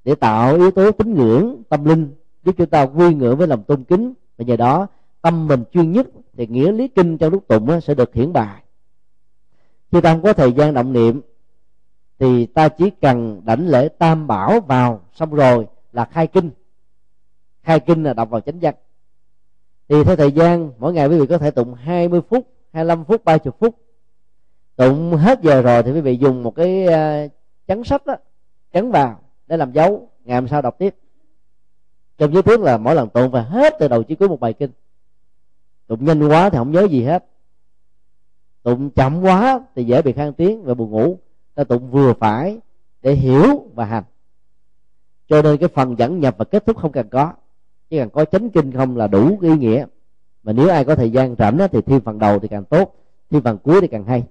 để 0.04 0.14
tạo 0.14 0.56
yếu 0.56 0.70
tố 0.70 0.92
tín 0.92 1.14
ngưỡng, 1.14 1.62
tâm 1.68 1.84
linh, 1.84 2.14
giúp 2.44 2.54
chúng 2.58 2.70
ta 2.70 2.82
quy 2.82 3.14
ngưỡng 3.14 3.36
với 3.36 3.46
lòng 3.46 3.62
tôn 3.62 3.84
kính. 3.84 4.12
Và 4.38 4.44
nhờ 4.44 4.56
đó, 4.56 4.86
tâm 5.22 5.48
mình 5.48 5.64
chuyên 5.72 5.92
nhất 5.92 6.06
thì 6.36 6.46
nghĩa 6.46 6.72
lý 6.72 6.88
kinh 6.88 7.18
trong 7.18 7.32
lúc 7.32 7.48
tụng 7.48 7.80
sẽ 7.80 7.94
được 7.94 8.14
hiển 8.14 8.32
bài. 8.32 8.62
Khi 9.92 10.00
ta 10.00 10.12
không 10.12 10.22
có 10.22 10.32
thời 10.32 10.52
gian 10.52 10.74
động 10.74 10.92
niệm 10.92 11.20
thì 12.20 12.46
ta 12.46 12.68
chỉ 12.68 12.90
cần 12.90 13.40
đảnh 13.44 13.68
lễ 13.68 13.88
tam 13.88 14.26
bảo 14.26 14.60
vào, 14.60 15.00
xong 15.12 15.34
rồi 15.34 15.66
là 15.92 16.04
khai 16.04 16.26
kinh. 16.26 16.50
Khai 17.62 17.80
kinh 17.80 18.02
là 18.02 18.12
đọc 18.12 18.30
vào 18.30 18.40
chánh 18.40 18.58
văn. 18.60 18.74
Thì 19.88 20.04
theo 20.04 20.16
thời 20.16 20.32
gian, 20.32 20.72
mỗi 20.78 20.92
ngày 20.92 21.08
quý 21.08 21.18
vị 21.18 21.26
có 21.26 21.38
thể 21.38 21.50
tụng 21.50 21.74
20 21.74 22.20
phút 22.28 22.46
25 22.72 23.04
phút 23.04 23.24
30 23.24 23.52
phút. 23.58 23.74
Tụng 24.76 25.16
hết 25.16 25.40
giờ 25.42 25.62
rồi 25.62 25.82
thì 25.82 25.92
quý 25.92 26.00
vị 26.00 26.16
dùng 26.16 26.42
một 26.42 26.54
cái 26.54 26.86
ờ, 26.86 27.28
chắn 27.66 27.84
sách 27.84 28.06
đó, 28.06 28.14
chắn 28.72 28.90
vào 28.90 29.20
để 29.46 29.56
làm 29.56 29.72
dấu. 29.72 30.08
Ngày 30.24 30.40
hôm 30.40 30.48
sau 30.48 30.62
đọc 30.62 30.78
tiếp. 30.78 30.94
Trong 32.18 32.32
giới 32.32 32.42
thuyết 32.42 32.60
là 32.60 32.76
mỗi 32.76 32.94
lần 32.94 33.08
tụng 33.08 33.30
và 33.30 33.42
hết 33.42 33.74
từ 33.78 33.88
đầu 33.88 34.02
chí 34.02 34.14
cuối 34.14 34.28
một 34.28 34.40
bài 34.40 34.52
kinh. 34.52 34.70
Tụng 35.86 36.04
nhanh 36.04 36.28
quá 36.28 36.50
thì 36.50 36.58
không 36.58 36.72
nhớ 36.72 36.86
gì 36.90 37.04
hết. 37.04 37.24
Tụng 38.62 38.90
chậm 38.90 39.22
quá 39.22 39.60
thì 39.74 39.84
dễ 39.84 40.02
bị 40.02 40.12
khang 40.12 40.32
tiếng 40.32 40.62
và 40.62 40.74
buồn 40.74 40.90
ngủ 40.90 41.18
ta 41.60 41.64
tụng 41.64 41.90
vừa 41.90 42.12
phải 42.12 42.58
để 43.02 43.14
hiểu 43.14 43.64
và 43.74 43.84
hành. 43.84 44.04
Cho 45.28 45.42
nên 45.42 45.56
cái 45.56 45.68
phần 45.68 45.98
dẫn 45.98 46.20
nhập 46.20 46.34
và 46.38 46.44
kết 46.44 46.66
thúc 46.66 46.76
không 46.76 46.92
cần 46.92 47.08
có. 47.08 47.32
Chỉ 47.90 47.98
cần 47.98 48.10
có 48.10 48.24
chánh 48.24 48.50
kinh 48.50 48.72
không 48.72 48.96
là 48.96 49.06
đủ 49.06 49.38
ý 49.40 49.56
nghĩa. 49.56 49.86
Mà 50.42 50.52
nếu 50.52 50.68
ai 50.68 50.84
có 50.84 50.94
thời 50.94 51.10
gian 51.10 51.36
rảnh 51.38 51.58
thì 51.72 51.80
thêm 51.80 52.00
phần 52.00 52.18
đầu 52.18 52.38
thì 52.38 52.48
càng 52.48 52.64
tốt 52.64 52.94
thêm 53.30 53.42
phần 53.42 53.58
cuối 53.58 53.80
thì 53.80 53.86
càng 53.86 54.04
hay. 54.04 54.24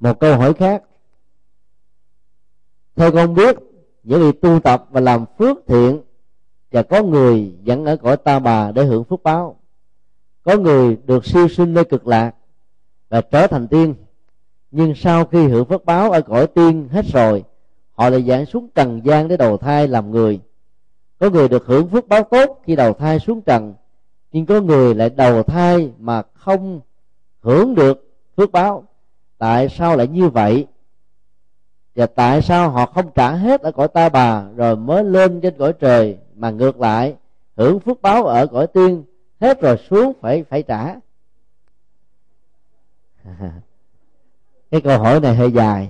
Một 0.00 0.20
câu 0.20 0.38
hỏi 0.38 0.54
khác. 0.54 0.82
Theo 2.96 3.12
con 3.12 3.34
biết 3.34 3.56
những 4.02 4.20
người 4.20 4.32
tu 4.32 4.60
tập 4.60 4.86
và 4.90 5.00
làm 5.00 5.24
phước 5.38 5.58
thiện 5.66 6.00
và 6.70 6.82
có 6.82 7.02
người 7.02 7.58
dẫn 7.62 7.84
ở 7.84 7.96
cõi 7.96 8.16
ta 8.16 8.38
bà 8.38 8.72
để 8.72 8.84
hưởng 8.84 9.04
phước 9.04 9.22
báo. 9.22 9.56
Có 10.42 10.56
người 10.56 10.98
được 11.06 11.26
siêu 11.26 11.48
sinh 11.48 11.74
nơi 11.74 11.84
cực 11.84 12.06
lạc 12.06 12.32
và 13.08 13.20
trở 13.20 13.46
thành 13.46 13.68
tiên 13.68 13.94
nhưng 14.76 14.94
sau 14.94 15.24
khi 15.24 15.48
hưởng 15.48 15.64
phước 15.64 15.84
báo 15.84 16.10
ở 16.10 16.20
cõi 16.20 16.46
tiên 16.46 16.88
hết 16.92 17.04
rồi, 17.12 17.44
họ 17.92 18.08
lại 18.08 18.22
giảng 18.22 18.46
xuống 18.46 18.68
trần 18.74 19.00
gian 19.04 19.28
để 19.28 19.36
đầu 19.36 19.56
thai 19.56 19.88
làm 19.88 20.10
người. 20.10 20.40
Có 21.18 21.30
người 21.30 21.48
được 21.48 21.66
hưởng 21.66 21.88
phước 21.88 22.08
báo 22.08 22.22
tốt 22.22 22.60
khi 22.64 22.76
đầu 22.76 22.92
thai 22.92 23.18
xuống 23.18 23.42
trần, 23.42 23.74
nhưng 24.32 24.46
có 24.46 24.60
người 24.60 24.94
lại 24.94 25.10
đầu 25.10 25.42
thai 25.42 25.92
mà 25.98 26.22
không 26.34 26.80
hưởng 27.40 27.74
được 27.74 28.14
phước 28.36 28.52
báo. 28.52 28.84
Tại 29.38 29.68
sao 29.68 29.96
lại 29.96 30.08
như 30.08 30.28
vậy? 30.28 30.66
Và 31.94 32.06
tại 32.06 32.42
sao 32.42 32.70
họ 32.70 32.86
không 32.86 33.10
trả 33.14 33.30
hết 33.30 33.60
ở 33.60 33.72
cõi 33.72 33.88
ta 33.88 34.08
bà, 34.08 34.44
rồi 34.56 34.76
mới 34.76 35.04
lên 35.04 35.40
trên 35.40 35.54
cõi 35.58 35.72
trời, 35.72 36.18
mà 36.36 36.50
ngược 36.50 36.80
lại, 36.80 37.14
hưởng 37.56 37.80
phước 37.80 38.02
báo 38.02 38.24
ở 38.24 38.46
cõi 38.46 38.66
tiên, 38.66 39.04
hết 39.40 39.60
rồi 39.60 39.76
xuống 39.90 40.12
phải 40.20 40.44
phải 40.44 40.62
trả? 40.62 40.94
cái 44.74 44.80
câu 44.80 44.98
hỏi 44.98 45.20
này 45.20 45.34
hơi 45.34 45.52
dài. 45.52 45.88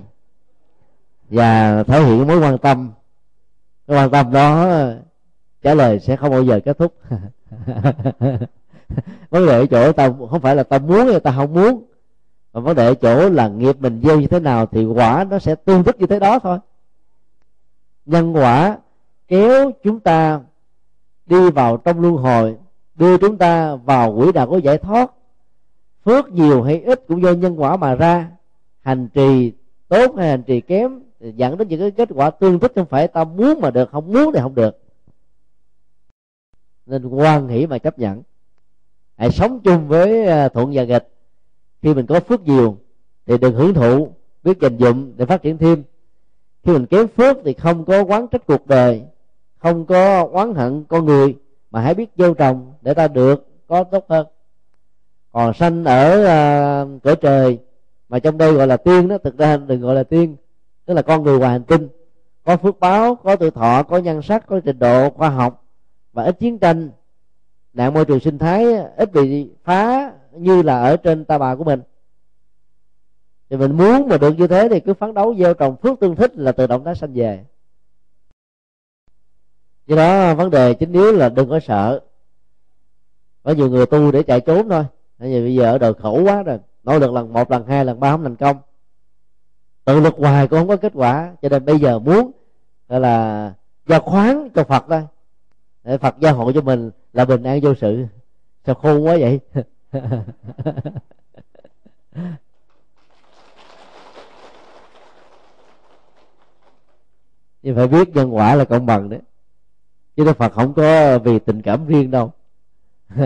Và 1.29 1.83
thể 1.83 2.03
hiện 2.03 2.27
mối 2.27 2.39
quan 2.39 2.57
tâm. 2.57 2.91
Cái 3.87 3.97
quan 3.97 4.11
tâm 4.11 4.31
đó, 4.31 4.67
trả 5.61 5.73
lời 5.73 5.99
sẽ 5.99 6.15
không 6.15 6.31
bao 6.31 6.43
giờ 6.43 6.59
kết 6.65 6.77
thúc. 6.77 6.93
Vấn 9.29 9.47
đề 9.47 9.59
ở 9.59 9.65
chỗ 9.65 9.91
ta 9.91 10.13
không 10.29 10.41
phải 10.41 10.55
là 10.55 10.63
ta 10.63 10.77
muốn 10.77 11.07
hay 11.07 11.19
ta 11.19 11.31
không 11.31 11.53
muốn. 11.53 11.85
Mà 12.53 12.59
vấn 12.59 12.75
đề 12.75 12.85
ở 12.85 12.93
chỗ 12.93 13.29
là 13.29 13.47
nghiệp 13.47 13.75
mình 13.79 14.01
gieo 14.03 14.19
như 14.19 14.27
thế 14.27 14.39
nào 14.39 14.65
thì 14.65 14.85
quả 14.85 15.25
nó 15.29 15.39
sẽ 15.39 15.55
tương 15.55 15.83
thích 15.83 15.99
như 15.99 16.07
thế 16.07 16.19
đó 16.19 16.39
thôi. 16.39 16.57
Nhân 18.05 18.35
quả 18.35 18.77
kéo 19.27 19.71
chúng 19.83 19.99
ta 19.99 20.39
đi 21.25 21.49
vào 21.49 21.77
trong 21.77 21.99
luân 21.99 22.15
hồi, 22.15 22.55
đưa 22.95 23.17
chúng 23.17 23.37
ta 23.37 23.75
vào 23.75 24.15
quỹ 24.15 24.31
đạo 24.31 24.47
của 24.47 24.57
giải 24.57 24.77
thoát. 24.77 25.11
Phước 26.05 26.31
nhiều 26.31 26.63
hay 26.63 26.81
ít 26.81 27.03
cũng 27.07 27.21
do 27.21 27.31
nhân 27.31 27.61
quả 27.61 27.77
mà 27.77 27.95
ra 27.95 28.34
hành 28.85 29.07
trì 29.13 29.51
tốt 29.87 30.15
hay 30.17 30.29
hành 30.29 30.43
trì 30.43 30.61
kém 30.61 30.99
dẫn 31.19 31.57
đến 31.57 31.67
những 31.67 31.79
cái 31.79 31.91
kết 31.91 32.09
quả 32.15 32.29
tương 32.29 32.59
thích 32.59 32.71
không 32.75 32.85
phải 32.85 33.07
ta 33.07 33.23
muốn 33.23 33.61
mà 33.61 33.71
được 33.71 33.89
không 33.91 34.13
muốn 34.13 34.31
thì 34.33 34.39
không 34.41 34.55
được. 34.55 34.79
Nên 36.85 37.07
quan 37.07 37.47
hỷ 37.47 37.67
mà 37.67 37.77
chấp 37.77 37.99
nhận. 37.99 38.23
Hãy 39.17 39.31
sống 39.31 39.59
chung 39.63 39.87
với 39.87 40.25
à, 40.25 40.49
thuận 40.49 40.71
và 40.73 40.83
nghịch. 40.83 41.07
Khi 41.81 41.93
mình 41.93 42.05
có 42.05 42.19
phước 42.19 42.43
nhiều 42.43 42.77
thì 43.25 43.37
đừng 43.37 43.55
hưởng 43.55 43.73
thụ 43.73 44.09
biết 44.43 44.59
dành 44.61 44.77
dụng 44.77 45.13
để 45.17 45.25
phát 45.25 45.41
triển 45.41 45.57
thêm. 45.57 45.83
Khi 46.63 46.71
mình 46.71 46.85
kém 46.85 47.07
phước 47.07 47.37
thì 47.45 47.53
không 47.53 47.85
có 47.85 48.03
quán 48.03 48.27
trách 48.27 48.45
cuộc 48.47 48.67
đời 48.67 49.03
không 49.57 49.85
có 49.85 50.29
oán 50.31 50.55
hận 50.55 50.83
con 50.83 51.05
người 51.05 51.35
mà 51.71 51.81
hãy 51.81 51.93
biết 51.93 52.09
gieo 52.17 52.33
trồng 52.33 52.73
để 52.81 52.93
ta 52.93 53.07
được 53.07 53.47
có 53.67 53.83
tốt 53.83 54.05
hơn. 54.09 54.27
Còn 55.31 55.53
sanh 55.53 55.83
ở 55.85 56.25
à, 56.25 56.81
uh, 56.81 57.03
cõi 57.03 57.15
trời 57.15 57.59
mà 58.15 58.19
trong 58.19 58.37
đây 58.37 58.53
gọi 58.53 58.67
là 58.67 58.77
tiên 58.77 59.07
đó, 59.07 59.17
thực 59.17 59.37
ra 59.37 59.57
đừng 59.57 59.81
gọi 59.81 59.95
là 59.95 60.03
tiên, 60.03 60.35
tức 60.85 60.93
là 60.93 61.01
con 61.01 61.23
người 61.23 61.39
ngoài 61.39 61.51
hành 61.51 61.63
tinh. 61.63 61.87
Có 62.43 62.57
phước 62.57 62.79
báo, 62.79 63.15
có 63.15 63.35
tuổi 63.35 63.51
thọ, 63.51 63.83
có 63.83 63.97
nhân 63.97 64.21
sắc, 64.21 64.47
có 64.47 64.59
trình 64.59 64.79
độ, 64.79 65.09
khoa 65.09 65.29
học, 65.29 65.65
và 66.13 66.23
ít 66.23 66.39
chiến 66.39 66.59
tranh. 66.59 66.89
Nạn 67.73 67.93
môi 67.93 68.05
trường 68.05 68.19
sinh 68.19 68.37
thái 68.37 68.75
ít 68.75 69.11
bị 69.11 69.49
phá 69.63 70.11
như 70.31 70.61
là 70.61 70.81
ở 70.81 70.97
trên 70.97 71.25
ta 71.25 71.37
bà 71.37 71.55
của 71.55 71.63
mình. 71.63 71.81
Thì 73.49 73.57
mình 73.57 73.77
muốn 73.77 74.07
mà 74.09 74.17
được 74.17 74.37
như 74.37 74.47
thế 74.47 74.67
thì 74.71 74.79
cứ 74.79 74.93
phấn 74.93 75.13
đấu 75.13 75.35
gieo 75.35 75.53
trồng 75.53 75.75
phước 75.75 75.99
tương 75.99 76.15
thích 76.15 76.31
là 76.35 76.51
tự 76.51 76.67
động 76.67 76.83
nó 76.83 76.93
sanh 76.93 77.13
về. 77.13 77.45
Do 79.87 79.95
đó, 79.95 80.35
vấn 80.35 80.49
đề 80.49 80.73
chính 80.73 80.93
yếu 80.93 81.11
là 81.11 81.29
đừng 81.29 81.49
có 81.49 81.59
sợ. 81.59 81.99
Có 83.43 83.51
nhiều 83.51 83.69
người 83.69 83.85
tu 83.85 84.11
để 84.11 84.23
chạy 84.23 84.41
trốn 84.41 84.69
thôi. 84.69 84.83
Bây 85.19 85.55
giờ 85.55 85.63
ở 85.63 85.77
đời 85.77 85.93
khổ 85.93 86.21
quá 86.23 86.43
rồi 86.43 86.59
nỗ 86.85 86.99
lực 86.99 87.11
lần 87.11 87.33
một, 87.33 87.51
lần 87.51 87.65
hai, 87.67 87.85
lần 87.85 87.99
ba 87.99 88.11
không 88.11 88.23
thành 88.23 88.35
công. 88.35 88.57
Tự 89.85 89.99
lực 89.99 90.15
hoài 90.17 90.47
cũng 90.47 90.59
không 90.59 90.67
có 90.67 90.77
kết 90.77 90.91
quả. 90.95 91.35
Cho 91.41 91.49
nên 91.49 91.65
bây 91.65 91.79
giờ 91.79 91.99
muốn, 91.99 92.31
gọi 92.89 92.99
là 92.99 93.53
giao 93.87 93.99
khoán 93.99 94.49
cho 94.55 94.63
phật 94.63 94.85
thôi. 94.89 95.03
Để 95.83 95.97
phật 95.97 96.15
gia 96.19 96.31
hộ 96.31 96.51
cho 96.51 96.61
mình 96.61 96.91
là 97.13 97.25
bình 97.25 97.43
an 97.43 97.59
vô 97.61 97.73
sự. 97.81 98.05
Sao 98.65 98.75
khôn 98.75 99.05
quá 99.05 99.17
vậy? 99.19 99.39
Nhưng 107.61 107.75
phải 107.75 107.87
biết 107.87 108.09
nhân 108.09 108.35
quả 108.35 108.55
là 108.55 108.65
công 108.65 108.85
bằng 108.85 109.09
đấy. 109.09 109.19
Chứ 110.15 110.25
Đức 110.25 110.37
Phật 110.37 110.53
không 110.53 110.73
có 110.73 111.19
vì 111.19 111.39
tình 111.39 111.61
cảm 111.61 111.85
riêng 111.87 112.11
đâu. 112.11 112.31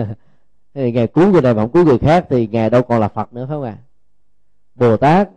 thì 0.74 0.92
ngài 0.92 1.06
cứu 1.06 1.32
người 1.32 1.42
này 1.42 1.54
mà 1.54 1.62
không 1.62 1.72
cứu 1.72 1.84
người 1.84 1.98
khác 1.98 2.26
thì 2.30 2.46
ngài 2.46 2.70
đâu 2.70 2.82
còn 2.82 3.00
là 3.00 3.08
Phật 3.08 3.32
nữa 3.32 3.46
phải 3.48 3.54
không 3.56 3.62
à 3.62 3.76
Bồ 4.74 4.96
Tát 4.96 5.28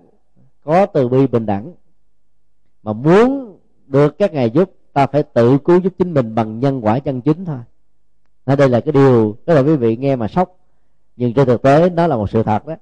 có 0.63 0.85
từ 0.85 1.09
bi 1.09 1.27
bình 1.27 1.45
đẳng 1.45 1.73
mà 2.83 2.93
muốn 2.93 3.57
được 3.87 4.17
các 4.17 4.33
ngài 4.33 4.49
giúp 4.49 4.71
ta 4.93 5.07
phải 5.07 5.23
tự 5.23 5.57
cứu 5.57 5.79
giúp 5.79 5.93
chính 5.97 6.13
mình 6.13 6.35
bằng 6.35 6.59
nhân 6.59 6.85
quả 6.85 6.99
chân 6.99 7.21
chính 7.21 7.45
thôi. 7.45 7.57
Ở 8.45 8.55
đây 8.55 8.69
là 8.69 8.79
cái 8.79 8.91
điều 8.91 9.35
đó 9.45 9.53
là 9.53 9.61
quý 9.61 9.75
vị 9.75 9.97
nghe 9.97 10.15
mà 10.15 10.27
sốc 10.27 10.57
nhưng 11.15 11.33
trên 11.33 11.47
thực 11.47 11.61
tế 11.61 11.89
nó 11.89 12.07
là 12.07 12.15
một 12.15 12.29
sự 12.29 12.43
thật 12.43 12.67
đó. 12.67 12.75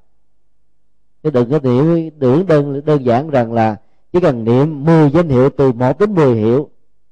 Chứ 1.23 1.29
đừng 1.29 1.49
có 1.49 1.59
niệm 1.59 2.09
tưởng 2.19 2.45
đơn 2.47 2.85
đơn 2.85 3.05
giản 3.05 3.29
rằng 3.29 3.53
là 3.53 3.75
chỉ 4.13 4.19
cần 4.19 4.43
niệm 4.43 4.85
10 4.85 5.11
danh 5.11 5.29
hiệu 5.29 5.49
từ 5.49 5.71
1 5.71 5.99
đến 5.99 6.15
10 6.15 6.35
hiệu 6.35 6.69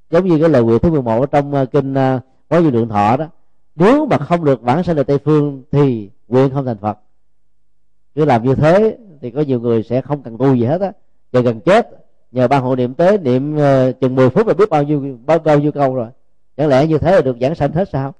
giống 0.09 0.27
như 0.27 0.39
cái 0.39 0.49
lời 0.49 0.63
nguyện 0.63 0.79
thứ 0.79 0.89
11 0.91 1.31
trong 1.31 1.53
ờ, 1.53 1.65
kinh 1.65 1.93
uh, 1.93 2.21
có 2.49 2.61
dư 2.61 2.69
lượng 2.69 2.89
thọ 2.89 3.17
đó 3.17 3.25
nếu 3.79 4.05
mà 4.05 4.17
không 4.17 4.45
được 4.45 4.61
bản 4.61 4.83
sanh 4.83 4.97
ở 4.97 5.03
tây 5.03 5.17
phương 5.17 5.63
thì 5.71 6.09
nguyện 6.27 6.49
không 6.53 6.65
thành 6.65 6.77
phật. 6.77 6.99
Cứ 8.15 8.25
làm 8.25 8.43
như 8.43 8.55
thế 8.55 8.97
thì 9.21 9.31
có 9.31 9.41
nhiều 9.41 9.59
người 9.59 9.83
sẽ 9.83 10.01
không 10.01 10.23
cần 10.23 10.37
tu 10.37 10.55
gì 10.55 10.65
hết 10.65 10.81
á. 10.81 10.91
Giờ 11.31 11.41
gần 11.41 11.59
chết 11.59 11.87
nhờ 12.31 12.47
ban 12.47 12.63
hộ 12.63 12.75
niệm 12.75 12.93
tới 12.93 13.17
niệm 13.17 13.55
uh, 13.55 13.99
chừng 14.01 14.15
10 14.15 14.29
phút 14.29 14.47
là 14.47 14.53
biết 14.53 14.69
bao 14.69 14.83
nhiêu 14.83 15.17
bao, 15.25 15.39
bao 15.39 15.59
nhiêu 15.59 15.71
câu 15.71 15.95
rồi. 15.95 16.07
Chẳng 16.57 16.67
lẽ 16.67 16.87
như 16.87 16.97
thế 16.97 17.11
là 17.11 17.21
được 17.21 17.37
giảng 17.41 17.55
sanh 17.55 17.71
hết 17.71 17.89
sao? 17.91 18.13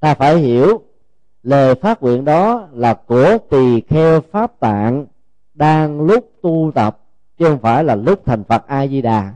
Ta 0.00 0.14
phải 0.14 0.38
hiểu 0.38 0.82
lời 1.42 1.74
phát 1.74 2.02
nguyện 2.02 2.24
đó 2.24 2.68
là 2.72 2.94
của 2.94 3.38
tỳ 3.50 3.80
kheo 3.80 4.20
pháp 4.20 4.60
tạng 4.60 5.06
đang 5.54 6.00
lúc 6.00 6.30
tu 6.42 6.72
tập 6.74 6.98
chứ 7.38 7.44
không 7.44 7.58
phải 7.58 7.84
là 7.84 7.94
lúc 7.94 8.22
thành 8.24 8.44
phật 8.44 8.66
a 8.66 8.86
di 8.86 9.02
đà 9.02 9.34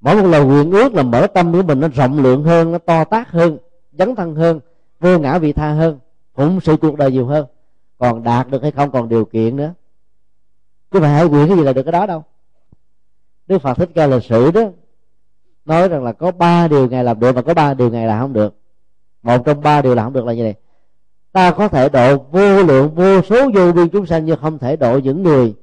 mỗi 0.00 0.22
một 0.22 0.28
lời 0.28 0.44
nguyện 0.44 0.70
ước 0.70 0.94
là 0.94 1.02
mở 1.02 1.26
tâm 1.26 1.52
của 1.52 1.62
mình 1.62 1.80
nó 1.80 1.88
rộng 1.88 2.22
lượng 2.22 2.44
hơn 2.44 2.72
nó 2.72 2.78
to 2.78 3.04
tác 3.04 3.30
hơn 3.30 3.58
dấn 3.92 4.14
thân 4.14 4.34
hơn 4.34 4.60
vô 5.00 5.18
ngã 5.18 5.38
vị 5.38 5.52
tha 5.52 5.72
hơn 5.72 5.98
phụng 6.34 6.60
sự 6.60 6.76
cuộc 6.76 6.96
đời 6.96 7.12
nhiều 7.12 7.26
hơn. 7.26 7.46
Còn 7.98 8.22
đạt 8.22 8.48
được 8.50 8.62
hay 8.62 8.70
không 8.70 8.90
còn 8.90 9.08
điều 9.08 9.24
kiện 9.24 9.56
nữa. 9.56 9.74
Chứ 10.90 11.00
phải 11.00 11.10
hãy 11.10 11.28
nguyện 11.28 11.48
cái 11.48 11.56
gì 11.56 11.62
là 11.62 11.72
được 11.72 11.82
cái 11.82 11.92
đó 11.92 12.06
đâu. 12.06 12.24
Đức 13.46 13.58
phật 13.58 13.74
thích 13.74 13.90
ca 13.94 14.06
lịch 14.06 14.24
sử 14.24 14.50
đó 14.50 14.62
nói 15.64 15.88
rằng 15.88 16.04
là 16.04 16.12
có 16.12 16.32
ba 16.32 16.68
điều 16.68 16.88
ngài 16.88 17.04
làm 17.04 17.20
được 17.20 17.32
và 17.32 17.42
có 17.42 17.54
ba 17.54 17.74
điều 17.74 17.90
ngài 17.90 18.06
làm 18.06 18.20
không 18.20 18.32
được. 18.32 18.54
Một 19.22 19.44
trong 19.44 19.60
ba 19.60 19.82
điều 19.82 19.94
làm 19.94 20.06
không 20.06 20.12
được 20.12 20.24
là 20.24 20.32
như 20.32 20.42
này. 20.42 20.54
Ta 21.32 21.50
có 21.50 21.68
thể 21.68 21.88
độ 21.88 22.16
vô 22.30 22.62
lượng 22.62 22.94
vô 22.94 23.22
số 23.22 23.50
vô 23.54 23.72
biên 23.72 23.88
chúng 23.88 24.06
sanh 24.06 24.24
nhưng 24.24 24.38
không 24.40 24.58
thể 24.58 24.76
độ 24.76 24.98
những 24.98 25.22
người 25.22 25.54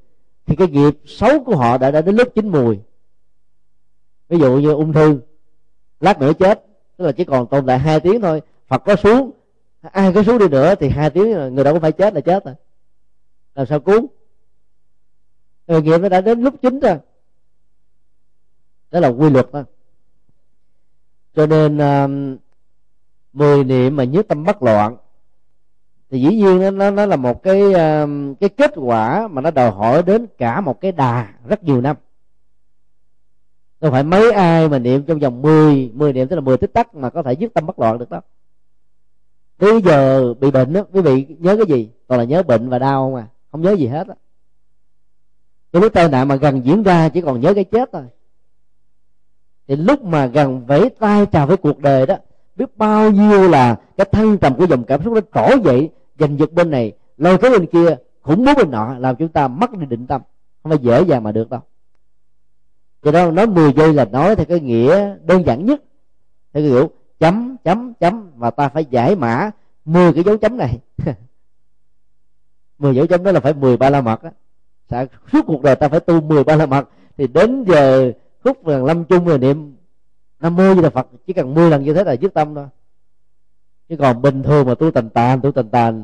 thì 0.45 0.55
cái 0.55 0.67
nghiệp 0.67 0.99
xấu 1.05 1.43
của 1.43 1.55
họ 1.55 1.77
đã, 1.77 1.91
đã 1.91 2.01
đến 2.01 2.15
lúc 2.15 2.27
chín 2.35 2.47
mùi 2.47 2.79
ví 4.29 4.39
dụ 4.39 4.57
như 4.57 4.71
ung 4.71 4.93
thư 4.93 5.19
lát 5.99 6.19
nữa 6.19 6.33
chết 6.33 6.65
tức 6.97 7.05
là 7.05 7.11
chỉ 7.11 7.23
còn 7.23 7.47
tồn 7.47 7.65
tại 7.65 7.79
hai 7.79 7.99
tiếng 7.99 8.21
thôi. 8.21 8.41
Phật 8.67 8.83
có 8.85 8.95
xuống 8.95 9.31
ai 9.81 10.13
có 10.13 10.23
xuống 10.23 10.37
đi 10.37 10.47
nữa 10.47 10.75
thì 10.75 10.89
hai 10.89 11.09
tiếng 11.09 11.55
người 11.55 11.63
đó 11.63 11.71
cũng 11.71 11.81
phải 11.81 11.91
chết 11.91 12.13
là 12.13 12.21
chết 12.21 12.45
rồi. 12.45 12.55
Làm 13.55 13.65
sao 13.65 13.79
cứu? 13.79 14.07
Người 15.67 15.81
nghiệp 15.81 15.97
nó 15.97 16.09
đã 16.09 16.21
đến 16.21 16.41
lúc 16.41 16.55
chính 16.61 16.79
rồi. 16.79 16.97
Đó 18.91 18.99
là 18.99 19.07
quy 19.07 19.29
luật 19.29 19.51
đó 19.51 19.63
cho 21.37 21.45
nên 21.45 21.77
uh, 21.77 22.39
mười 23.33 23.63
niệm 23.63 23.95
mà 23.95 24.03
nhất 24.03 24.25
tâm 24.27 24.43
bất 24.43 24.63
loạn 24.63 24.97
thì 26.09 26.21
dĩ 26.21 26.35
nhiên 26.35 26.59
nó 26.59 26.71
nó, 26.71 26.91
nó 26.91 27.05
là 27.05 27.15
một 27.15 27.43
cái 27.43 27.63
uh, 27.63 28.09
cái 28.39 28.49
kết 28.49 28.71
quả 28.75 29.27
mà 29.27 29.41
nó 29.41 29.51
đòi 29.51 29.71
hỏi 29.71 30.03
đến 30.03 30.27
cả 30.37 30.61
một 30.61 30.81
cái 30.81 30.91
đà 30.91 31.33
rất 31.47 31.63
nhiều 31.63 31.81
năm 31.81 31.95
đâu 33.81 33.91
phải 33.91 34.03
mấy 34.03 34.31
ai 34.31 34.69
mà 34.69 34.79
niệm 34.79 35.03
trong 35.03 35.19
vòng 35.19 35.41
10 35.41 35.91
10 35.93 36.13
niệm 36.13 36.27
tức 36.27 36.35
là 36.35 36.41
10 36.41 36.57
tích 36.57 36.73
tắc 36.73 36.95
mà 36.95 37.09
có 37.09 37.23
thể 37.23 37.33
dứt 37.33 37.53
tâm 37.53 37.65
bất 37.65 37.79
loạn 37.79 37.97
được 37.97 38.09
đó. 38.09 38.21
Bây 39.59 39.81
giờ 39.81 40.33
bị 40.33 40.51
bệnh 40.51 40.73
đó 40.73 40.81
quý 40.91 41.01
vị 41.01 41.25
nhớ 41.39 41.57
cái 41.57 41.65
gì? 41.77 41.89
Còn 42.07 42.17
là 42.17 42.23
nhớ 42.23 42.43
bệnh 42.43 42.69
và 42.69 42.79
đau 42.79 43.05
không 43.05 43.15
à 43.15 43.27
không 43.51 43.61
nhớ 43.61 43.71
gì 43.71 43.87
hết 43.87 44.07
á. 44.07 44.15
Cái 45.73 45.81
lúc 45.81 45.93
tai 45.93 46.09
nạn 46.09 46.27
mà 46.27 46.35
gần 46.35 46.65
diễn 46.65 46.83
ra 46.83 47.09
chỉ 47.09 47.21
còn 47.21 47.41
nhớ 47.41 47.53
cái 47.53 47.63
chết 47.63 47.89
thôi. 47.93 48.03
Thì 49.67 49.75
lúc 49.75 50.03
mà 50.03 50.25
gần 50.25 50.65
vẫy 50.65 50.89
tay 50.89 51.25
chào 51.25 51.47
với 51.47 51.57
cuộc 51.57 51.79
đời 51.79 52.05
đó, 52.05 52.15
biết 52.55 52.77
bao 52.77 53.11
nhiêu 53.11 53.49
là 53.49 53.75
cái 53.97 54.07
thăng 54.11 54.37
trầm 54.37 54.55
của 54.55 54.67
dòng 54.67 54.83
cảm 54.83 55.03
xúc 55.03 55.13
nó 55.13 55.21
trỗi 55.33 55.59
dậy, 55.63 55.89
giành 56.19 56.39
giật 56.39 56.53
bên 56.53 56.71
này, 56.71 56.93
lôi 57.17 57.37
cái 57.37 57.51
bên 57.51 57.65
kia, 57.65 57.95
khủng 58.21 58.45
bố 58.45 58.53
bên 58.53 58.71
nọ, 58.71 58.95
làm 58.99 59.15
chúng 59.15 59.29
ta 59.29 59.47
mất 59.47 59.71
đi 59.71 59.85
định 59.85 60.07
tâm. 60.07 60.21
Không 60.63 60.69
phải 60.69 60.79
dễ 60.81 61.01
dàng 61.01 61.23
mà 61.23 61.31
được 61.31 61.49
đâu 61.49 61.59
cho 63.01 63.11
đó 63.11 63.31
nói 63.31 63.47
10 63.47 63.73
giây 63.73 63.93
là 63.93 64.05
nói 64.05 64.35
theo 64.35 64.45
cái 64.45 64.59
nghĩa 64.59 65.15
đơn 65.23 65.45
giản 65.45 65.65
nhất. 65.65 65.83
Theo 66.53 66.63
cái 66.63 66.71
kiểu 66.71 66.91
chấm 67.19 67.57
chấm 67.63 67.93
chấm 67.93 68.31
và 68.35 68.51
ta 68.51 68.69
phải 68.69 68.85
giải 68.85 69.15
mã 69.15 69.51
10 69.85 70.13
cái 70.13 70.23
dấu 70.23 70.37
chấm 70.37 70.57
này. 70.57 70.79
10 72.77 72.95
dấu 72.95 73.07
chấm 73.07 73.23
đó 73.23 73.31
là 73.31 73.39
phải 73.39 73.53
10 73.53 73.77
ba 73.77 73.89
la 73.89 74.01
mật 74.01 74.21
á. 74.89 75.05
Suốt 75.31 75.41
cuộc 75.47 75.61
đời 75.61 75.75
ta 75.75 75.89
phải 75.89 75.99
tu 75.99 76.21
10 76.21 76.43
ba 76.43 76.55
la 76.55 76.65
mật. 76.65 76.89
Thì 77.17 77.27
đến 77.27 77.63
giờ 77.63 78.11
khúc 78.43 78.65
gần 78.65 78.85
lâm 78.85 79.03
chung 79.03 79.25
rồi 79.25 79.39
niệm 79.39 79.75
năm 80.39 80.55
mươi 80.55 80.75
như 80.75 80.81
là 80.81 80.89
phật, 80.89 81.07
chỉ 81.27 81.33
cần 81.33 81.53
10 81.53 81.69
lần 81.69 81.83
như 81.83 81.93
thế 81.93 82.03
là 82.03 82.13
dứt 82.13 82.33
tâm 82.33 82.55
thôi. 82.55 82.65
Chứ 83.89 83.95
còn 83.97 84.21
bình 84.21 84.43
thường 84.43 84.67
mà 84.67 84.75
tu 84.75 84.91
tành 84.91 85.09
tàn, 85.09 85.41
tu 85.41 85.51
tành 85.51 85.69
tàn, 85.69 86.03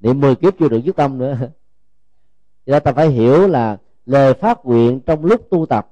niệm 0.00 0.20
10 0.20 0.34
kiếp 0.34 0.54
chưa 0.58 0.68
được 0.68 0.84
dứt 0.84 0.96
tâm 0.96 1.18
nữa. 1.18 1.36
Thì 2.66 2.72
đó 2.72 2.80
ta 2.80 2.92
phải 2.92 3.08
hiểu 3.08 3.48
là 3.48 3.76
lời 4.06 4.34
phát 4.34 4.64
nguyện 4.64 5.00
trong 5.00 5.24
lúc 5.24 5.50
tu 5.50 5.66
tập 5.66 5.90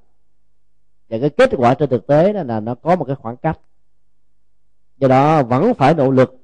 và 1.08 1.18
cái 1.18 1.30
kết 1.30 1.50
quả 1.56 1.74
trên 1.74 1.90
thực 1.90 2.06
tế 2.06 2.32
đó 2.32 2.42
là 2.42 2.60
nó 2.60 2.74
có 2.74 2.96
một 2.96 3.04
cái 3.04 3.16
khoảng 3.16 3.36
cách. 3.36 3.58
Do 4.98 5.08
đó 5.08 5.42
vẫn 5.42 5.74
phải 5.74 5.94
nỗ 5.94 6.10
lực, 6.10 6.36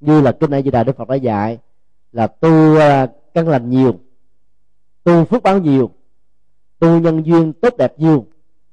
như 0.00 0.20
là 0.20 0.32
kinh 0.32 0.50
a 0.54 0.62
di 0.62 0.70
đà 0.70 0.84
đức 0.84 0.96
phật 0.96 1.08
đã 1.08 1.14
dạy, 1.14 1.58
là 2.12 2.26
tu 2.26 2.78
à, 2.78 3.06
căn 3.34 3.48
lành 3.48 3.70
nhiều, 3.70 3.94
tu 5.04 5.24
phước 5.24 5.42
báo 5.42 5.58
nhiều, 5.58 5.90
tu 6.78 7.00
nhân 7.00 7.26
duyên 7.26 7.52
tốt 7.52 7.74
đẹp 7.78 7.94
nhiều 7.98 8.26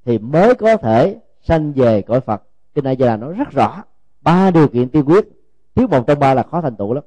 thì 0.05 0.17
mới 0.17 0.55
có 0.55 0.77
thể 0.77 1.19
sanh 1.41 1.73
về 1.73 2.01
cõi 2.01 2.21
phật. 2.21 2.43
Kinh 2.73 2.87
a 2.87 2.95
di 2.95 3.05
đà 3.05 3.17
nói 3.17 3.33
rất 3.33 3.51
rõ, 3.51 3.83
ba 4.21 4.51
điều 4.51 4.67
kiện 4.67 4.89
tiên 4.89 5.05
quyết, 5.05 5.27
thiếu 5.75 5.87
một 5.87 6.07
trong 6.07 6.19
ba 6.19 6.33
là 6.33 6.43
khó 6.43 6.61
thành 6.61 6.75
tựu 6.75 6.93
lắm. 6.93 7.03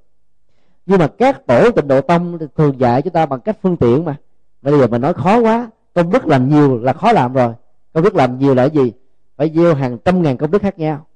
Nhưng 0.87 0.99
mà 0.99 1.09
các 1.19 1.47
tổ 1.47 1.71
tịnh 1.71 1.89
độ 1.89 2.01
tông 2.01 2.39
thường 2.57 2.81
dạy 2.81 3.03
chúng 3.03 3.13
ta 3.13 3.27
bằng 3.27 3.41
cách 3.41 3.59
phương 3.63 3.77
tiện 3.77 4.05
mà. 4.05 4.17
Bây 4.63 4.79
giờ 4.79 4.87
mình 4.87 5.03
nói 5.03 5.15
khó 5.15 5.41
quá, 5.41 5.71
công 5.95 6.11
đức 6.11 6.27
làm 6.27 6.49
nhiều 6.49 6.79
là 6.79 6.93
khó 6.93 7.13
làm 7.13 7.33
rồi 7.33 7.55
công 7.97 8.05
đức 8.05 8.15
làm 8.15 8.39
nhiều 8.39 8.55
là 8.55 8.69
cái 8.69 8.85
gì? 8.85 8.93
Phải 9.37 9.53
gieo 9.55 9.75
hàng 9.75 9.99
trăm 10.05 10.23
ngàn 10.23 10.37
công 10.37 10.51
đức 10.51 10.63
khác 10.63 10.79
nhau. 10.79 11.07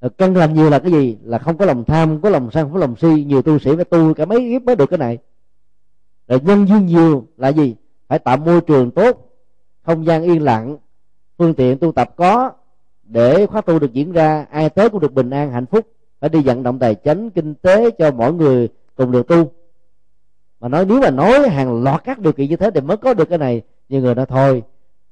Rồi 0.00 0.10
căn 0.18 0.36
làm 0.36 0.54
nhiều 0.54 0.70
là 0.70 0.78
cái 0.78 0.92
gì? 0.92 1.16
Là 1.22 1.38
không 1.38 1.58
có 1.58 1.64
lòng 1.64 1.84
tham, 1.84 2.08
không 2.08 2.20
có 2.20 2.30
lòng 2.30 2.50
sân, 2.52 2.64
không 2.64 2.72
có 2.72 2.78
lòng 2.78 2.96
si, 2.96 3.24
nhiều 3.24 3.42
tu 3.42 3.58
sĩ 3.58 3.76
phải 3.76 3.84
tu 3.84 4.14
cả 4.14 4.24
mấy 4.24 4.40
kiếp 4.40 4.62
mới 4.62 4.76
được 4.76 4.90
cái 4.90 4.98
này. 4.98 5.18
Rồi 6.28 6.40
nhân 6.40 6.68
duyên 6.68 6.86
nhiều 6.86 7.26
là 7.36 7.48
gì? 7.48 7.74
Phải 8.08 8.18
tạo 8.18 8.36
môi 8.36 8.60
trường 8.60 8.90
tốt, 8.90 9.30
không 9.82 10.06
gian 10.06 10.22
yên 10.22 10.42
lặng, 10.42 10.76
phương 11.38 11.54
tiện 11.54 11.78
tu 11.78 11.92
tập 11.92 12.16
có 12.16 12.50
để 13.02 13.46
khóa 13.46 13.60
tu 13.60 13.78
được 13.78 13.92
diễn 13.92 14.12
ra, 14.12 14.46
ai 14.50 14.70
tới 14.70 14.90
cũng 14.90 15.00
được 15.00 15.12
bình 15.12 15.30
an, 15.30 15.52
hạnh 15.52 15.66
phúc. 15.66 15.86
Phải 16.20 16.30
đi 16.30 16.40
vận 16.40 16.62
động 16.62 16.78
tài 16.78 16.94
chính 16.94 17.30
kinh 17.30 17.54
tế 17.54 17.90
cho 17.90 18.10
mỗi 18.10 18.32
người 18.32 18.68
cùng 18.94 19.12
được 19.12 19.28
tu. 19.28 19.50
Mà 20.60 20.68
nói, 20.68 20.84
nếu 20.84 21.00
mà 21.00 21.10
nói 21.10 21.48
hàng 21.48 21.82
loạt 21.82 22.04
các 22.04 22.18
điều 22.18 22.32
kiện 22.32 22.48
như 22.48 22.56
thế 22.56 22.70
thì 22.70 22.80
mới 22.80 22.96
có 22.96 23.14
được 23.14 23.28
cái 23.28 23.38
này. 23.38 23.62
Nhiều 23.88 24.00
người 24.00 24.14
nói, 24.14 24.26
thôi 24.26 24.62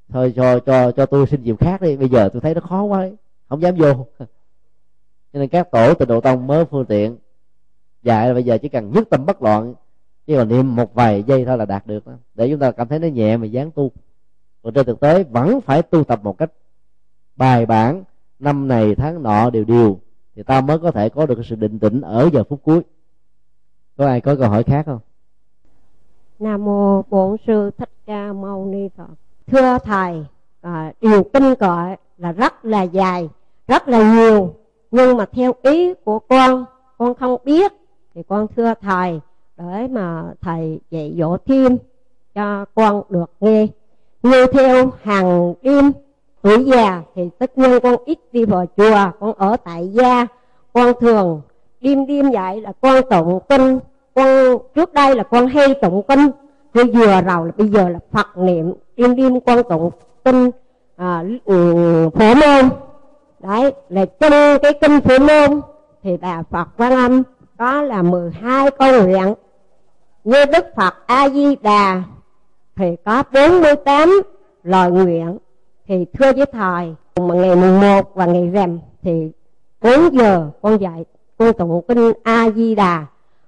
thôi, 0.08 0.32
cho 0.36 0.58
cho 0.58 0.92
cho 0.92 1.06
tôi 1.06 1.26
xin 1.26 1.42
việc 1.42 1.58
khác 1.60 1.82
đi, 1.82 1.96
bây 1.96 2.08
giờ 2.08 2.28
tôi 2.32 2.40
thấy 2.40 2.54
nó 2.54 2.60
khó 2.60 2.82
quá 2.82 2.98
ấy. 2.98 3.16
không 3.48 3.62
dám 3.62 3.74
vô. 3.74 4.06
Cho 5.32 5.40
nên 5.40 5.48
các 5.48 5.70
tổ 5.70 5.94
từ 5.94 6.04
độ 6.04 6.20
tông 6.20 6.46
mới 6.46 6.64
phương 6.64 6.86
tiện 6.86 7.16
dạy 8.02 8.28
là 8.28 8.34
bây 8.34 8.44
giờ 8.44 8.58
chỉ 8.58 8.68
cần 8.68 8.92
nhất 8.92 9.06
tâm 9.10 9.26
bất 9.26 9.42
loạn 9.42 9.74
chứ 10.26 10.36
còn 10.36 10.48
niệm 10.48 10.76
một 10.76 10.94
vài 10.94 11.22
giây 11.22 11.44
thôi 11.44 11.58
là 11.58 11.64
đạt 11.64 11.86
được 11.86 12.06
đó. 12.06 12.12
để 12.34 12.48
chúng 12.50 12.60
ta 12.60 12.70
cảm 12.70 12.88
thấy 12.88 12.98
nó 12.98 13.08
nhẹ 13.08 13.36
mà 13.36 13.46
dán 13.46 13.70
tu. 13.70 13.90
Còn 14.62 14.74
trên 14.74 14.86
thực 14.86 15.00
tế 15.00 15.24
vẫn 15.24 15.60
phải 15.60 15.82
tu 15.82 16.04
tập 16.04 16.20
một 16.22 16.38
cách 16.38 16.52
bài 17.36 17.66
bản. 17.66 18.04
Năm 18.38 18.68
này, 18.68 18.94
tháng 18.94 19.22
nọ, 19.22 19.50
đều 19.50 19.64
đều. 19.64 19.98
Thì 20.36 20.42
ta 20.42 20.60
mới 20.60 20.78
có 20.78 20.90
thể 20.90 21.08
có 21.08 21.26
được 21.26 21.42
sự 21.44 21.56
định 21.56 21.78
tĩnh 21.78 22.00
ở 22.00 22.30
giờ 22.32 22.44
phút 22.44 22.60
cuối. 22.62 22.80
Có 23.96 24.06
ai 24.06 24.20
có 24.20 24.36
câu 24.36 24.48
hỏi 24.48 24.62
khác 24.62 24.86
không? 24.86 24.98
Nam 26.38 26.64
mô 26.64 27.02
bổn 27.02 27.36
sư 27.46 27.70
thích 27.78 27.90
ca 28.06 28.32
mâu 28.32 28.66
ni 28.66 28.88
phật 28.96 29.08
thưa 29.46 29.78
thầy 29.84 30.24
à, 30.60 30.92
điều 31.00 31.22
kinh 31.22 31.54
gọi 31.54 31.96
là 32.18 32.32
rất 32.32 32.64
là 32.64 32.82
dài 32.82 33.28
rất 33.68 33.88
là 33.88 34.14
nhiều. 34.14 34.54
Nhưng 34.90 35.16
mà 35.16 35.26
theo 35.32 35.54
ý 35.62 35.94
của 35.94 36.18
con 36.18 36.64
con 36.98 37.14
không 37.14 37.36
biết. 37.44 37.72
Thì 38.14 38.22
con 38.28 38.46
thưa 38.56 38.74
thầy 38.80 39.20
để 39.56 39.88
mà 39.90 40.24
thầy 40.40 40.80
dạy 40.90 41.14
dỗ 41.18 41.36
thêm 41.46 41.78
cho 42.34 42.64
con 42.74 43.02
được 43.08 43.30
nghe. 43.40 43.66
Như 44.22 44.46
theo 44.46 44.92
hàng 45.02 45.54
đêm 45.62 45.92
tuổi 46.42 46.64
già 46.64 47.02
thì 47.14 47.28
tất 47.38 47.58
nhiên 47.58 47.80
con 47.82 47.96
ít 48.04 48.18
đi 48.32 48.44
vào 48.44 48.66
chùa 48.76 49.10
con 49.20 49.32
ở 49.32 49.56
tại 49.56 49.88
gia. 49.88 50.26
Con 50.72 50.92
thường 51.00 51.40
đêm 51.80 52.06
đêm 52.06 52.30
dạy 52.30 52.60
là 52.60 52.72
con 52.80 53.02
tụng 53.10 53.40
kinh. 53.48 53.78
Con 54.14 54.58
trước 54.74 54.92
đây 54.92 55.16
là 55.16 55.22
con 55.22 55.46
hay 55.46 55.74
tụng 55.74 56.02
kinh 56.08 56.30
thế 56.76 56.84
vừa 56.84 57.06
rồi 57.06 57.46
là 57.46 57.52
bây 57.56 57.68
giờ 57.68 57.88
là 57.88 57.98
phật 58.12 58.38
niệm 58.38 58.72
đêm 58.96 59.16
đêm 59.16 59.40
quan 59.40 59.62
tụng 59.68 59.90
kinh 60.24 60.50
à, 60.96 61.24
ừ, 61.44 61.74
phổ 62.14 62.34
môn. 62.34 62.70
Đấy 63.40 63.72
là 63.88 64.04
trong 64.20 64.58
cái 64.62 64.72
kinh 64.80 65.00
phổ 65.00 65.18
môn 65.18 65.60
thì 66.02 66.16
bà 66.16 66.42
phật 66.50 66.68
quan 66.76 66.92
âm 66.92 67.22
có 67.58 67.82
là 67.82 68.02
12 68.02 68.70
câu 68.70 69.02
nguyện 69.02 69.34
như 70.24 70.44
đức 70.44 70.64
phật 70.76 70.94
a 71.06 71.28
di 71.28 71.56
đà 71.56 72.02
thì 72.76 72.96
có 73.04 73.22
48 73.32 74.20
lời 74.62 74.90
nguyện. 74.90 75.38
Thì 75.86 76.06
thưa 76.18 76.32
với 76.32 76.46
thầy 76.46 76.94
mà 77.16 77.34
ngày 77.34 77.56
mùng 77.56 77.80
1 77.80 78.14
và 78.14 78.26
ngày 78.26 78.50
rằm 78.50 78.78
thì 79.02 79.30
4 79.80 80.18
giờ 80.18 80.50
con 80.62 80.78
dạy 80.78 81.04
con 81.38 81.52
tụng 81.52 81.82
kinh 81.88 82.12
a 82.22 82.50
di 82.50 82.74
đà 82.74 83.06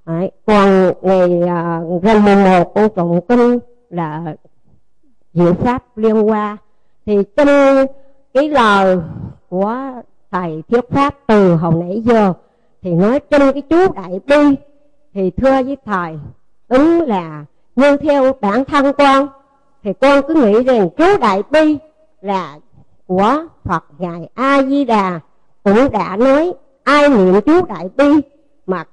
Đấy. 0.08 0.30
còn 0.46 0.92
ngày 1.02 1.42
à, 1.48 1.80
uh, 1.84 2.02
rằm 2.02 2.24
mùng 2.24 2.44
một 2.44 2.74
con 2.74 2.88
tụng 2.88 3.20
kinh 3.28 3.58
là 3.90 4.34
diệu 5.34 5.54
pháp 5.54 5.84
liên 5.96 6.16
hoa 6.16 6.56
thì 7.06 7.16
trong 7.36 7.86
cái 8.34 8.48
lời 8.48 8.98
của 9.48 9.76
thầy 10.30 10.62
thuyết 10.68 10.84
pháp 10.90 11.14
từ 11.26 11.54
hồi 11.54 11.74
nãy 11.74 12.02
giờ 12.04 12.32
thì 12.82 12.90
nói 12.90 13.20
trong 13.30 13.52
cái 13.52 13.62
chú 13.62 13.92
đại 13.94 14.20
bi 14.26 14.56
thì 15.14 15.30
thưa 15.30 15.62
với 15.62 15.76
thầy 15.84 16.18
đúng 16.68 17.00
là 17.00 17.44
như 17.76 17.96
theo 17.96 18.32
bản 18.40 18.64
thân 18.64 18.92
con 18.98 19.28
thì 19.84 19.92
con 19.92 20.22
cứ 20.28 20.34
nghĩ 20.34 20.62
rằng 20.62 20.88
chú 20.98 21.04
đại 21.20 21.42
bi 21.50 21.78
là 22.20 22.58
của 23.06 23.46
phật 23.64 23.84
ngài 23.98 24.28
a 24.34 24.62
di 24.62 24.84
đà 24.84 25.20
cũng 25.62 25.90
đã 25.92 26.16
nói 26.16 26.52
ai 26.84 27.08
niệm 27.08 27.40
chú 27.46 27.66
đại 27.66 27.88
bi 27.96 28.08
mà 28.66 28.84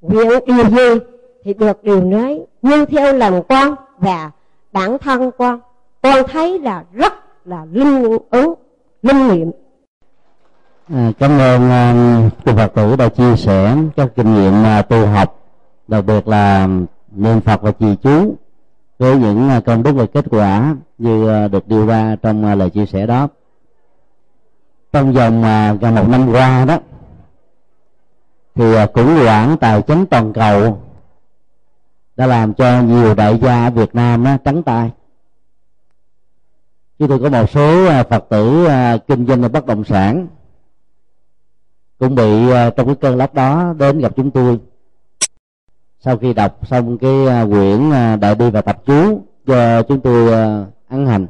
nguyện 0.00 0.28
điều 0.46 0.64
gì 0.70 1.00
thì 1.44 1.54
được 1.54 1.84
điều 1.84 2.04
nấy 2.04 2.46
như 2.62 2.84
theo 2.84 3.12
lòng 3.12 3.42
con 3.48 3.74
và 3.98 4.30
bản 4.72 4.98
thân 4.98 5.30
con 5.38 5.60
con 6.02 6.26
thấy 6.28 6.58
là 6.58 6.84
rất 6.92 7.12
là 7.44 7.66
linh 7.72 8.18
ứng 8.30 8.54
linh 9.02 9.28
nghiệm. 9.28 9.50
À, 10.94 11.12
cảm 11.18 11.38
ơn 11.38 11.70
uh, 12.26 12.56
phật 12.56 12.74
tử 12.74 12.96
đã 12.96 13.08
chia 13.08 13.36
sẻ 13.36 13.76
các 13.96 14.08
kinh 14.16 14.34
nghiệm 14.34 14.52
uh, 14.62 14.88
tu 14.88 15.06
học 15.06 15.36
đặc 15.88 16.04
biệt 16.04 16.28
là 16.28 16.68
niệm 17.10 17.40
phật 17.40 17.62
và 17.62 17.72
trì 17.72 17.96
chú 18.02 18.34
với 18.98 19.16
những 19.16 19.50
uh, 19.58 19.64
công 19.64 19.82
đức 19.82 19.92
và 19.92 20.06
kết 20.06 20.24
quả 20.30 20.76
như 20.98 21.44
uh, 21.44 21.50
được 21.50 21.68
đưa 21.68 21.86
ra 21.86 22.16
trong 22.22 22.52
uh, 22.52 22.58
lời 22.58 22.70
chia 22.70 22.86
sẻ 22.86 23.06
đó. 23.06 23.28
Trong 24.92 25.12
vòng 25.12 25.40
uh, 25.40 25.80
gần 25.80 25.94
một 25.94 26.08
năm 26.08 26.32
qua 26.32 26.64
đó 26.64 26.78
thì 28.60 28.74
à, 28.74 28.86
khủng 28.94 29.16
hoảng 29.16 29.56
tài 29.60 29.82
chính 29.82 30.06
toàn 30.06 30.32
cầu 30.32 30.82
đã 32.16 32.26
làm 32.26 32.54
cho 32.54 32.82
nhiều 32.82 33.14
đại 33.14 33.38
gia 33.42 33.64
ở 33.64 33.70
Việt 33.70 33.94
Nam 33.94 34.24
đó, 34.24 34.36
trắng 34.44 34.62
tay. 34.62 34.90
Chứ 36.98 37.06
tôi 37.08 37.18
có 37.18 37.28
một 37.28 37.50
số 37.50 37.86
à, 37.86 38.02
phật 38.02 38.24
tử 38.28 38.64
à, 38.64 38.96
kinh 39.08 39.26
doanh 39.26 39.52
bất 39.52 39.66
động 39.66 39.84
sản 39.84 40.26
cũng 41.98 42.14
bị 42.14 42.48
trong 42.76 42.86
cái 42.86 42.96
cơn 43.00 43.16
lốc 43.16 43.34
đó 43.34 43.74
đến 43.78 43.98
gặp 43.98 44.12
chúng 44.16 44.30
tôi. 44.30 44.60
Sau 46.00 46.16
khi 46.16 46.32
đọc 46.32 46.66
xong 46.66 46.98
cái 46.98 47.46
quyển 47.50 47.90
đại 48.20 48.34
bi 48.34 48.50
và 48.50 48.60
tập 48.60 48.82
chú 48.86 49.22
cho 49.46 49.82
chúng 49.82 50.00
tôi 50.00 50.32
ăn 50.88 51.06
hành 51.06 51.26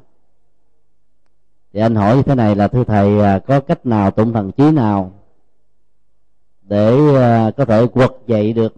thì 1.73 1.81
anh 1.81 1.95
hỏi 1.95 2.17
như 2.17 2.23
thế 2.23 2.35
này 2.35 2.57
là 2.57 2.69
thưa 2.69 2.85
thầy 2.85 3.41
có 3.47 3.61
cách 3.61 3.87
nào 3.87 4.11
tụng 4.11 4.33
thần 4.33 4.53
chí 4.53 4.71
nào 4.71 5.13
để 6.71 7.10
có 7.57 7.65
thể 7.65 7.87
quật 7.87 8.11
dậy 8.27 8.53
được. 8.53 8.75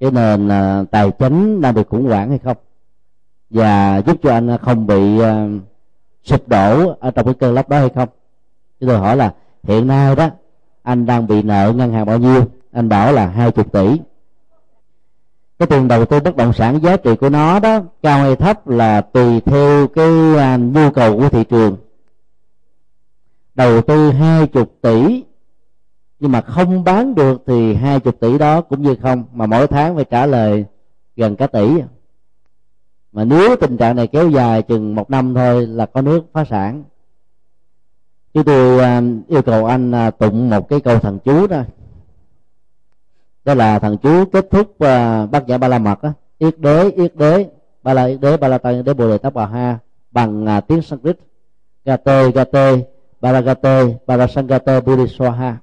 Cái 0.00 0.10
nền 0.10 0.48
à, 0.48 0.84
tài 0.90 1.10
chính 1.10 1.60
đang 1.60 1.74
bị 1.74 1.82
khủng 1.88 2.04
hoảng 2.04 2.28
hay 2.28 2.38
không? 2.38 2.56
Và 3.50 4.02
giúp 4.06 4.16
cho 4.22 4.32
anh 4.32 4.58
không 4.62 4.86
bị 4.86 5.20
à, 5.20 5.48
sụp 6.24 6.48
đổ 6.48 6.94
ở 7.00 7.10
trong 7.10 7.24
cái 7.24 7.34
cơn 7.34 7.54
lốc 7.54 7.68
đó 7.68 7.78
hay 7.78 7.88
không? 7.88 8.08
Chúng 8.80 8.88
tôi 8.88 8.98
hỏi 8.98 9.16
là, 9.16 9.34
hiện 9.62 9.86
nay 9.86 10.16
đó, 10.16 10.30
anh 10.82 11.06
đang 11.06 11.26
bị 11.26 11.42
nợ 11.42 11.72
ngân 11.76 11.92
hàng 11.92 12.06
bao 12.06 12.18
nhiêu? 12.18 12.44
Anh 12.72 12.88
bảo 12.88 13.12
là 13.12 13.26
hai 13.26 13.50
chục 13.50 13.72
tỷ. 13.72 14.00
Cái 15.58 15.66
tiền 15.66 15.88
đầu 15.88 16.04
tư 16.04 16.20
bất 16.20 16.36
động 16.36 16.52
sản 16.52 16.80
giá 16.82 16.96
trị 16.96 17.16
của 17.16 17.28
nó 17.28 17.60
đó, 17.60 17.80
cao 18.02 18.18
hay 18.18 18.36
thấp 18.36 18.68
là 18.68 19.00
tùy 19.00 19.40
theo 19.40 19.88
cái 19.88 20.36
à, 20.38 20.56
nhu 20.56 20.90
cầu 20.90 21.18
của 21.18 21.28
thị 21.28 21.44
trường. 21.44 21.76
Đầu 23.54 23.82
tư 23.82 24.10
hai 24.10 24.46
chục 24.46 24.78
tỷ 24.82 25.24
nhưng 26.24 26.32
mà 26.32 26.40
không 26.40 26.84
bán 26.84 27.14
được 27.14 27.42
thì 27.46 27.74
hai 27.74 28.00
chục 28.00 28.20
tỷ 28.20 28.38
đó 28.38 28.60
cũng 28.60 28.82
như 28.82 28.96
không 29.02 29.24
mà 29.32 29.46
mỗi 29.46 29.66
tháng 29.66 29.94
phải 29.94 30.04
trả 30.04 30.26
lời 30.26 30.64
gần 31.16 31.36
cả 31.36 31.46
tỷ. 31.46 31.80
Mà 33.12 33.24
nếu 33.24 33.56
tình 33.56 33.76
trạng 33.76 33.96
này 33.96 34.06
kéo 34.06 34.30
dài 34.30 34.62
chừng 34.62 34.94
một 34.94 35.10
năm 35.10 35.34
thôi 35.34 35.66
là 35.66 35.86
có 35.86 36.02
nước 36.02 36.24
phá 36.32 36.44
sản. 36.44 36.84
Chứ 38.34 38.42
tôi 38.42 38.80
à, 38.80 39.02
yêu 39.28 39.42
cầu 39.42 39.66
anh 39.66 39.92
à, 39.94 40.10
tụng 40.10 40.50
một 40.50 40.68
cái 40.68 40.80
câu 40.80 40.98
thần 40.98 41.18
chú 41.24 41.46
đó. 41.46 41.62
Đó 43.44 43.54
là 43.54 43.78
thần 43.78 43.98
chú 43.98 44.24
kết 44.24 44.50
thúc 44.50 44.70
uh, 44.70 45.30
bát 45.30 45.44
nhã 45.46 45.58
ba 45.58 45.68
la 45.68 45.78
mật 45.78 46.02
á. 46.02 46.12
Yết 46.38 46.58
đế 46.58 46.90
yết 46.90 47.16
đế 47.16 47.46
ba 47.82 47.94
la 47.94 48.04
yết 48.04 48.20
đế 48.20 48.36
ba 48.36 48.48
la 48.48 48.58
tăng 48.58 48.84
đế 48.84 48.94
bồ 48.94 49.08
đề 49.08 49.18
tát 49.18 49.34
bà 49.34 49.46
ha 49.46 49.78
bằng 50.10 50.60
tiếng 50.68 50.82
sanskrit. 50.82 51.18
Gate 51.84 52.30
gate 52.30 52.78
baragate 53.20 53.86
barasangate 54.06 54.80
buddhiswaha 54.80 55.54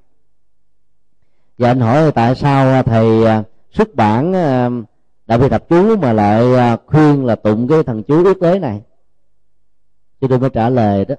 và 1.62 1.68
anh 1.68 1.80
hỏi 1.80 2.12
tại 2.12 2.36
sao 2.36 2.68
à, 2.68 2.84
thầy 2.84 3.26
à, 3.26 3.44
xuất 3.72 3.96
bản 3.96 4.34
à, 4.34 4.70
đạo 5.28 5.40
vi 5.40 5.50
tập 5.50 5.64
chú 5.70 5.98
mà 5.98 6.14
lại 6.14 6.44
khuyên 6.86 7.26
là 7.26 7.36
tụng 7.36 7.68
cái 7.68 7.84
thần 7.84 8.04
chú 8.04 8.26
yết 8.26 8.40
đế 8.42 8.60
này? 8.60 8.82
Cho 10.22 10.28
tôi 10.28 10.40
mới 10.40 10.50
trả 10.50 10.70
lời 10.70 11.06
đó. 11.06 11.16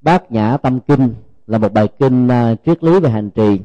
Bát 0.00 0.32
nhã 0.32 0.56
tâm 0.56 0.80
kinh 0.80 1.14
là 1.46 1.58
một 1.58 1.72
bài 1.72 1.88
kinh 1.98 2.28
triết 2.66 2.84
lý 2.84 3.00
về 3.00 3.10
hành 3.10 3.30
trì. 3.30 3.60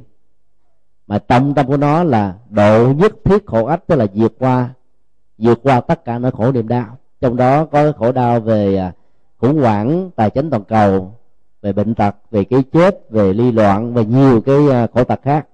Mà 1.07 1.19
trọng 1.19 1.53
tâm 1.53 1.67
của 1.67 1.77
nó 1.77 2.03
là 2.03 2.33
độ 2.49 2.93
nhất 2.93 3.13
thiết 3.23 3.45
khổ 3.45 3.65
ách, 3.65 3.87
tức 3.87 3.95
là 3.95 4.05
vượt 4.13 4.33
qua 4.39 4.69
vượt 5.37 5.59
qua 5.63 5.81
tất 5.81 6.05
cả 6.05 6.19
nỗi 6.19 6.31
khổ 6.31 6.51
niềm 6.51 6.67
đau. 6.67 6.97
Trong 7.21 7.37
đó 7.37 7.65
có 7.65 7.91
khổ 7.91 8.11
đau 8.11 8.39
về 8.39 8.91
khủng 9.37 9.61
hoảng 9.61 10.09
tài 10.15 10.29
chính 10.29 10.49
toàn 10.49 10.63
cầu 10.63 11.13
về 11.61 11.73
bệnh 11.73 11.95
tật, 11.95 12.15
về 12.31 12.43
cái 12.43 12.63
chết, 12.63 13.09
về 13.09 13.33
ly 13.33 13.51
loạn 13.51 13.93
và 13.93 14.01
nhiều 14.01 14.41
cái 14.41 14.69
à, 14.69 14.87
khổ 14.93 15.03
tật 15.03 15.19
khác. 15.23 15.47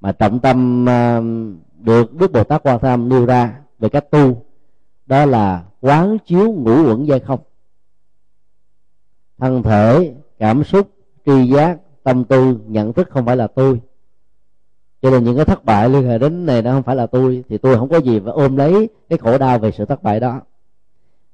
Mà 0.00 0.12
trọng 0.12 0.40
tâm 0.40 0.88
à, 0.88 1.20
được 1.80 2.14
đức 2.14 2.32
bồ 2.32 2.44
tát 2.44 2.62
quan 2.62 2.78
tham 2.78 3.08
nêu 3.08 3.26
ra 3.26 3.60
về 3.78 3.88
cách 3.88 4.10
tu, 4.10 4.42
đó 5.06 5.26
là 5.26 5.64
quán 5.80 6.18
chiếu 6.26 6.52
ngũ 6.52 6.84
uẩn 6.84 7.04
dây 7.04 7.20
không. 7.20 7.40
Thân 9.38 9.62
thể, 9.62 10.14
cảm 10.38 10.64
xúc, 10.64 10.88
tri 11.26 11.46
giác, 11.46 11.78
tâm 12.02 12.24
tư, 12.24 12.58
nhận 12.66 12.92
thức 12.92 13.08
không 13.10 13.26
phải 13.26 13.36
là 13.36 13.46
tôi. 13.46 13.80
Cho 15.02 15.10
nên 15.10 15.24
những 15.24 15.36
cái 15.36 15.44
thất 15.44 15.64
bại 15.64 15.88
liên 15.88 16.08
hệ 16.08 16.18
đến 16.18 16.46
này 16.46 16.62
nó 16.62 16.72
không 16.72 16.82
phải 16.82 16.96
là 16.96 17.06
tôi, 17.06 17.44
thì 17.48 17.58
tôi 17.58 17.76
không 17.76 17.88
có 17.88 17.96
gì 17.96 18.20
phải 18.20 18.32
ôm 18.32 18.56
lấy 18.56 18.88
cái 19.08 19.18
khổ 19.18 19.38
đau 19.38 19.58
về 19.58 19.70
sự 19.70 19.84
thất 19.84 20.02
bại 20.02 20.20
đó. 20.20 20.40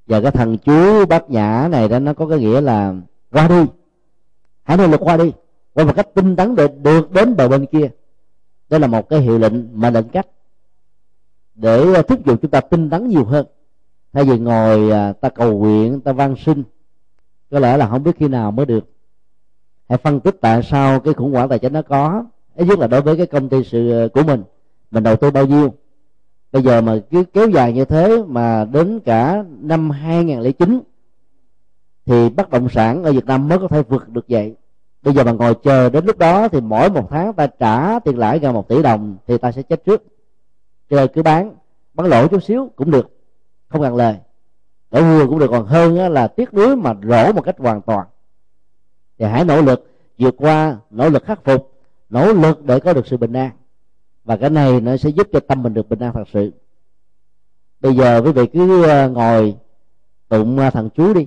Và 0.07 0.21
cái 0.21 0.31
thằng 0.31 0.59
chú 0.59 1.07
bát 1.07 1.31
nhã 1.31 1.69
này 1.71 1.89
đó, 1.89 1.99
nó 1.99 2.15
có 2.15 2.27
cái 2.27 2.39
nghĩa 2.39 2.61
là 2.61 2.95
qua 3.33 3.49
đi 3.49 3.65
hãy 4.69 4.77
nỗ 4.77 4.87
lực 4.87 5.01
qua 5.01 5.17
đi. 5.17 5.33
Qua 5.75 5.85
một 5.85 5.93
cách 5.97 6.09
tinh 6.15 6.37
tấn 6.37 6.55
để 6.55 6.69
được 6.83 7.13
đến 7.13 7.37
bờ 7.37 7.49
bên 7.49 7.67
kia. 7.67 7.91
Đó 8.71 8.79
là 8.79 8.87
một 8.87 9.09
cái 9.09 9.21
hiệu 9.21 9.39
lệnh 9.39 9.81
mà 9.81 9.91
lệnh 9.91 10.09
cách 10.09 10.27
để 11.55 11.95
à, 11.95 12.03
thúc 12.03 12.27
giục 12.27 12.39
chúng 12.43 12.51
ta 12.51 12.61
tinh 12.61 12.91
tấn 12.91 13.09
nhiều 13.09 13.25
hơn. 13.25 13.47
Thay 14.13 14.25
vì 14.25 14.39
ngồi 14.39 14.91
à, 14.91 15.13
ta 15.13 15.29
cầu 15.29 15.59
nguyện, 15.59 16.01
ta 16.01 16.13
van 16.13 16.35
sinh 16.37 16.63
có 17.51 17.59
lẽ 17.59 17.77
là 17.77 17.89
không 17.89 18.03
biết 18.03 18.17
khi 18.17 18.29
nào 18.29 18.51
mới 18.51 18.67
được. 18.67 18.85
Hãy 19.89 19.99
phân 19.99 20.21
tích 20.21 20.37
tại 20.41 20.63
sao 20.63 21.01
cái 21.01 21.15
khủng 21.15 21.33
hoảng 21.33 21.49
tài 21.49 21.59
chính 21.59 21.73
nó 21.73 21.83
có. 21.83 22.25
Ít 22.55 22.65
nhất 22.65 22.79
là 22.79 22.87
đối 22.87 23.01
với 23.01 23.17
cái 23.17 23.27
công 23.27 23.49
ty 23.49 23.65
sự 23.65 23.91
à, 23.91 24.07
của 24.15 24.23
mình. 24.23 24.43
Mình 24.91 25.03
đầu 25.03 25.17
tư 25.17 25.31
bao 25.31 25.47
nhiêu. 25.47 25.75
Bây 26.53 26.63
giờ 26.63 26.81
mà 26.81 26.99
cứ 27.11 27.25
kéo 27.33 27.49
dài 27.49 27.73
như 27.73 27.85
thế 27.85 28.23
mà 28.27 28.65
đến 28.65 29.01
cả 29.01 29.45
năm 29.61 29.91
2009 29.91 30.81
thì 32.09 32.29
bất 32.29 32.51
động 32.51 32.69
sản 32.69 33.03
ở 33.03 33.13
Việt 33.13 33.27
Nam 33.27 33.49
mới 33.49 33.59
có 33.59 33.69
thể 33.69 33.83
vượt 33.83 34.09
được 34.09 34.25
vậy. 34.29 34.55
Bây 35.03 35.15
giờ 35.15 35.25
mà 35.25 35.33
ngồi 35.33 35.55
chờ 35.63 35.91
đến 35.91 36.05
lúc 36.05 36.19
đó 36.19 36.49
thì 36.49 36.61
mỗi 36.61 36.91
một 36.91 37.09
tháng 37.11 37.33
ta 37.33 37.47
trả 37.47 37.99
tiền 37.99 38.19
lãi 38.19 38.39
gần 38.39 38.55
một 38.55 38.69
tỷ 38.69 38.83
đồng 38.83 39.17
thì 39.27 39.39
ta 39.39 39.53
sẽ 39.53 39.63
chết 39.63 39.85
trước. 39.85 40.03
Chơi 40.91 41.09
cứ 41.09 41.23
bán 41.23 41.55
bán 41.95 42.07
lỗ 42.07 42.29
chút 42.29 42.43
xíu 42.43 42.71
cũng 42.77 42.91
được, 42.91 43.11
không 43.69 43.83
cần 43.83 43.97
lời. 43.97 44.17
Lỗ 44.91 45.03
vừa 45.03 45.27
cũng 45.27 45.39
được, 45.39 45.47
còn 45.51 45.67
hơn 45.67 46.13
là 46.13 46.29
tiếc 46.29 46.55
nuối 46.55 46.77
mà 46.77 46.95
rổ 47.03 47.33
một 47.33 47.43
cách 47.43 47.59
hoàn 47.59 47.83
toàn. 47.83 48.07
Thì 49.19 49.25
hãy 49.25 49.45
nỗ 49.45 49.63
lực 49.63 49.91
vượt 50.19 50.35
qua, 50.39 50.77
nỗ 50.91 51.09
lực 51.09 51.25
khắc 51.25 51.45
phục, 51.45 51.73
nỗ 52.09 52.33
lực 52.33 52.65
để 52.65 52.81
có 52.81 52.93
được 52.93 53.07
sự 53.07 53.17
bình 53.17 53.33
an. 53.33 53.51
Và 54.25 54.37
cái 54.37 54.51
này 54.51 54.81
nó 54.81 54.97
sẽ 54.97 55.09
giúp 55.11 55.29
cho 55.33 55.41
tâm 55.41 55.63
mình 55.63 55.75
được 55.75 55.89
bình 55.89 55.99
an 55.99 56.13
thật 56.15 56.25
sự. 56.33 56.53
Bây 57.81 57.97
giờ 57.97 58.23
quý 58.25 58.33
vị 58.33 58.47
cứ 58.53 58.83
ờ, 58.83 59.11
ngồi 59.11 59.57
tụng 60.29 60.57
thằng 60.57 60.71
thần 60.73 60.91
chú 60.91 61.15
đi 61.15 61.27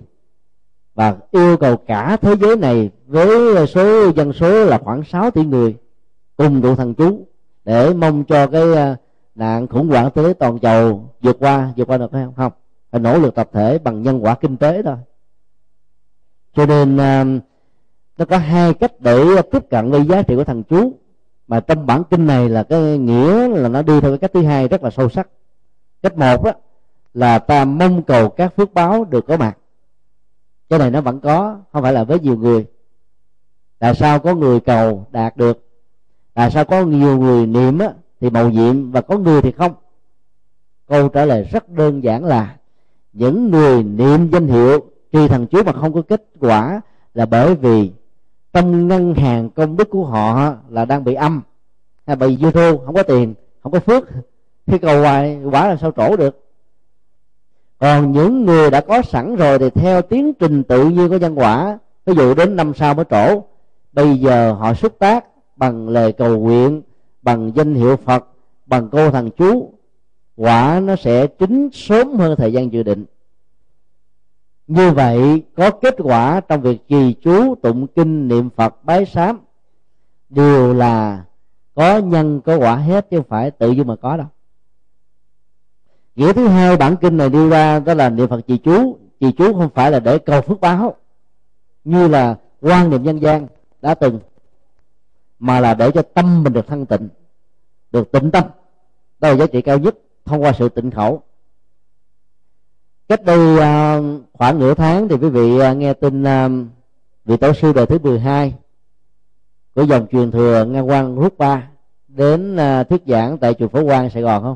và 1.01 1.15
yêu 1.31 1.57
cầu 1.57 1.77
cả 1.77 2.17
thế 2.21 2.35
giới 2.35 2.57
này 2.57 2.89
với 3.07 3.67
số 3.67 4.11
dân 4.11 4.33
số 4.33 4.65
là 4.65 4.77
khoảng 4.77 5.03
6 5.03 5.31
tỷ 5.31 5.45
người 5.45 5.75
cùng 6.37 6.61
tụ 6.61 6.75
thần 6.75 6.93
chú 6.93 7.27
để 7.65 7.93
mong 7.93 8.23
cho 8.23 8.47
cái 8.47 8.73
ờ, 8.73 8.95
nạn 9.35 9.67
khủng 9.67 9.87
hoảng 9.87 10.09
thế 10.15 10.33
toàn 10.33 10.59
cầu 10.59 11.09
vượt 11.21 11.37
qua 11.39 11.73
vượt 11.77 11.87
qua 11.87 11.97
được 11.97 12.13
hay 12.13 12.25
không? 12.25 12.33
Không, 12.37 12.51
phải 12.91 13.01
nỗ 13.01 13.17
lực 13.19 13.35
tập 13.35 13.49
thể 13.53 13.77
bằng 13.77 14.01
nhân 14.01 14.23
quả 14.23 14.35
kinh 14.35 14.57
tế 14.57 14.81
thôi. 14.83 14.95
Cho 16.55 16.65
nên 16.65 16.97
ờ, 16.97 17.23
nó 18.17 18.25
có 18.25 18.37
hai 18.37 18.73
cách 18.73 18.91
để 18.99 19.41
tiếp 19.51 19.69
cận 19.69 19.91
với 19.91 20.05
giá 20.05 20.21
trị 20.21 20.35
của 20.35 20.43
thần 20.43 20.63
chú. 20.63 20.93
Mà 21.47 21.59
trong 21.59 21.85
bản 21.85 22.03
kinh 22.09 22.27
này 22.27 22.49
là 22.49 22.63
cái 22.63 22.97
nghĩa 22.97 23.47
là 23.47 23.69
nó 23.69 23.81
đi 23.81 24.01
theo 24.01 24.11
cái 24.11 24.17
cách 24.17 24.31
thứ 24.33 24.41
hai 24.41 24.67
rất 24.67 24.83
là 24.83 24.89
sâu 24.89 25.09
sắc. 25.09 25.27
Cách 26.03 26.17
một 26.17 26.43
đó 26.43 26.51
là 27.13 27.39
ta 27.39 27.65
mong 27.65 28.03
cầu 28.03 28.29
các 28.29 28.55
phước 28.55 28.73
báo 28.73 29.05
được 29.05 29.25
có 29.27 29.37
mặt 29.37 29.57
cái 30.71 30.79
này 30.79 30.91
nó 30.91 31.01
vẫn 31.01 31.19
có 31.19 31.57
không 31.71 31.83
phải 31.83 31.93
là 31.93 32.03
với 32.03 32.19
nhiều 32.19 32.37
người. 32.37 32.65
Tại 33.79 33.95
sao 33.95 34.19
có 34.19 34.35
người 34.35 34.59
cầu 34.59 35.05
đạt 35.11 35.37
được? 35.37 35.67
Tại 36.33 36.51
sao 36.51 36.65
có 36.65 36.81
nhiều 36.85 37.17
người 37.17 37.47
niệm 37.47 37.79
á, 37.79 37.93
thì 38.21 38.29
màu 38.29 38.49
nhiệm 38.49 38.91
và 38.91 39.01
có 39.01 39.17
người 39.17 39.41
thì 39.41 39.51
không? 39.51 39.73
Câu 40.87 41.09
trả 41.09 41.25
lời 41.25 41.43
rất 41.51 41.69
đơn 41.69 42.03
giản 42.03 42.25
là 42.25 42.55
những 43.13 43.51
người 43.51 43.83
niệm 43.83 44.29
danh 44.31 44.47
hiệu 44.47 44.79
trì 45.11 45.27
thần 45.27 45.47
chú 45.47 45.63
mà 45.63 45.71
không 45.73 45.93
có 45.93 46.01
kết 46.01 46.23
quả 46.39 46.81
là 47.13 47.25
bởi 47.25 47.55
vì 47.55 47.91
trong 48.53 48.87
ngân 48.87 49.13
hàng 49.13 49.49
công 49.49 49.77
đức 49.77 49.89
của 49.89 50.05
họ 50.05 50.55
là 50.69 50.85
đang 50.85 51.03
bị 51.03 51.13
âm 51.13 51.41
hay 52.07 52.15
bị 52.15 52.37
dư 52.41 52.51
thu 52.51 52.77
không 52.85 52.95
có 52.95 53.03
tiền 53.03 53.33
không 53.63 53.71
có 53.71 53.79
phước. 53.79 54.03
Khi 54.67 54.77
cầu 54.77 55.01
hoài 55.01 55.43
quả 55.51 55.67
là 55.67 55.75
sao 55.75 55.91
trổ 55.91 56.15
được? 56.15 56.50
Còn 57.81 58.11
những 58.11 58.45
người 58.45 58.71
đã 58.71 58.81
có 58.81 59.01
sẵn 59.01 59.35
rồi 59.35 59.59
thì 59.59 59.69
theo 59.69 60.01
tiến 60.01 60.33
trình 60.33 60.63
tự 60.63 60.89
nhiên 60.89 61.09
của 61.09 61.17
nhân 61.17 61.35
quả, 61.35 61.79
ví 62.05 62.13
dụ 62.15 62.33
đến 62.33 62.55
năm 62.55 62.73
sau 62.73 62.93
mới 62.93 63.05
trổ. 63.09 63.43
Bây 63.93 64.17
giờ 64.17 64.53
họ 64.53 64.73
xuất 64.73 64.99
tác 64.99 65.25
bằng 65.55 65.89
lời 65.89 66.11
cầu 66.11 66.39
nguyện, 66.39 66.81
bằng 67.21 67.51
danh 67.55 67.73
hiệu 67.75 67.95
phật, 67.97 68.27
bằng 68.65 68.89
cô 68.91 69.11
thằng 69.11 69.29
chú. 69.37 69.73
Quả 70.35 70.79
nó 70.83 70.95
sẽ 70.95 71.27
chính 71.27 71.69
sớm 71.73 72.15
hơn 72.15 72.35
thời 72.37 72.53
gian 72.53 72.73
dự 72.73 72.83
định. 72.83 73.05
Như 74.67 74.91
vậy, 74.91 75.43
có 75.55 75.71
kết 75.71 75.95
quả 76.03 76.39
trong 76.39 76.61
việc 76.61 76.87
trì 76.87 77.13
chú, 77.13 77.55
tụng 77.55 77.87
kinh, 77.87 78.27
niệm 78.27 78.49
phật, 78.55 78.85
bái 78.85 79.05
sám. 79.05 79.39
Đều 80.29 80.73
là 80.73 81.23
có 81.75 81.97
nhân 81.97 82.41
có 82.41 82.57
quả 82.57 82.75
hết 82.75 83.07
chứ 83.09 83.17
không 83.17 83.27
phải 83.29 83.51
tự 83.51 83.71
dưng 83.71 83.87
mà 83.87 83.95
có 83.95 84.17
đâu 84.17 84.27
nghĩa 86.15 86.33
thứ 86.33 86.47
hai 86.47 86.77
bản 86.77 86.95
kinh 87.01 87.17
này 87.17 87.29
đưa 87.29 87.49
ra 87.49 87.79
đó 87.79 87.93
là 87.93 88.09
niệm 88.09 88.27
phật 88.27 88.41
trì 88.47 88.57
chú. 88.57 88.97
Trì 89.19 89.31
chú 89.31 89.53
không 89.53 89.69
phải 89.75 89.91
là 89.91 89.99
để 89.99 90.17
cầu 90.17 90.41
phước 90.41 90.59
báo, 90.59 90.95
như 91.83 92.07
là 92.07 92.35
quan 92.61 92.89
niệm 92.89 93.03
nhân 93.03 93.21
gian 93.21 93.47
đã 93.81 93.93
từng, 93.93 94.19
mà 95.39 95.59
là 95.59 95.73
để 95.73 95.91
cho 95.91 96.01
tâm 96.01 96.43
mình 96.43 96.53
được 96.53 96.67
thanh 96.67 96.85
tịnh, 96.85 97.09
được 97.91 98.11
tịnh 98.11 98.31
tâm. 98.31 98.43
Đó 99.19 99.29
là 99.29 99.35
giá 99.35 99.47
trị 99.47 99.61
cao 99.61 99.77
nhất 99.77 99.95
thông 100.25 100.43
qua 100.43 100.51
sự 100.59 100.69
tịnh 100.69 100.91
khẩu. 100.91 101.21
Cách 103.07 103.23
đây 103.23 103.59
à, 103.59 103.99
khoảng 104.33 104.59
nửa 104.59 104.73
tháng 104.73 105.07
thì 105.07 105.15
quý 105.15 105.29
vị 105.29 105.59
à, 105.59 105.73
nghe 105.73 105.93
tin 105.93 106.23
à, 106.23 106.49
vị 107.25 107.37
tổ 107.37 107.53
sư 107.53 107.73
đời 107.73 107.85
thứ 107.85 107.99
12 107.99 108.53
của 109.75 109.83
dòng 109.83 110.07
truyền 110.11 110.31
thừa 110.31 110.65
ngang 110.65 110.89
quan 110.89 111.15
rút 111.15 111.37
ba 111.37 111.67
đến 112.07 112.57
thuyết 112.89 113.01
giảng 113.07 113.37
tại 113.37 113.53
chùa 113.53 113.67
Phổ 113.67 113.85
Quang, 113.85 114.09
Sài 114.09 114.23
Gòn 114.23 114.43
không? 114.43 114.55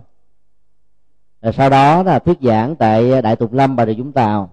Rồi 1.45 1.53
sau 1.53 1.69
đó 1.69 2.03
là 2.03 2.19
thuyết 2.19 2.37
giảng 2.41 2.75
tại 2.75 3.21
Đại 3.21 3.35
Tùng 3.35 3.53
Lâm 3.53 3.75
Bà 3.75 3.85
Rịa 3.85 3.93
Vũng 3.93 4.11
Tàu. 4.11 4.49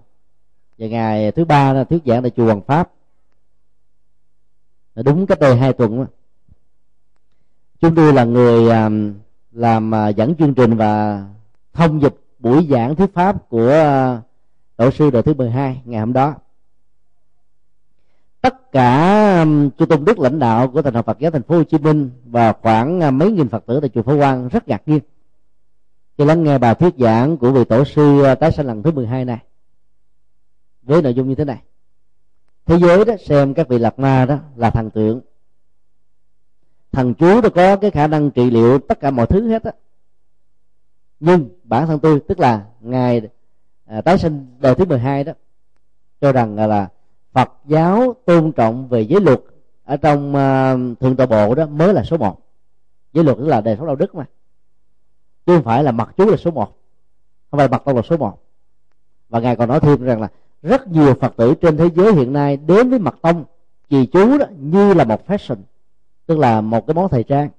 Và 0.77 0.87
ngày 0.87 1.31
thứ 1.31 1.45
ba 1.45 1.73
là 1.73 1.83
thuyết 1.83 2.03
giảng 2.05 2.21
tại 2.21 2.31
chùa 2.31 2.45
Hoàng 2.45 2.61
Pháp. 2.61 2.89
Đúng 4.95 5.25
cách 5.25 5.39
đây 5.39 5.57
hai 5.57 5.73
tuần 5.73 5.97
đó. 5.97 6.05
chúng 7.81 7.95
tôi 7.95 8.13
là 8.13 8.23
người 8.23 8.69
um, 8.69 9.13
làm 9.51 9.95
à, 9.95 10.07
dẫn 10.07 10.35
chương 10.35 10.53
trình 10.53 10.75
và 10.77 11.23
thông 11.73 12.01
dịch 12.01 12.15
buổi 12.39 12.67
giảng 12.69 12.95
thuyết 12.95 13.13
pháp 13.13 13.49
của 13.49 13.69
à, 13.69 13.81
ờ, 13.83 14.21
tổ 14.75 14.91
sư 14.91 15.09
đời 15.09 15.23
thứ 15.23 15.33
12 15.33 15.81
ngày 15.85 15.99
hôm 15.99 16.13
đó. 16.13 16.35
Tất 18.41 18.71
cả 18.71 19.39
um, 19.39 19.69
chư 19.69 19.85
tôn 19.85 20.05
đức 20.05 20.19
lãnh 20.19 20.39
đạo 20.39 20.67
của 20.67 20.81
thành 20.81 20.93
học 20.93 21.05
Phật 21.05 21.19
giáo 21.19 21.31
thành 21.31 21.43
phố 21.43 21.57
Hồ 21.57 21.63
Chí 21.63 21.77
Minh 21.77 22.09
và 22.25 22.53
khoảng 22.53 23.01
à, 23.01 23.11
mấy 23.11 23.31
nghìn 23.31 23.49
Phật 23.49 23.65
tử 23.65 23.79
tại 23.79 23.89
chùa 23.89 24.03
Phổ 24.03 24.17
Quang 24.17 24.47
rất 24.47 24.67
ngạc 24.67 24.81
nhiên 24.85 24.99
khi 26.17 26.25
lắng 26.25 26.43
nghe 26.43 26.57
bài 26.57 26.75
thuyết 26.75 26.93
giảng 26.97 27.37
của 27.37 27.51
vị 27.51 27.63
tổ 27.63 27.85
sư 27.85 28.23
à, 28.23 28.35
tái 28.35 28.51
sanh 28.51 28.67
lần 28.67 28.83
thứ 28.83 28.91
12 28.91 29.25
này 29.25 29.39
với 30.83 31.01
nội 31.01 31.13
dung 31.13 31.29
như 31.29 31.35
thế 31.35 31.45
này. 31.45 31.61
Thế 32.65 32.77
giới 32.79 33.05
đó 33.05 33.13
xem 33.25 33.53
các 33.53 33.67
vị 33.67 33.77
lạc 33.79 33.99
ma 33.99 34.25
đó 34.25 34.37
là 34.55 34.69
thần 34.69 34.89
tượng. 34.89 35.21
Thần 36.91 37.13
chú 37.13 37.41
đó 37.41 37.49
có 37.55 37.75
cái 37.75 37.91
khả 37.91 38.07
năng 38.07 38.31
trị 38.31 38.49
liệu 38.49 38.79
tất 38.79 38.99
cả 38.99 39.11
mọi 39.11 39.27
thứ 39.27 39.47
hết 39.47 39.63
á. 39.63 39.71
Nhưng 41.19 41.49
bản 41.63 41.87
thân 41.87 41.99
tôi 41.99 42.19
tức 42.27 42.39
là 42.39 42.65
ngài 42.81 43.21
à, 43.85 44.01
tái 44.01 44.17
sinh 44.17 44.47
đời 44.59 44.75
thứ 44.75 44.85
12 44.85 45.23
đó 45.23 45.33
cho 46.21 46.31
rằng 46.31 46.55
là, 46.55 46.67
là 46.67 46.89
Phật 47.33 47.51
giáo 47.65 48.15
tôn 48.25 48.51
trọng 48.51 48.87
về 48.87 49.01
giới 49.01 49.21
luật 49.21 49.39
ở 49.83 49.97
trong 49.97 50.35
à, 50.35 50.75
thượng 50.99 51.15
tọa 51.15 51.25
bộ 51.25 51.55
đó 51.55 51.65
mới 51.65 51.93
là 51.93 52.03
số 52.03 52.17
một. 52.17 52.39
Giới 53.13 53.23
luật 53.23 53.37
tức 53.37 53.47
là 53.47 53.61
đề 53.61 53.75
sống 53.75 53.87
đạo 53.87 53.95
đức 53.95 54.15
mà 54.15 54.25
chứ 55.45 55.55
không 55.55 55.63
phải 55.63 55.83
là 55.83 55.91
mặt 55.91 56.13
chú 56.17 56.25
là 56.29 56.37
số 56.37 56.51
một. 56.51 56.77
Không 57.51 57.57
phải 57.57 57.67
mặt 57.67 57.81
tông 57.85 57.95
là 57.95 58.01
số 58.01 58.17
một. 58.17 58.37
Và 59.29 59.39
ngài 59.39 59.55
còn 59.55 59.69
nói 59.69 59.79
thêm 59.79 60.03
rằng 60.03 60.21
là 60.21 60.27
rất 60.61 60.87
nhiều 60.87 61.13
phật 61.13 61.33
tử 61.37 61.53
trên 61.61 61.77
thế 61.77 61.89
giới 61.95 62.13
hiện 62.13 62.33
nay 62.33 62.57
đến 62.57 62.89
với 62.89 62.99
mặt 62.99 63.15
tông 63.21 63.45
trì 63.89 64.05
chú 64.05 64.37
đó 64.37 64.45
như 64.57 64.93
là 64.93 65.03
một 65.03 65.27
fashion 65.27 65.55
tức 66.25 66.39
là 66.39 66.61
một 66.61 66.87
cái 66.87 66.93
món 66.93 67.09
thời 67.09 67.23
trang 67.23 67.49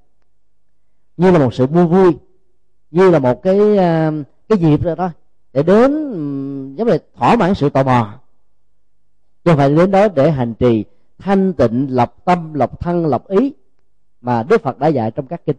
như 1.16 1.30
là 1.30 1.38
một 1.38 1.54
sự 1.54 1.66
vui 1.66 1.86
vui 1.86 2.16
như 2.90 3.10
là 3.10 3.18
một 3.18 3.42
cái 3.42 3.76
à, 3.76 4.12
cái 4.48 4.58
dịp 4.58 4.82
rồi 4.82 4.96
đó, 4.96 5.10
để 5.52 5.62
đến 5.62 5.92
giống 6.76 6.88
như 6.88 6.98
thỏa 7.14 7.36
mãn 7.36 7.54
sự 7.54 7.70
tò 7.70 7.82
mò. 7.82 8.20
Chứ 9.44 9.50
không 9.50 9.56
phải 9.56 9.74
đến 9.74 9.90
đó 9.90 10.08
để 10.08 10.30
hành 10.30 10.54
trì 10.54 10.84
thanh 11.18 11.52
tịnh 11.52 11.86
lập 11.90 12.14
tâm 12.24 12.54
lập 12.54 12.80
thân 12.80 13.06
lập 13.06 13.28
ý 13.28 13.52
mà 14.20 14.42
đức 14.42 14.62
phật 14.62 14.78
đã 14.78 14.88
dạy 14.88 15.10
trong 15.10 15.26
các 15.26 15.46
kinh 15.46 15.56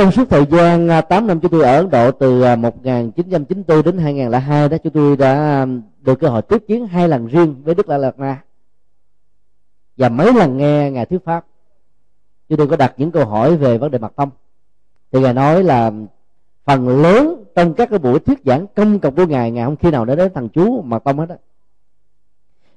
trong 0.00 0.12
suốt 0.12 0.30
thời 0.30 0.46
gian 0.46 0.88
à, 0.88 1.00
8 1.00 1.26
năm 1.26 1.40
chúng 1.40 1.50
tôi 1.50 1.62
ở 1.62 1.76
Ấn 1.76 1.90
Độ, 1.90 2.10
từ 2.10 2.42
à, 2.42 2.56
1994 2.56 3.82
đến 3.82 3.98
2002 3.98 4.68
đó, 4.68 4.76
chúng 4.78 4.92
tôi 4.92 5.16
đã 5.16 5.32
à, 5.34 5.66
được 6.00 6.20
cơ 6.20 6.28
hội 6.28 6.42
tiếp 6.42 6.64
kiến 6.68 6.86
hai 6.86 7.08
lần 7.08 7.26
riêng 7.26 7.62
với 7.64 7.74
Đức 7.74 7.88
La 7.88 7.98
Lạt 7.98 8.18
Na 8.18 8.42
và 9.96 10.08
mấy 10.08 10.32
lần 10.32 10.56
nghe 10.56 10.90
ngài 10.90 11.06
thuyết 11.06 11.24
pháp, 11.24 11.46
chúng 12.48 12.58
tôi 12.58 12.66
có 12.66 12.76
đặt 12.76 12.94
những 12.96 13.10
câu 13.10 13.26
hỏi 13.26 13.56
về 13.56 13.78
vấn 13.78 13.90
đề 13.90 13.98
mặt 13.98 14.12
tâm 14.16 14.28
thì 15.12 15.20
ngài 15.20 15.34
nói 15.34 15.64
là, 15.64 15.92
phần 16.64 16.88
lớn 16.88 17.44
trong 17.54 17.74
các 17.74 17.90
cái 17.90 17.98
buổi 17.98 18.18
thuyết 18.20 18.38
giảng 18.44 18.66
công 18.74 18.98
cộng 18.98 19.14
của 19.14 19.26
ngài 19.26 19.50
ngài 19.50 19.64
không 19.64 19.76
khi 19.76 19.90
nào 19.90 20.04
đã 20.04 20.14
đến 20.14 20.32
thằng 20.34 20.48
chú 20.48 20.82
mà 20.82 20.98
tông 20.98 21.18
hết 21.18 21.28
á. 21.28 21.36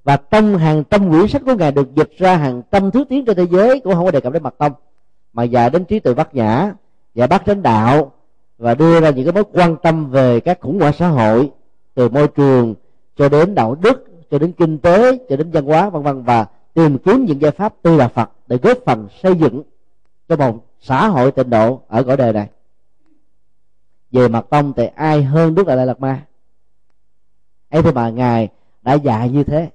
Và 0.03 0.17
trong 0.17 0.57
hàng 0.57 0.83
trăm 0.89 1.09
quyển 1.09 1.27
sách 1.27 1.41
của 1.45 1.55
ngài 1.55 1.71
được 1.71 1.95
dịch 1.95 2.11
ra 2.17 2.37
hàng 2.37 2.61
trăm 2.71 2.91
thứ 2.91 3.03
tiếng 3.09 3.25
trên 3.25 3.37
thế 3.37 3.45
giới 3.51 3.79
cũng 3.79 3.93
không 3.93 4.05
có 4.05 4.11
đề 4.11 4.21
cập 4.21 4.33
đến 4.33 4.43
mặt 4.43 4.53
tông, 4.57 4.71
mà 5.33 5.43
dài 5.43 5.69
đến 5.69 5.85
trí 5.85 5.99
tuệ 5.99 6.13
bát 6.13 6.35
nhã 6.35 6.73
và 7.15 7.27
bắt 7.27 7.47
đến 7.47 7.63
đạo 7.63 8.11
và 8.57 8.75
đưa 8.75 9.01
ra 9.01 9.09
những 9.09 9.25
cái 9.25 9.33
mối 9.33 9.43
quan 9.53 9.75
tâm 9.83 10.09
về 10.09 10.39
các 10.39 10.61
khủng 10.61 10.79
hoảng 10.79 10.93
xã 10.93 11.07
hội, 11.07 11.51
từ 11.93 12.09
môi 12.09 12.27
trường 12.27 12.75
cho 13.17 13.29
đến 13.29 13.55
đạo 13.55 13.75
đức, 13.75 14.05
cho 14.31 14.39
đến 14.39 14.51
kinh 14.51 14.77
tế, 14.77 15.17
cho 15.29 15.35
đến 15.35 15.51
văn 15.51 15.65
hóa, 15.65 15.89
vân 15.89 16.03
vân, 16.03 16.23
và 16.23 16.45
tìm 16.73 16.97
kiếm 16.97 17.25
những 17.25 17.41
giải 17.41 17.51
pháp 17.51 17.73
từ 17.81 17.95
là 17.95 18.07
Phật 18.07 18.29
để 18.47 18.57
góp 18.57 18.77
phần 18.85 19.07
xây 19.23 19.35
dựng 19.35 19.63
cho 20.29 20.35
một 20.35 20.65
xã 20.81 21.07
hội 21.07 21.31
tịnh 21.31 21.49
độ 21.49 21.81
ở 21.87 22.03
cõi 22.03 22.17
đời 22.17 22.33
này. 22.33 22.47
Về 24.11 24.27
mặt 24.27 24.45
tông 24.49 24.73
thì 24.73 24.85
ai 24.95 25.23
hơn 25.23 25.55
đức 25.55 25.67
đại 25.67 25.85
lạt 25.85 25.99
ma? 25.99 26.25
Ấy 27.69 27.83
thì 27.83 27.91
mà 27.91 28.09
ngài 28.09 28.49
đã 28.81 28.93
dạy 28.93 29.29
như 29.29 29.43
thế. 29.43 29.69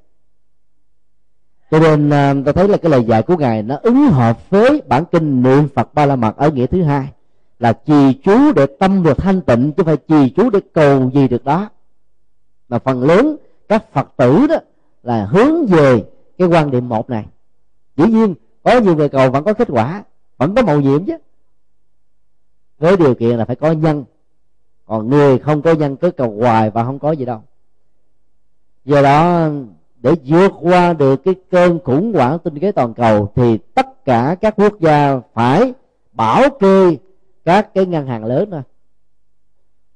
Cho 1.70 1.78
nên 1.78 2.11
à, 2.11 2.34
tôi 2.45 2.55
thấy 2.55 2.68
là 2.68 2.76
cái 2.76 2.91
lời 2.91 3.05
dạy 3.05 3.22
của 3.22 3.36
ngài 3.36 3.62
nó 3.62 3.76
ứng 3.82 3.97
hợp 3.97 4.51
với 4.51 4.82
bản 4.86 5.05
kinh 5.12 5.43
niệm 5.43 5.68
phật 5.74 5.95
ba 5.95 6.07
la 6.07 6.16
mật 6.16 6.36
ở 6.36 6.51
nghĩa 6.51 6.66
thứ 6.66 6.82
hai 6.82 7.09
là 7.59 7.72
trì 7.72 8.12
chú 8.24 8.52
để 8.52 8.66
tâm 8.78 9.02
được 9.02 9.18
thanh 9.18 9.40
tịnh, 9.40 9.72
chứ 9.72 9.82
phải 9.84 9.96
trì 9.96 10.30
chú 10.36 10.50
để 10.50 10.61
cầu 10.72 11.11
gì 11.14 11.28
được 11.28 11.44
đó. 11.44 11.68
Mà 12.68 12.78
phần 12.78 13.02
lớn 13.02 13.36
các 13.68 13.92
phật 13.92 14.09
tử 14.16 14.46
đó 14.46 14.56
là 15.02 15.26
hướng 15.26 15.66
về 15.66 16.04
cái 16.38 16.48
quan 16.48 16.70
điểm 16.70 16.88
một 16.88 17.11
này. 17.11 17.26
Dĩ 17.96 18.04
nhiên, 18.04 18.34
có 18.62 18.78
nhiều 18.80 18.96
người 18.96 19.09
cầu 19.09 19.30
vẫn 19.30 19.44
có 19.44 19.52
kết 19.52 19.68
quả, 19.70 20.04
vẫn 20.36 20.54
có 20.54 20.62
màu 20.62 20.80
nhiệm 20.80 21.04
chứ. 21.04 21.16
Với 22.78 22.96
điều 22.96 23.14
kiện 23.14 23.36
là 23.36 23.44
phải 23.44 23.56
có 23.56 23.72
nhân. 23.72 24.04
Còn 24.86 25.11
người 25.11 25.38
không 25.38 25.62
có 25.62 25.72
nhân, 25.72 25.96
cứ 25.96 26.11
cầu 26.11 26.36
hoài 26.40 26.70
và 26.70 26.84
không 26.84 26.98
có 26.98 27.12
gì 27.12 27.24
đâu. 27.24 27.42
Do 28.84 29.02
đó, 29.02 29.48
để 29.96 30.14
vượt 30.24 30.52
qua 30.61 30.92
được 30.92 31.24
cái 31.24 31.34
cơn 31.50 31.78
khủng 31.84 32.12
hoảng 32.12 32.38
kinh 32.44 32.61
tế 32.61 32.72
toàn 32.72 32.94
cầu, 32.94 33.32
thì 33.34 33.59
tất 33.74 34.04
cả 34.04 34.36
các 34.40 34.54
quốc 34.56 34.80
gia 34.80 35.20
phải 35.34 35.72
bảo 36.12 36.42
kê 36.61 36.96
các 37.49 37.74
cái 37.74 37.86
ngân 37.86 38.07
hàng 38.07 38.24
lớn 38.24 38.51
thôi. 38.51 38.62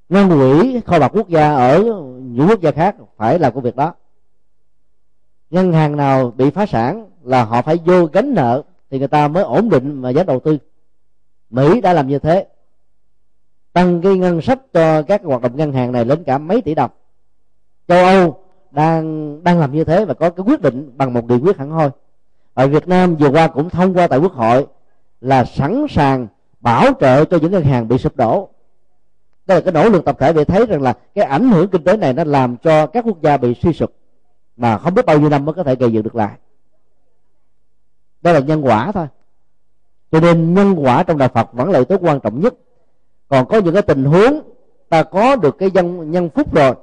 Ngân 0.09 0.29
quỹ, 0.29 0.81
kho 0.87 0.99
bạc 0.99 1.11
quốc 1.15 1.29
gia 1.29 1.55
ở 1.55 1.83
những 2.21 2.49
quốc 2.49 2.61
gia 2.61 2.71
khác 2.71 2.97
phải 3.17 3.39
làm 3.39 3.55
công 3.55 3.63
việc 3.63 3.77
đó. 3.77 3.95
Ngân 5.51 5.73
hàng 5.73 5.97
nào 5.97 6.31
bị 6.31 6.51
phá 6.51 6.67
sản 6.67 7.11
là 7.23 7.45
họ 7.45 7.63
phải 7.63 7.79
vô 7.85 8.05
gánh 8.05 8.35
nợ 8.35 8.63
thì 8.91 8.99
người 8.99 9.09
ta 9.09 9.29
mới 9.29 9.43
ổn 9.43 9.69
định 9.69 10.03
mà 10.03 10.11
giá 10.11 10.23
đầu 10.23 10.41
tư. 10.41 10.59
Mỹ 11.51 11.81
đã 11.81 11.93
làm 11.93 12.09
như 12.09 12.19
thế. 12.19 12.47
Tăng 13.73 14.03
cái 14.03 14.17
ngân 14.17 14.41
sách 14.41 14.61
cho 14.73 15.03
các 15.03 15.23
hoạt 15.25 15.43
động 15.43 15.57
ngân 15.57 15.73
hàng 15.73 15.93
này 15.93 16.05
lên 16.05 16.25
cả 16.25 16.39
mấy 16.39 16.63
tỷ 16.63 16.75
đồng. 16.75 16.91
Châu 17.89 18.05
âu 18.05 18.45
đang 18.71 19.45
đang 19.45 19.59
làm 19.59 19.73
như 19.73 19.85
thế 19.85 20.05
và 20.05 20.15
có 20.15 20.31
cái 20.31 20.45
quyết 20.47 20.61
định 20.61 20.93
bằng 20.97 21.13
một 21.13 21.27
điều 21.27 21.41
quyết 21.41 21.59
hẳn 21.59 21.71
hoi. 21.71 21.91
Ở 22.55 22.69
Việt 22.69 22.89
Nam 22.89 23.17
vừa 23.17 23.31
qua 23.31 23.49
cũng 23.49 23.71
thông 23.71 23.95
qua 23.95 24.07
tại 24.07 24.19
Quốc 24.19 24.33
hội 24.33 24.67
là 25.21 25.45
sẵn 25.45 25.87
sàng 25.91 26.27
bảo 26.63 26.93
trợ 27.01 27.25
cho 27.25 27.39
những 27.43 27.51
ngân 27.53 27.65
hàng 27.65 27.89
bị 27.89 27.99
sụp 27.99 28.17
đổ. 28.17 28.49
Đây 29.47 29.57
là 29.57 29.61
cái 29.61 29.73
nỗ 29.73 29.89
lực 29.89 30.05
tập 30.05 30.17
thể 30.21 30.33
để 30.33 30.45
thấy 30.45 30.67
rằng 30.67 30.83
là 30.83 30.93
cái 31.15 31.25
ảnh 31.25 31.51
hưởng 31.51 31.69
kinh 31.69 31.85
tế 31.85 31.97
này 31.97 32.13
nó 32.13 32.25
làm 32.25 32.57
cho 32.57 32.87
các 32.87 33.05
quốc 33.05 33.23
gia 33.23 33.37
bị 33.37 33.55
suy 33.63 33.73
sụp 33.73 33.93
mà 34.57 34.79
không 34.79 34.95
biết 34.95 35.07
bao 35.07 35.19
nhiêu 35.19 35.29
năm 35.29 35.45
mới 35.45 35.55
có 35.55 35.63
thể 35.63 35.75
gây 35.75 35.93
dựng 35.93 36.03
được 36.03 36.15
lại. 36.17 36.39
Đây 38.23 38.35
là 38.35 38.41
nhân 38.41 38.67
quả 38.67 38.93
thôi. 38.93 39.07
Cho 40.13 40.21
nên 40.21 40.55
nhân 40.55 40.75
quả 40.79 41.03
trong 41.03 41.19
đạo 41.19 41.29
Phật 41.35 41.53
vẫn 41.53 41.71
là 41.71 41.79
yếu 41.79 41.85
tố 41.85 41.97
quan 42.01 42.21
trọng 42.21 42.41
nhất. 42.41 42.55
Còn 43.29 43.49
có 43.49 43.59
những 43.59 43.75
cái 43.75 43.83
tình 43.83 44.05
huống 44.05 44.41
ta 44.89 45.03
có 45.03 45.37
được 45.37 45.59
cái 45.59 45.71
dân, 45.71 46.11
nhân 46.11 46.29
phúc 46.35 46.55
rồi, 46.55 46.75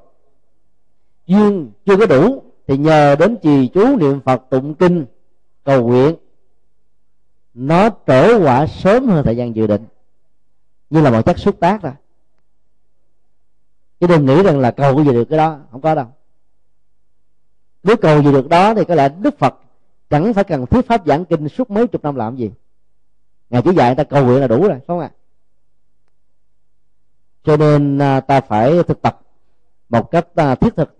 duyên 1.25 1.71
chưa 1.85 1.97
có 1.97 2.05
đủ, 2.05 2.43
thì 2.67 2.77
nhờ 2.77 3.15
đến 3.15 3.37
trì 3.43 3.67
chú 3.67 3.95
niệm 3.95 4.19
phật 4.25 4.41
tụng 4.49 4.73
kinh, 4.73 5.05
cầu 5.63 5.87
nguyện 5.87 6.15
nó 7.59 7.89
trổ 8.07 8.43
quả 8.43 8.67
sớm 8.67 9.07
hơn 9.07 9.25
thời 9.25 9.37
gian 9.37 9.55
dự 9.55 9.67
định. 9.67 9.85
Như 10.89 11.01
là 11.01 11.11
một 11.11 11.25
chất 11.25 11.39
xúc 11.39 11.59
tác 11.59 11.81
rồi 11.81 11.93
chứ 13.99 14.07
đừng 14.07 14.25
nghĩ 14.25 14.43
rằng 14.43 14.59
là 14.59 14.71
cầu 14.71 14.95
cái 14.95 15.05
gì 15.05 15.11
được 15.11 15.25
cái 15.29 15.37
đó, 15.37 15.59
không 15.71 15.81
có 15.81 15.95
đâu. 15.95 16.05
Nếu 17.83 17.97
cầu 17.97 18.23
gì 18.23 18.31
được 18.31 18.49
đó 18.49 18.73
thì 18.73 18.83
có 18.85 18.95
lẽ 18.95 19.09
đức 19.09 19.39
phật 19.39 19.55
chẳng 20.09 20.33
phải 20.33 20.43
cần 20.43 20.65
thuyết 20.65 20.87
pháp 20.87 21.05
giảng 21.05 21.25
kinh 21.25 21.49
suốt 21.49 21.69
mấy 21.71 21.87
chục 21.87 22.03
năm 22.03 22.15
làm 22.15 22.35
gì. 22.35 22.51
Ngài 23.49 23.61
chỉ 23.61 23.71
dạy 23.75 23.95
ta 23.95 24.03
cầu 24.03 24.25
nguyện 24.25 24.41
là 24.41 24.47
đủ 24.47 24.67
rồi 24.67 24.79
không 24.87 24.99
ạ? 24.99 25.11
À? 25.13 25.15
cho 27.43 27.57
nên 27.57 27.99
à, 27.99 28.19
ta 28.19 28.41
phải 28.41 28.83
thực 28.87 29.01
tập 29.01 29.21
một 29.89 30.11
cách 30.11 30.27
à, 30.35 30.55
thiết 30.55 30.75
thực 30.75 30.97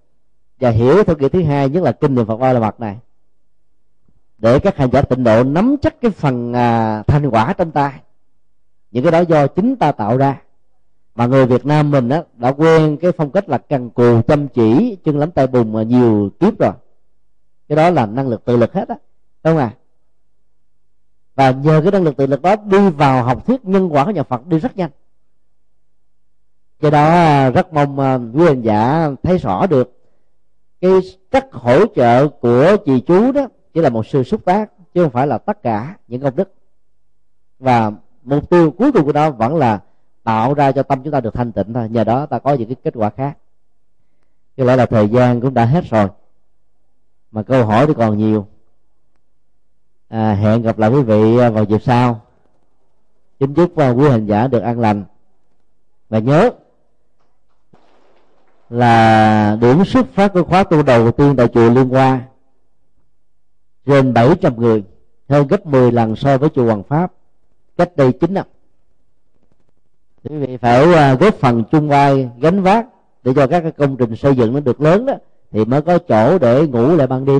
và 0.59 0.69
hiểu 0.69 1.03
theo 1.03 1.15
nghĩa 1.17 1.29
thứ 1.29 1.43
hai, 1.43 1.69
nhất 1.69 1.83
là 1.83 1.91
kinh 1.91 2.15
niệm 2.15 2.25
phật 2.25 2.37
ba 2.37 2.53
la 2.53 2.59
mật 2.59 2.79
này 2.79 2.97
để 4.39 4.59
các 4.59 4.77
hành 4.77 4.89
giả 4.91 5.01
tịnh 5.01 5.23
độ 5.23 5.43
nắm 5.43 5.75
chắc 5.81 6.01
cái 6.01 6.11
phần 6.11 6.53
à, 6.53 7.03
thành 7.07 7.29
quả 7.29 7.53
trong 7.53 7.71
tay. 7.71 7.93
Những 8.91 9.03
cái 9.03 9.11
đó 9.11 9.19
do 9.19 9.47
chính 9.47 9.75
ta 9.75 9.91
tạo 9.91 10.17
ra. 10.17 10.41
Mà 11.15 11.25
người 11.25 11.45
Việt 11.45 11.65
Nam 11.65 11.91
mình 11.91 12.09
á, 12.09 12.23
đã 12.37 12.51
quen 12.51 12.97
cái 13.01 13.11
phong 13.11 13.31
cách 13.31 13.49
là 13.49 13.57
cần 13.57 13.89
cù 13.89 14.21
chăm 14.21 14.47
chỉ 14.47 14.97
chân 15.03 15.19
lắm 15.19 15.31
tay 15.31 15.47
bùn 15.47 15.73
mà 15.73 15.83
nhiều 15.83 16.29
kiếp 16.39 16.59
rồi. 16.59 16.73
Cái 17.69 17.75
đó 17.75 17.89
là 17.89 18.05
năng 18.05 18.27
lực 18.27 18.45
tự 18.45 18.57
lực 18.57 18.73
hết 18.73 18.89
á 18.89 18.95
đúng 19.43 19.53
không 19.53 19.57
à 19.57 19.71
và 21.39 21.51
nhờ 21.51 21.81
cái 21.81 21.91
năng 21.91 22.03
lực 22.03 22.17
tự 22.17 22.25
lực 22.25 22.41
đó 22.41 22.55
đi 22.55 22.89
vào 22.89 23.23
học 23.23 23.47
thuyết 23.47 23.65
nhân 23.65 23.93
quả 23.93 24.05
của 24.05 24.11
nhà 24.11 24.23
Phật 24.23 24.47
đi 24.47 24.59
rất 24.59 24.77
nhanh. 24.77 24.89
Do 26.81 26.89
đó 26.89 27.07
à, 27.07 27.49
rất 27.49 27.73
mong 27.73 27.99
à, 27.99 28.19
quý 28.33 28.45
hành 28.45 28.61
giả 28.61 29.09
thấy 29.23 29.37
rõ 29.37 29.67
được 29.67 29.97
cái 30.81 30.91
cách 31.31 31.45
hỗ 31.51 31.85
trợ 31.95 32.27
của 32.27 32.75
chị 32.85 32.99
chú 33.07 33.31
đó 33.31 33.47
chỉ 33.79 33.83
là 33.83 33.89
một 33.89 34.07
sự 34.07 34.23
xúc 34.23 34.45
tác 34.45 34.71
chứ 34.93 35.03
không 35.03 35.11
phải 35.11 35.27
là 35.27 35.37
tất 35.37 35.63
cả 35.63 35.95
những 36.07 36.21
công 36.21 36.35
đức. 36.35 36.53
Và 37.59 37.91
mục 38.23 38.49
tiêu 38.49 38.71
cuối 38.71 38.91
cùng 38.91 39.05
của 39.05 39.13
nó 39.13 39.31
vẫn 39.31 39.55
là 39.55 39.79
tạo 40.23 40.53
ra 40.53 40.71
cho 40.71 40.83
tâm 40.83 41.03
chúng 41.03 41.13
ta 41.13 41.19
được 41.21 41.33
thanh 41.33 41.51
tịnh 41.51 41.73
thôi. 41.73 41.89
Nhờ 41.89 42.03
đó 42.03 42.25
ta 42.25 42.39
có 42.39 42.53
những 42.53 42.67
cái 42.67 42.75
kết 42.83 42.93
quả 42.97 43.09
khác. 43.09 43.37
Có 44.57 44.63
lẽ 44.63 44.75
là 44.75 44.85
thời 44.85 45.09
gian 45.09 45.41
cũng 45.41 45.53
đã 45.53 45.65
hết 45.65 45.83
rồi. 45.89 46.07
Mà 47.31 47.43
câu 47.43 47.65
hỏi 47.65 47.87
thì 47.87 47.93
còn 47.97 48.17
nhiều. 48.17 48.47
À, 50.07 50.33
hẹn 50.33 50.61
gặp 50.61 50.79
lại 50.79 50.89
quý 50.89 51.01
vị 51.01 51.37
vào 51.37 51.63
dịp 51.63 51.81
sau. 51.81 52.21
Kính 53.39 53.53
chúc 53.53 53.71
quý 53.75 54.09
hành 54.09 54.25
giả 54.25 54.47
được 54.47 54.59
an 54.59 54.79
lành. 54.79 55.03
Và 56.09 56.19
nhớ 56.19 56.49
là 58.69 59.57
điểm 59.61 59.85
xuất 59.85 60.05
phát 60.13 60.33
của 60.33 60.43
khóa 60.43 60.63
tu 60.63 60.83
đầu 60.83 61.11
tiên 61.11 61.35
tại 61.35 61.47
chùa 61.47 61.69
Liên 61.69 61.89
Hoa 61.89 62.21
trên 63.89 64.13
700 64.13 64.55
người 64.55 64.83
hơn 65.29 65.47
gấp 65.47 65.65
10 65.65 65.91
lần 65.91 66.15
so 66.15 66.37
với 66.37 66.49
chùa 66.49 66.65
Hoàng 66.65 66.83
Pháp. 66.83 67.11
Cách 67.77 67.95
đây 67.95 68.11
9 68.11 68.33
năm. 68.33 68.45
Quý 70.23 70.37
vị 70.37 70.57
phải 70.57 70.93
à, 70.93 71.13
góp 71.13 71.35
phần 71.35 71.63
chung 71.71 71.87
vai, 71.87 72.29
gánh 72.39 72.61
vác 72.61 72.87
để 73.23 73.33
cho 73.35 73.47
các 73.47 73.63
công 73.77 73.97
trình 73.97 74.15
xây 74.15 74.35
dựng 74.35 74.53
nó 74.53 74.59
được 74.59 74.81
lớn 74.81 75.05
đó, 75.05 75.13
thì 75.51 75.65
mới 75.65 75.81
có 75.81 75.97
chỗ 75.97 76.39
để 76.39 76.67
ngủ 76.67 76.95
lại 76.95 77.07
ban 77.07 77.25
đêm. 77.25 77.39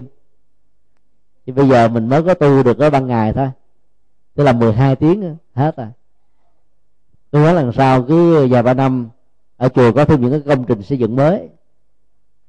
Thì 1.45 1.53
bây 1.53 1.69
giờ 1.69 1.87
mình 1.87 2.09
mới 2.09 2.23
có 2.23 2.33
tu 2.33 2.63
được 2.63 2.79
ở 2.79 2.89
ban 2.89 3.07
ngày 3.07 3.33
thôi. 3.33 3.49
Tức 4.35 4.43
là 4.43 4.53
12 4.53 4.95
tiếng 4.95 5.35
hết 5.53 5.77
rồi. 5.77 5.87
Tôi 7.31 7.43
nói 7.43 7.53
lần 7.53 7.71
sau 7.71 8.03
cứ 8.03 8.47
vài 8.47 8.63
ba 8.63 8.73
năm, 8.73 9.09
ở 9.57 9.69
chùa 9.69 9.91
có 9.91 10.05
thêm 10.05 10.21
những 10.21 10.31
cái 10.31 10.55
công 10.55 10.65
trình 10.65 10.83
xây 10.83 10.97
dựng 10.97 11.15
mới. 11.15 11.49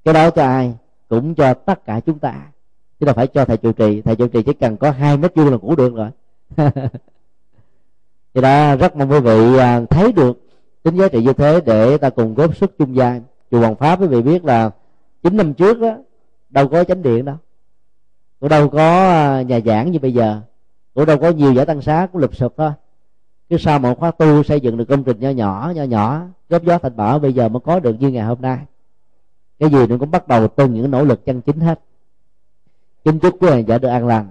Cái 0.04 0.14
đó 0.14 0.30
cho 0.30 0.42
ai? 0.42 0.74
Cũng 1.08 1.34
cho 1.34 1.54
tất 1.54 1.84
cả 1.84 2.00
chúng 2.00 2.18
ta 2.18 2.46
chứ 3.00 3.06
đâu 3.06 3.14
phải 3.14 3.26
cho 3.26 3.44
thầy 3.44 3.56
trụ 3.56 3.72
trì. 3.72 4.02
Thầy 4.02 4.16
trụ 4.16 4.26
trì 4.26 4.42
chỉ 4.42 4.52
cần 4.52 4.76
có 4.76 4.90
hai 4.90 5.16
mét 5.16 5.34
vuông 5.34 5.50
là 5.50 5.56
cũng 5.56 5.76
được 5.76 5.94
rồi. 5.94 6.10
Thì 8.34 8.40
đó, 8.40 8.76
rất 8.76 8.96
mong 8.96 9.10
quý 9.10 9.20
vị 9.20 9.58
à, 9.58 9.80
thấy 9.90 10.12
được 10.12 10.40
tính 10.82 10.96
giá 10.96 11.08
trị 11.08 11.22
như 11.22 11.32
thế 11.32 11.60
để 11.60 11.98
ta 11.98 12.10
cùng 12.10 12.34
góp 12.34 12.56
sức 12.56 12.78
chung 12.78 12.96
gia 12.96 13.20
chùa 13.50 13.58
Hoàng 13.58 13.74
Pháp 13.74 14.00
quý 14.00 14.06
vị 14.06 14.22
biết 14.22 14.44
là 14.44 14.70
chín 15.22 15.36
năm 15.36 15.54
trước 15.54 15.80
đó 15.80 15.96
đâu 16.50 16.68
có 16.68 16.84
chánh 16.84 17.02
điện 17.02 17.24
đâu. 17.24 17.36
Cũng 18.40 18.48
đâu 18.48 18.68
có 18.68 19.08
à, 19.08 19.42
nhà 19.42 19.60
giảng 19.60 19.90
như 19.90 19.98
bây 19.98 20.14
giờ. 20.14 20.40
Cũng 20.94 21.06
đâu 21.06 21.18
có 21.18 21.30
nhiều 21.30 21.52
giải 21.52 21.66
tăng 21.66 21.82
xá, 21.82 22.06
cũng 22.12 22.20
lụp 22.20 22.36
sụp 22.36 22.54
thôi. 22.56 22.70
Cứ 23.50 23.56
sau 23.58 23.78
một 23.78 23.98
khóa 23.98 24.10
tu 24.10 24.42
xây 24.42 24.60
dựng 24.60 24.76
được 24.76 24.84
công 24.84 25.04
trình 25.04 25.20
nho 25.20 25.30
nhỏ 25.30 25.72
nho 25.76 25.82
nhỏ, 25.82 26.22
góp 26.48 26.62
gió 26.62 26.78
thành 26.78 26.96
bảo 26.96 27.18
bây 27.18 27.32
giờ 27.32 27.48
mới 27.48 27.60
có 27.60 27.80
được 27.80 27.96
như 28.00 28.10
ngày 28.10 28.24
hôm 28.24 28.40
nay. 28.40 28.58
Cái 29.58 29.70
gì 29.70 29.86
nó 29.86 29.96
cũng 29.98 30.10
bắt 30.10 30.28
đầu 30.28 30.48
từ 30.48 30.68
những 30.68 30.90
nỗ 30.90 31.04
lực 31.04 31.24
chân 31.24 31.40
chính 31.40 31.60
hết 31.60 31.80
kính 33.04 33.18
chúc 33.18 33.36
quý 33.40 33.48
hành 33.50 33.66
giả 33.66 33.78
được 33.78 33.88
an 33.88 34.06
lành. 34.06 34.28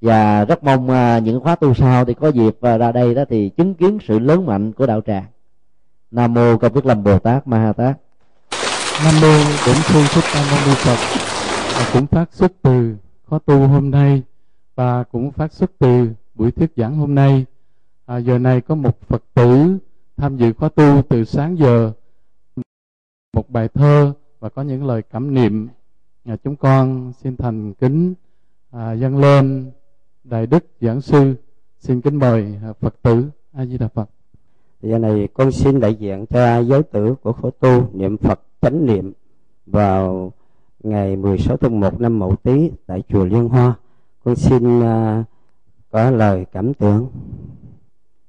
Và 0.00 0.44
rất 0.44 0.64
mong 0.64 0.90
à, 0.90 1.18
những 1.18 1.40
khóa 1.40 1.56
tu 1.56 1.74
sau 1.74 2.04
thì 2.04 2.14
có 2.14 2.28
dịp 2.28 2.58
à, 2.60 2.78
ra 2.78 2.92
đây 2.92 3.14
đó 3.14 3.24
thì 3.28 3.48
chứng 3.48 3.74
kiến 3.74 3.98
sự 4.08 4.18
lớn 4.18 4.46
mạnh 4.46 4.72
của 4.72 4.86
đạo 4.86 5.00
tràng. 5.00 5.24
Nam 6.10 6.34
mô 6.34 6.56
công 6.56 6.74
đức 6.74 6.86
lâm 6.86 7.04
bồ 7.04 7.18
tát 7.18 7.46
ma 7.46 7.58
ha 7.58 7.72
tát. 7.72 7.96
Nam 9.04 9.14
mô 9.20 9.28
bổn 9.66 9.76
sư 9.76 10.00
thích 10.14 10.24
ca 10.32 10.44
mâu 10.50 10.60
ni 10.66 10.74
phật. 10.74 10.96
Và 11.74 11.90
cũng 11.92 12.06
phát 12.06 12.32
xuất 12.32 12.52
từ 12.62 12.96
khóa 13.26 13.38
tu 13.46 13.66
hôm 13.66 13.90
nay 13.90 14.22
và 14.74 15.04
cũng 15.04 15.30
phát 15.30 15.52
xuất 15.52 15.70
từ 15.78 16.08
buổi 16.34 16.50
thuyết 16.50 16.72
giảng 16.76 16.96
hôm 16.96 17.14
nay. 17.14 17.44
À, 18.06 18.16
giờ 18.16 18.38
này 18.38 18.60
có 18.60 18.74
một 18.74 19.00
phật 19.08 19.22
tử 19.34 19.78
tham 20.16 20.36
dự 20.36 20.52
khóa 20.52 20.68
tu 20.68 21.02
từ 21.08 21.24
sáng 21.24 21.58
giờ 21.58 21.92
một 23.32 23.50
bài 23.50 23.68
thơ 23.74 24.12
và 24.40 24.48
có 24.48 24.62
những 24.62 24.86
lời 24.86 25.02
cảm 25.02 25.34
niệm 25.34 25.68
nhà 26.26 26.36
chúng 26.36 26.56
con 26.56 27.12
xin 27.12 27.36
thành 27.36 27.74
kính 27.74 28.14
à, 28.70 28.92
dâng 28.92 29.18
lên 29.18 29.70
đại 30.24 30.46
đức 30.46 30.64
giảng 30.80 31.00
sư 31.00 31.34
xin 31.78 32.00
kính 32.00 32.18
mời 32.18 32.54
à, 32.62 32.72
phật 32.80 32.94
tử 33.02 33.24
a 33.52 33.66
di 33.66 33.78
đà 33.78 33.88
phật 33.88 34.10
giờ 34.82 34.98
này 34.98 35.28
con 35.34 35.52
xin 35.52 35.80
đại 35.80 35.94
diện 35.94 36.26
cho 36.26 36.60
giới 36.60 36.82
tử 36.82 37.14
của 37.22 37.32
khổ 37.32 37.50
tu 37.50 37.88
niệm 37.92 38.16
phật 38.16 38.40
chánh 38.60 38.86
niệm 38.86 39.12
vào 39.66 40.32
ngày 40.82 41.16
16 41.16 41.56
tháng 41.56 41.80
1 41.80 42.00
năm 42.00 42.18
Mậu 42.18 42.36
Tý 42.36 42.70
tại 42.86 43.02
chùa 43.08 43.24
Liên 43.24 43.48
Hoa. 43.48 43.74
Con 44.24 44.36
xin 44.36 44.82
à, 44.82 45.24
có 45.90 46.10
lời 46.10 46.46
cảm 46.52 46.74
tưởng. 46.74 47.08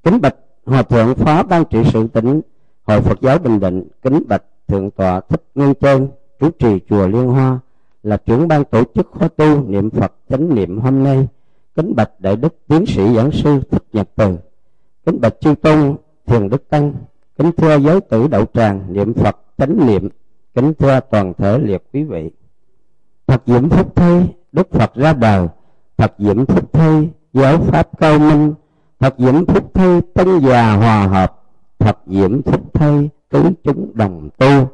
Kính 0.03 0.21
bạch 0.21 0.35
Hòa 0.65 0.83
thượng 0.83 1.15
phó 1.15 1.43
ban 1.43 1.65
trị 1.65 1.83
sự 1.93 2.07
tỉnh 2.07 2.41
Hội 2.83 3.01
Phật 3.01 3.21
giáo 3.21 3.39
Bình 3.39 3.59
Định 3.59 3.87
kính 4.01 4.23
bạch 4.27 4.43
thượng 4.67 4.91
tọa 4.91 5.21
Thích 5.21 5.43
Nguyên 5.55 5.73
Trơn 5.81 6.07
chủ 6.39 6.49
trì 6.59 6.79
chùa 6.89 7.07
Liên 7.07 7.27
Hoa 7.27 7.59
là 8.07 8.17
trưởng 8.17 8.47
ban 8.47 8.63
tổ 8.63 8.83
chức 8.95 9.07
khóa 9.11 9.27
tu 9.27 9.67
niệm 9.67 9.89
Phật 9.89 10.13
chánh 10.29 10.55
niệm 10.55 10.79
hôm 10.79 11.03
nay. 11.03 11.27
Kính 11.75 11.95
bạch 11.95 12.19
đại 12.19 12.35
đức 12.35 12.55
tiến 12.67 12.85
sĩ 12.85 13.15
giảng 13.15 13.31
sư 13.31 13.61
Thích 13.71 13.83
Nhật 13.93 14.09
Từ 14.15 14.37
kính 15.07 15.21
bạch 15.21 15.33
chư 15.41 15.55
tôn, 15.55 15.95
thiền 16.25 16.49
đức 16.49 16.69
tăng. 16.69 16.93
Kính 17.37 17.51
thưa 17.57 17.79
giới 17.79 18.01
tử 18.01 18.27
đậu 18.27 18.45
tràng, 18.45 18.93
niệm 18.93 19.13
phật 19.13 19.37
chánh 19.57 19.87
niệm. 19.87 20.09
Kính 20.53 20.73
thưa 20.73 20.99
toàn 21.11 21.33
thể 21.37 21.57
liệt 21.57 21.83
quý 21.93 22.03
vị. 22.03 22.31
Thật 23.27 23.41
diễm 23.45 23.69
phúc 23.69 23.95
thay 23.95 24.35
đức 24.51 24.71
phật 24.71 24.95
ra 24.95 25.13
đời. 25.13 25.47
Thật 25.97 26.13
diễm 26.19 26.45
phúc 26.45 26.69
thay 26.73 27.09
giáo 27.33 27.57
pháp 27.57 27.89
cao 27.99 28.19
minh. 28.19 28.53
Thật 28.99 29.15
diễm 29.17 29.45
phúc 29.45 29.71
thay 29.73 30.01
tân 30.13 30.39
già 30.39 30.75
hòa 30.75 31.07
hợp. 31.07 31.43
Thật 31.79 31.97
diễm 32.07 32.41
phúc 32.41 32.61
thay 32.73 33.09
cứu 33.29 33.43
chúng 33.63 33.91
đồng 33.93 34.29
tu 34.37 34.67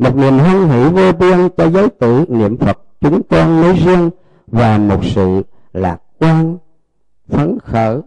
một 0.00 0.16
niềm 0.16 0.38
hân 0.38 0.68
hỷ 0.68 0.88
vô 0.88 1.12
biên 1.12 1.48
cho 1.56 1.70
giới 1.70 1.88
tử 1.88 2.24
niệm 2.28 2.56
phật 2.56 2.78
chúng 3.00 3.22
con 3.22 3.60
nói 3.60 3.76
riêng 3.84 4.10
và 4.46 4.78
một 4.78 5.04
sự 5.04 5.42
lạc 5.72 6.02
quan, 6.18 6.58
phấn 7.28 7.58
khởi, 7.58 8.00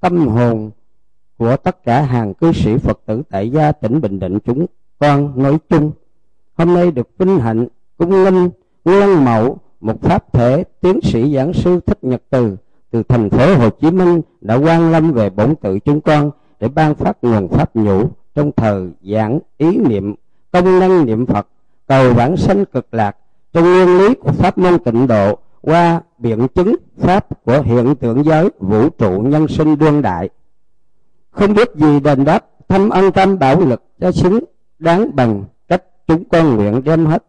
tâm 0.00 0.28
hồn 0.28 0.70
của 1.38 1.56
tất 1.56 1.84
cả 1.84 2.02
hàng 2.02 2.34
cư 2.34 2.52
sĩ 2.52 2.76
Phật 2.78 3.00
tử 3.06 3.22
tại 3.30 3.50
gia 3.50 3.72
tỉnh 3.72 4.00
Bình 4.00 4.20
Định 4.20 4.38
chúng 4.40 4.66
con 4.98 5.42
nói 5.42 5.58
chung. 5.68 5.92
Hôm 6.54 6.74
nay 6.74 6.90
được 6.90 7.08
vinh 7.18 7.38
hạnh 7.38 7.66
cung 7.96 8.24
linh 8.24 8.50
nguyên 8.84 9.24
mẫu 9.24 9.58
một 9.80 10.02
pháp 10.02 10.32
thể 10.32 10.64
tiến 10.80 11.00
sĩ 11.02 11.34
giảng 11.34 11.52
sư 11.52 11.80
thích 11.86 11.98
nhật 12.02 12.22
từ 12.30 12.56
từ 12.90 13.02
thành 13.02 13.30
phố 13.30 13.54
Hồ 13.54 13.70
Chí 13.70 13.90
Minh 13.90 14.20
đã 14.40 14.54
quan 14.54 14.92
lâm 14.92 15.12
về 15.12 15.30
bổn 15.30 15.54
tự 15.56 15.78
chúng 15.78 16.00
con 16.00 16.30
để 16.60 16.68
ban 16.68 16.94
phát 16.94 17.18
nguồn 17.22 17.48
pháp 17.48 17.76
nhũ 17.76 18.08
trong 18.34 18.52
thời 18.52 18.88
giảng 19.02 19.38
ý 19.58 19.78
niệm 19.78 20.14
công 20.52 20.80
năng 20.80 21.06
niệm 21.06 21.26
Phật, 21.26 21.48
cầu 21.86 22.14
bản 22.14 22.36
sanh 22.36 22.64
cực 22.64 22.94
lạc 22.94 23.16
trong 23.52 23.64
nguyên 23.64 23.98
lý 23.98 24.14
của 24.14 24.32
pháp 24.32 24.58
môn 24.58 24.78
tịnh 24.78 25.06
độ, 25.06 25.38
qua 25.60 26.00
biện 26.18 26.48
chứng 26.54 26.76
pháp 26.98 27.26
của 27.44 27.60
hiện 27.60 27.94
tượng 27.94 28.24
giới, 28.24 28.50
vũ 28.58 28.88
trụ 28.88 29.10
nhân 29.10 29.48
sinh 29.48 29.78
đương 29.78 30.02
đại. 30.02 30.28
Không 31.30 31.54
biết 31.54 31.70
gì 31.74 32.00
đền 32.00 32.24
đáp, 32.24 32.44
thâm 32.68 32.90
ân 32.90 33.12
tâm 33.12 33.38
bảo 33.38 33.60
lực 33.60 33.82
cho 34.00 34.12
xứng 34.12 34.44
đáng 34.78 35.16
bằng 35.16 35.44
cách 35.68 35.82
chúng 36.06 36.24
con 36.24 36.56
nguyện 36.56 36.84
đem 36.84 37.06
hết. 37.06 37.24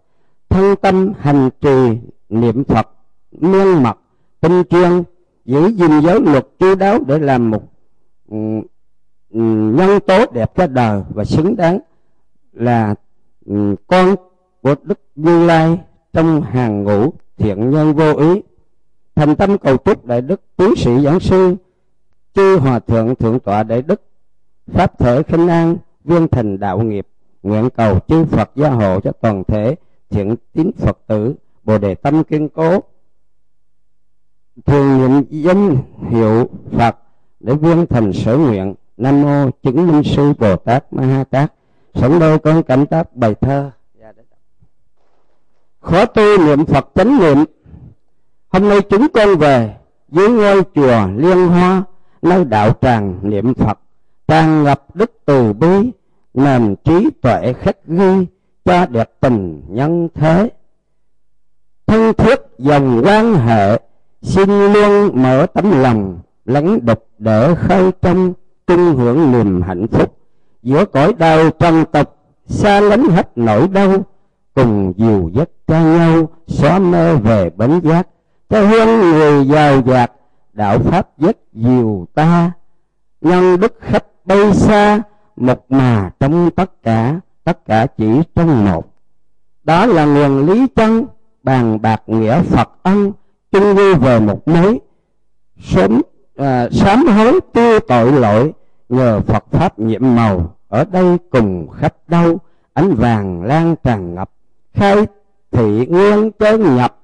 Thân 0.50 0.76
tâm 0.76 1.14
hành 1.20 1.50
trì 1.62 1.98
niệm 2.30 2.64
phật 2.64 2.88
miên 3.32 3.84
mật, 3.84 3.98
tinh 4.42 4.64
chuyên, 4.70 5.04
giữ 5.46 5.68
gìn 5.68 6.02
giới 6.02 6.22
luật 6.22 6.48
chu 6.60 6.76
đáo 6.76 7.00
để 7.08 7.20
làm 7.20 7.50
một 7.50 7.64
ừ, 8.30 8.38
ừ, 9.30 9.40
nhân 9.76 10.00
tố 10.08 10.26
đẹp 10.34 10.52
cho 10.56 10.68
đời 10.68 11.02
và 11.10 11.26
xứng 11.26 11.56
đáng 11.56 11.80
là 12.54 12.96
Ừ, 13.46 13.76
con 13.88 14.16
của 14.62 14.76
đức 14.84 15.00
như 15.16 15.46
lai 15.46 15.78
trong 16.14 16.42
hàng 16.42 16.84
ngũ 16.84 17.14
thiện 17.38 17.70
nhân 17.70 17.94
vô 17.94 18.18
ý, 18.18 18.42
thành 19.16 19.36
tâm 19.36 19.58
cầu 19.58 19.78
chúc 19.78 20.06
đại 20.06 20.22
đức 20.22 20.42
tiến 20.58 20.76
sĩ 20.78 21.02
giảng 21.04 21.20
sư, 21.20 21.56
chư 22.34 22.58
hòa 22.58 22.80
thượng 22.80 23.16
thượng 23.16 23.40
tọa 23.40 23.64
đại 23.64 23.82
đức, 23.82 24.02
pháp 24.68 25.00
thể 25.00 25.24
khinh 25.24 25.48
an, 25.48 25.78
viên 26.04 26.28
thành 26.28 26.60
đạo 26.60 26.80
nghiệp, 26.80 27.08
nguyện 27.44 27.70
cầu 27.70 28.00
chư 28.08 28.26
phật 28.26 28.52
gia 28.56 28.70
hộ 28.70 29.00
cho 29.00 29.12
toàn 29.12 29.44
thể 29.44 29.76
thiện 30.10 30.36
tín 30.54 30.72
phật 30.78 31.00
tử, 31.08 31.36
bồ 31.64 31.78
đề 31.78 31.96
tâm 31.96 32.24
kiên 32.24 32.50
cố. 32.50 32.80
Thường 34.66 34.98
niệm 34.98 35.24
danh 35.30 35.78
hiệu 36.10 36.50
phật 36.72 36.98
để 37.40 37.56
viên 37.56 37.86
thành 37.86 38.14
sở 38.14 38.38
nguyện, 38.38 38.74
nam 38.98 39.22
mô 39.22 39.50
chứng 39.64 39.88
minh 39.88 40.04
sư 40.04 40.34
bồ 40.40 40.56
tát 40.56 40.94
ma 40.94 41.04
ha 41.04 41.24
tát 41.24 41.54
sẵn 41.94 42.20
đây 42.20 42.40
con 42.40 42.64
cảm 42.64 42.86
tác 42.86 43.16
bài 43.16 43.36
thơ. 43.42 43.72
Khó 45.80 46.06
tu 46.06 46.38
niệm 46.46 46.66
phật 46.66 46.90
chánh 46.96 47.20
niệm. 47.20 47.38
Hôm 48.50 48.70
nay 48.70 48.82
chúng 48.82 49.08
con 49.14 49.36
về 49.36 49.76
dưới 50.10 50.30
ngôi 50.30 50.64
chùa 50.76 51.08
liên 51.18 51.48
hoa 51.48 51.84
nơi 52.22 52.46
đạo 52.46 52.72
tràng 52.82 53.20
niệm 53.22 53.54
phật 53.54 53.80
tràn 54.28 54.64
ngập 54.64 54.96
đức 54.96 55.12
từ 55.26 55.54
bi 55.54 55.92
nền 56.34 56.76
trí 56.84 57.10
tuệ 57.22 57.54
khắc 57.54 57.78
ghi 57.88 58.26
cho 58.66 58.86
đẹp 58.86 59.12
tình 59.20 59.64
nhân 59.70 60.08
thế. 60.14 60.50
Thân 61.88 62.14
thiết 62.14 62.40
dòng 62.58 63.02
quan 63.06 63.34
hệ 63.34 63.80
xin 64.22 64.50
luôn 64.74 65.22
mở 65.24 65.46
tấm 65.54 65.82
lòng 65.82 66.20
lắng 66.46 66.80
đục 66.86 67.08
để 67.18 67.56
khơi 67.56 67.92
trong 68.02 68.34
trung 68.68 68.96
hưởng 68.96 69.32
niềm 69.32 69.62
hạnh 69.62 69.88
phúc 69.88 70.18
giữa 70.64 70.86
cõi 70.86 71.14
đau 71.14 71.50
trần 71.50 71.86
tục 71.92 72.16
xa 72.46 72.80
lánh 72.80 73.04
hết 73.04 73.32
nỗi 73.36 73.68
đau. 73.68 74.06
Cùng 74.56 74.94
dìu 74.98 75.30
dắt 75.34 75.50
cho 75.68 75.80
nhau 75.80 76.30
xóa 76.48 76.80
mê 76.80 77.16
về 77.16 77.50
bến 77.50 77.80
giác. 77.84 78.08
Cho 78.50 78.62
hương 78.62 79.02
người 79.02 79.48
giàu 79.48 79.82
dạt 79.86 80.12
đạo 80.54 80.80
pháp 80.80 81.08
dắt 81.18 81.38
dìu 81.54 82.08
ta. 82.14 82.52
Nhân 83.22 83.60
đức 83.60 83.74
khắp 83.80 84.06
bay 84.26 84.54
xa 84.54 85.02
một 85.36 85.66
mà 85.72 86.12
trong 86.20 86.52
tất 86.52 86.84
cả 86.84 87.20
tất 87.44 87.66
cả 87.66 87.88
chỉ 87.98 88.22
trong 88.36 88.66
một. 88.66 88.86
Đó 89.64 89.86
là 89.86 90.06
nguồn 90.06 90.46
lý 90.46 90.68
chân 90.76 91.06
bàn 91.44 91.82
bạc 91.82 92.02
nghĩa 92.08 92.42
phật 92.42 92.70
ân 92.84 93.12
chung 93.52 93.76
vui 93.76 93.96
về 93.96 94.20
một 94.20 94.48
mối. 94.48 94.80
Sớm 95.60 96.02
à, 96.36 96.70
sám 96.72 97.08
hối 97.08 97.40
tiêu 97.54 97.80
tội 97.80 98.12
lỗi 98.12 98.54
nhờ 98.92 99.22
phật 99.22 99.44
pháp 99.52 99.80
nhiệm 99.80 100.16
màu, 100.16 100.56
ở 100.70 100.86
đây 100.92 101.18
cùng 101.30 101.68
khắp 101.70 101.94
đâu, 102.08 102.38
ánh 102.74 102.96
vàng 102.96 103.44
lan 103.44 103.76
tràn 103.84 104.16
ngập. 104.16 104.32
Khai 104.74 105.08
thị 105.52 105.86
nguyên 105.88 106.32
chân 106.32 106.76
nhập 106.76 106.98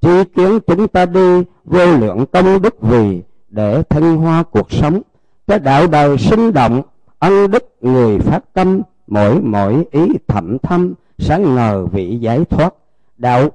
chỉ 0.00 0.24
kiến 0.36 0.58
chúng 0.66 0.88
ta 0.88 1.06
đi, 1.06 1.42
vô 1.64 1.86
lượng 1.86 2.26
công 2.32 2.62
đức 2.62 2.82
vì 2.82 3.22
để 3.48 3.82
thân 3.82 4.16
hoa 4.16 4.42
cuộc 4.42 4.72
sống. 4.72 5.00
Cái 5.46 5.58
đạo 5.58 5.86
đời 5.86 6.18
sinh 6.18 6.52
động, 6.52 6.82
ân 7.18 7.50
đức 7.50 7.64
người 7.80 8.18
phát 8.18 8.40
tâm, 8.52 8.80
mỗi 9.06 9.40
mỗi 9.40 9.84
ý 9.90 10.08
thẩm 10.28 10.58
thâm, 10.58 10.94
sáng 11.18 11.54
ngờ 11.54 11.86
vị 11.86 12.18
giải 12.20 12.44
thoát. 12.44 12.74
Đạo 13.18 13.48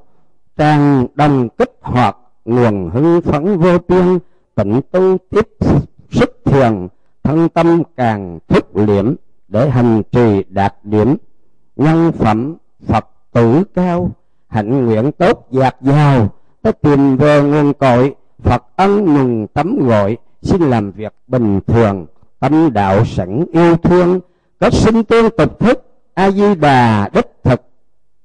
tràn 0.58 1.08
đồng 1.16 1.50
kích 1.50 1.78
hoạt, 1.82 2.18
nguồn 2.46 2.90
hưng 2.90 3.22
phấn 3.22 3.58
vô 3.58 3.78
biên, 3.88 4.20
tịnh 4.56 4.82
tu 4.92 5.18
tiếp 5.30 5.48
sức 6.12 6.40
thiền 6.46 6.88
thân 7.24 7.50
tâm 7.50 7.84
càng 7.98 8.40
thức 8.48 8.78
liễm 8.78 9.16
để 9.48 9.70
hành 9.70 10.04
trì 10.12 10.44
đạt 10.50 10.76
điểm, 10.84 11.16
nhân 11.76 12.12
phẩm 12.12 12.56
phật 12.88 13.08
tử 13.32 13.64
cao, 13.76 14.12
hạnh 14.48 14.86
nguyện 14.86 15.12
tốt 15.12 15.48
dạt 15.52 15.76
dào 15.82 16.30
ta 16.64 16.72
tìm 16.72 17.18
về 17.18 17.42
nguồn 17.42 17.74
cội, 17.74 18.16
phật 18.44 18.64
ân 18.76 19.14
mừng 19.14 19.48
tấm 19.48 19.88
gọi, 19.88 20.18
xin 20.42 20.62
làm 20.62 20.92
việc 20.92 21.14
bình 21.28 21.60
thường, 21.68 22.06
tâm 22.40 22.74
đạo 22.74 23.06
sẵn 23.06 23.46
yêu 23.52 23.78
thương, 23.78 24.20
có 24.60 24.70
sinh 24.70 25.04
tương 25.04 25.38
tục 25.38 25.60
thức, 25.60 25.86
a 26.14 26.32
di 26.32 26.56
đà 26.56 27.10
đích 27.14 27.32
thực. 27.44 27.62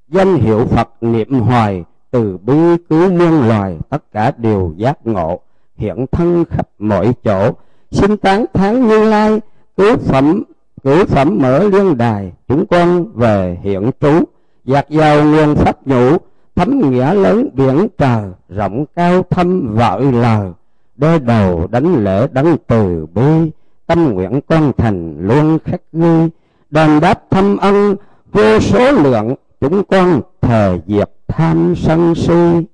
Danh 0.08 0.34
hiệu 0.34 0.66
phật 0.66 0.88
niệm 1.00 1.40
hoài, 1.40 1.84
từ 2.10 2.38
bi 2.38 2.54
cứu 2.88 3.10
muôn 3.10 3.48
loài, 3.48 3.78
tất 3.88 4.12
cả 4.12 4.32
đều 4.36 4.74
giác 4.76 5.06
ngộ, 5.06 5.40
hiện 5.76 6.06
thân 6.12 6.44
khắp 6.44 6.68
mọi 6.78 7.14
chỗ 7.24 7.52
xin 7.90 8.16
tán 8.16 8.44
thán 8.54 8.88
như 8.88 9.04
lai 9.04 9.40
cứu 9.76 9.96
phẩm 9.96 10.44
cứu 10.84 11.04
phẩm 11.04 11.38
mở 11.40 11.68
liên 11.68 11.96
đài 11.96 12.32
chúng 12.48 12.66
con 12.66 13.12
về 13.14 13.58
hiện 13.62 13.90
trú, 14.00 14.24
dạt 14.64 14.86
vào 14.88 15.24
nguồn 15.24 15.56
pháp 15.56 15.86
nhũ, 15.86 16.16
thấm 16.56 16.90
nghĩa 16.90 17.14
lớn 17.14 17.48
biển 17.54 17.88
trời, 17.98 18.24
rộng 18.48 18.84
cao 18.94 19.22
thâm 19.30 19.74
vợi 19.74 20.12
lờ. 20.12 20.52
Đê 20.96 21.18
đầu 21.18 21.66
đánh 21.70 22.04
lễ 22.04 22.28
đấng 22.32 22.56
từ 22.66 23.06
bi, 23.06 23.50
tâm 23.86 24.14
nguyện 24.14 24.40
con 24.46 24.72
thành 24.76 25.16
luôn 25.20 25.58
khắc 25.64 25.80
ghi. 25.92 26.28
Đền 26.70 27.00
đáp 27.00 27.22
thâm 27.30 27.56
ân, 27.56 27.96
vô 28.32 28.60
số 28.60 28.92
lượng, 28.92 29.34
chúng 29.60 29.84
con 29.84 30.20
thề 30.40 30.80
diệt 30.86 31.10
tham 31.28 31.74
sân 31.76 32.14
si. 32.14 32.66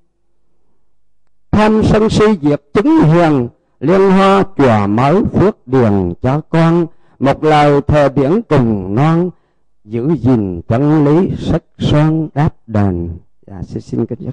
Tham 1.51 1.83
sân 1.85 2.11
si 2.11 2.25
diệt 2.43 2.63
chứng 2.75 3.01
hiền 3.01 3.49
liên 3.85 4.11
hoa 4.11 4.45
chùa 4.57 4.87
mới 4.87 5.25
phước 5.25 5.69
điền 5.69 6.13
cho 6.23 6.41
con 6.41 6.87
một 7.19 7.45
lời 7.45 7.81
thờ 7.81 8.09
biển 8.09 8.43
cùng 8.49 8.95
non 8.95 9.31
giữ 9.85 10.15
gìn 10.21 10.61
chân 10.69 11.05
lý 11.05 11.31
sắc 11.39 11.63
son 11.79 12.29
đáp 12.35 12.55
đền. 12.67 13.11
Dạ, 13.47 13.63
xin, 13.63 13.81
xin 13.81 14.07
kính 14.07 14.31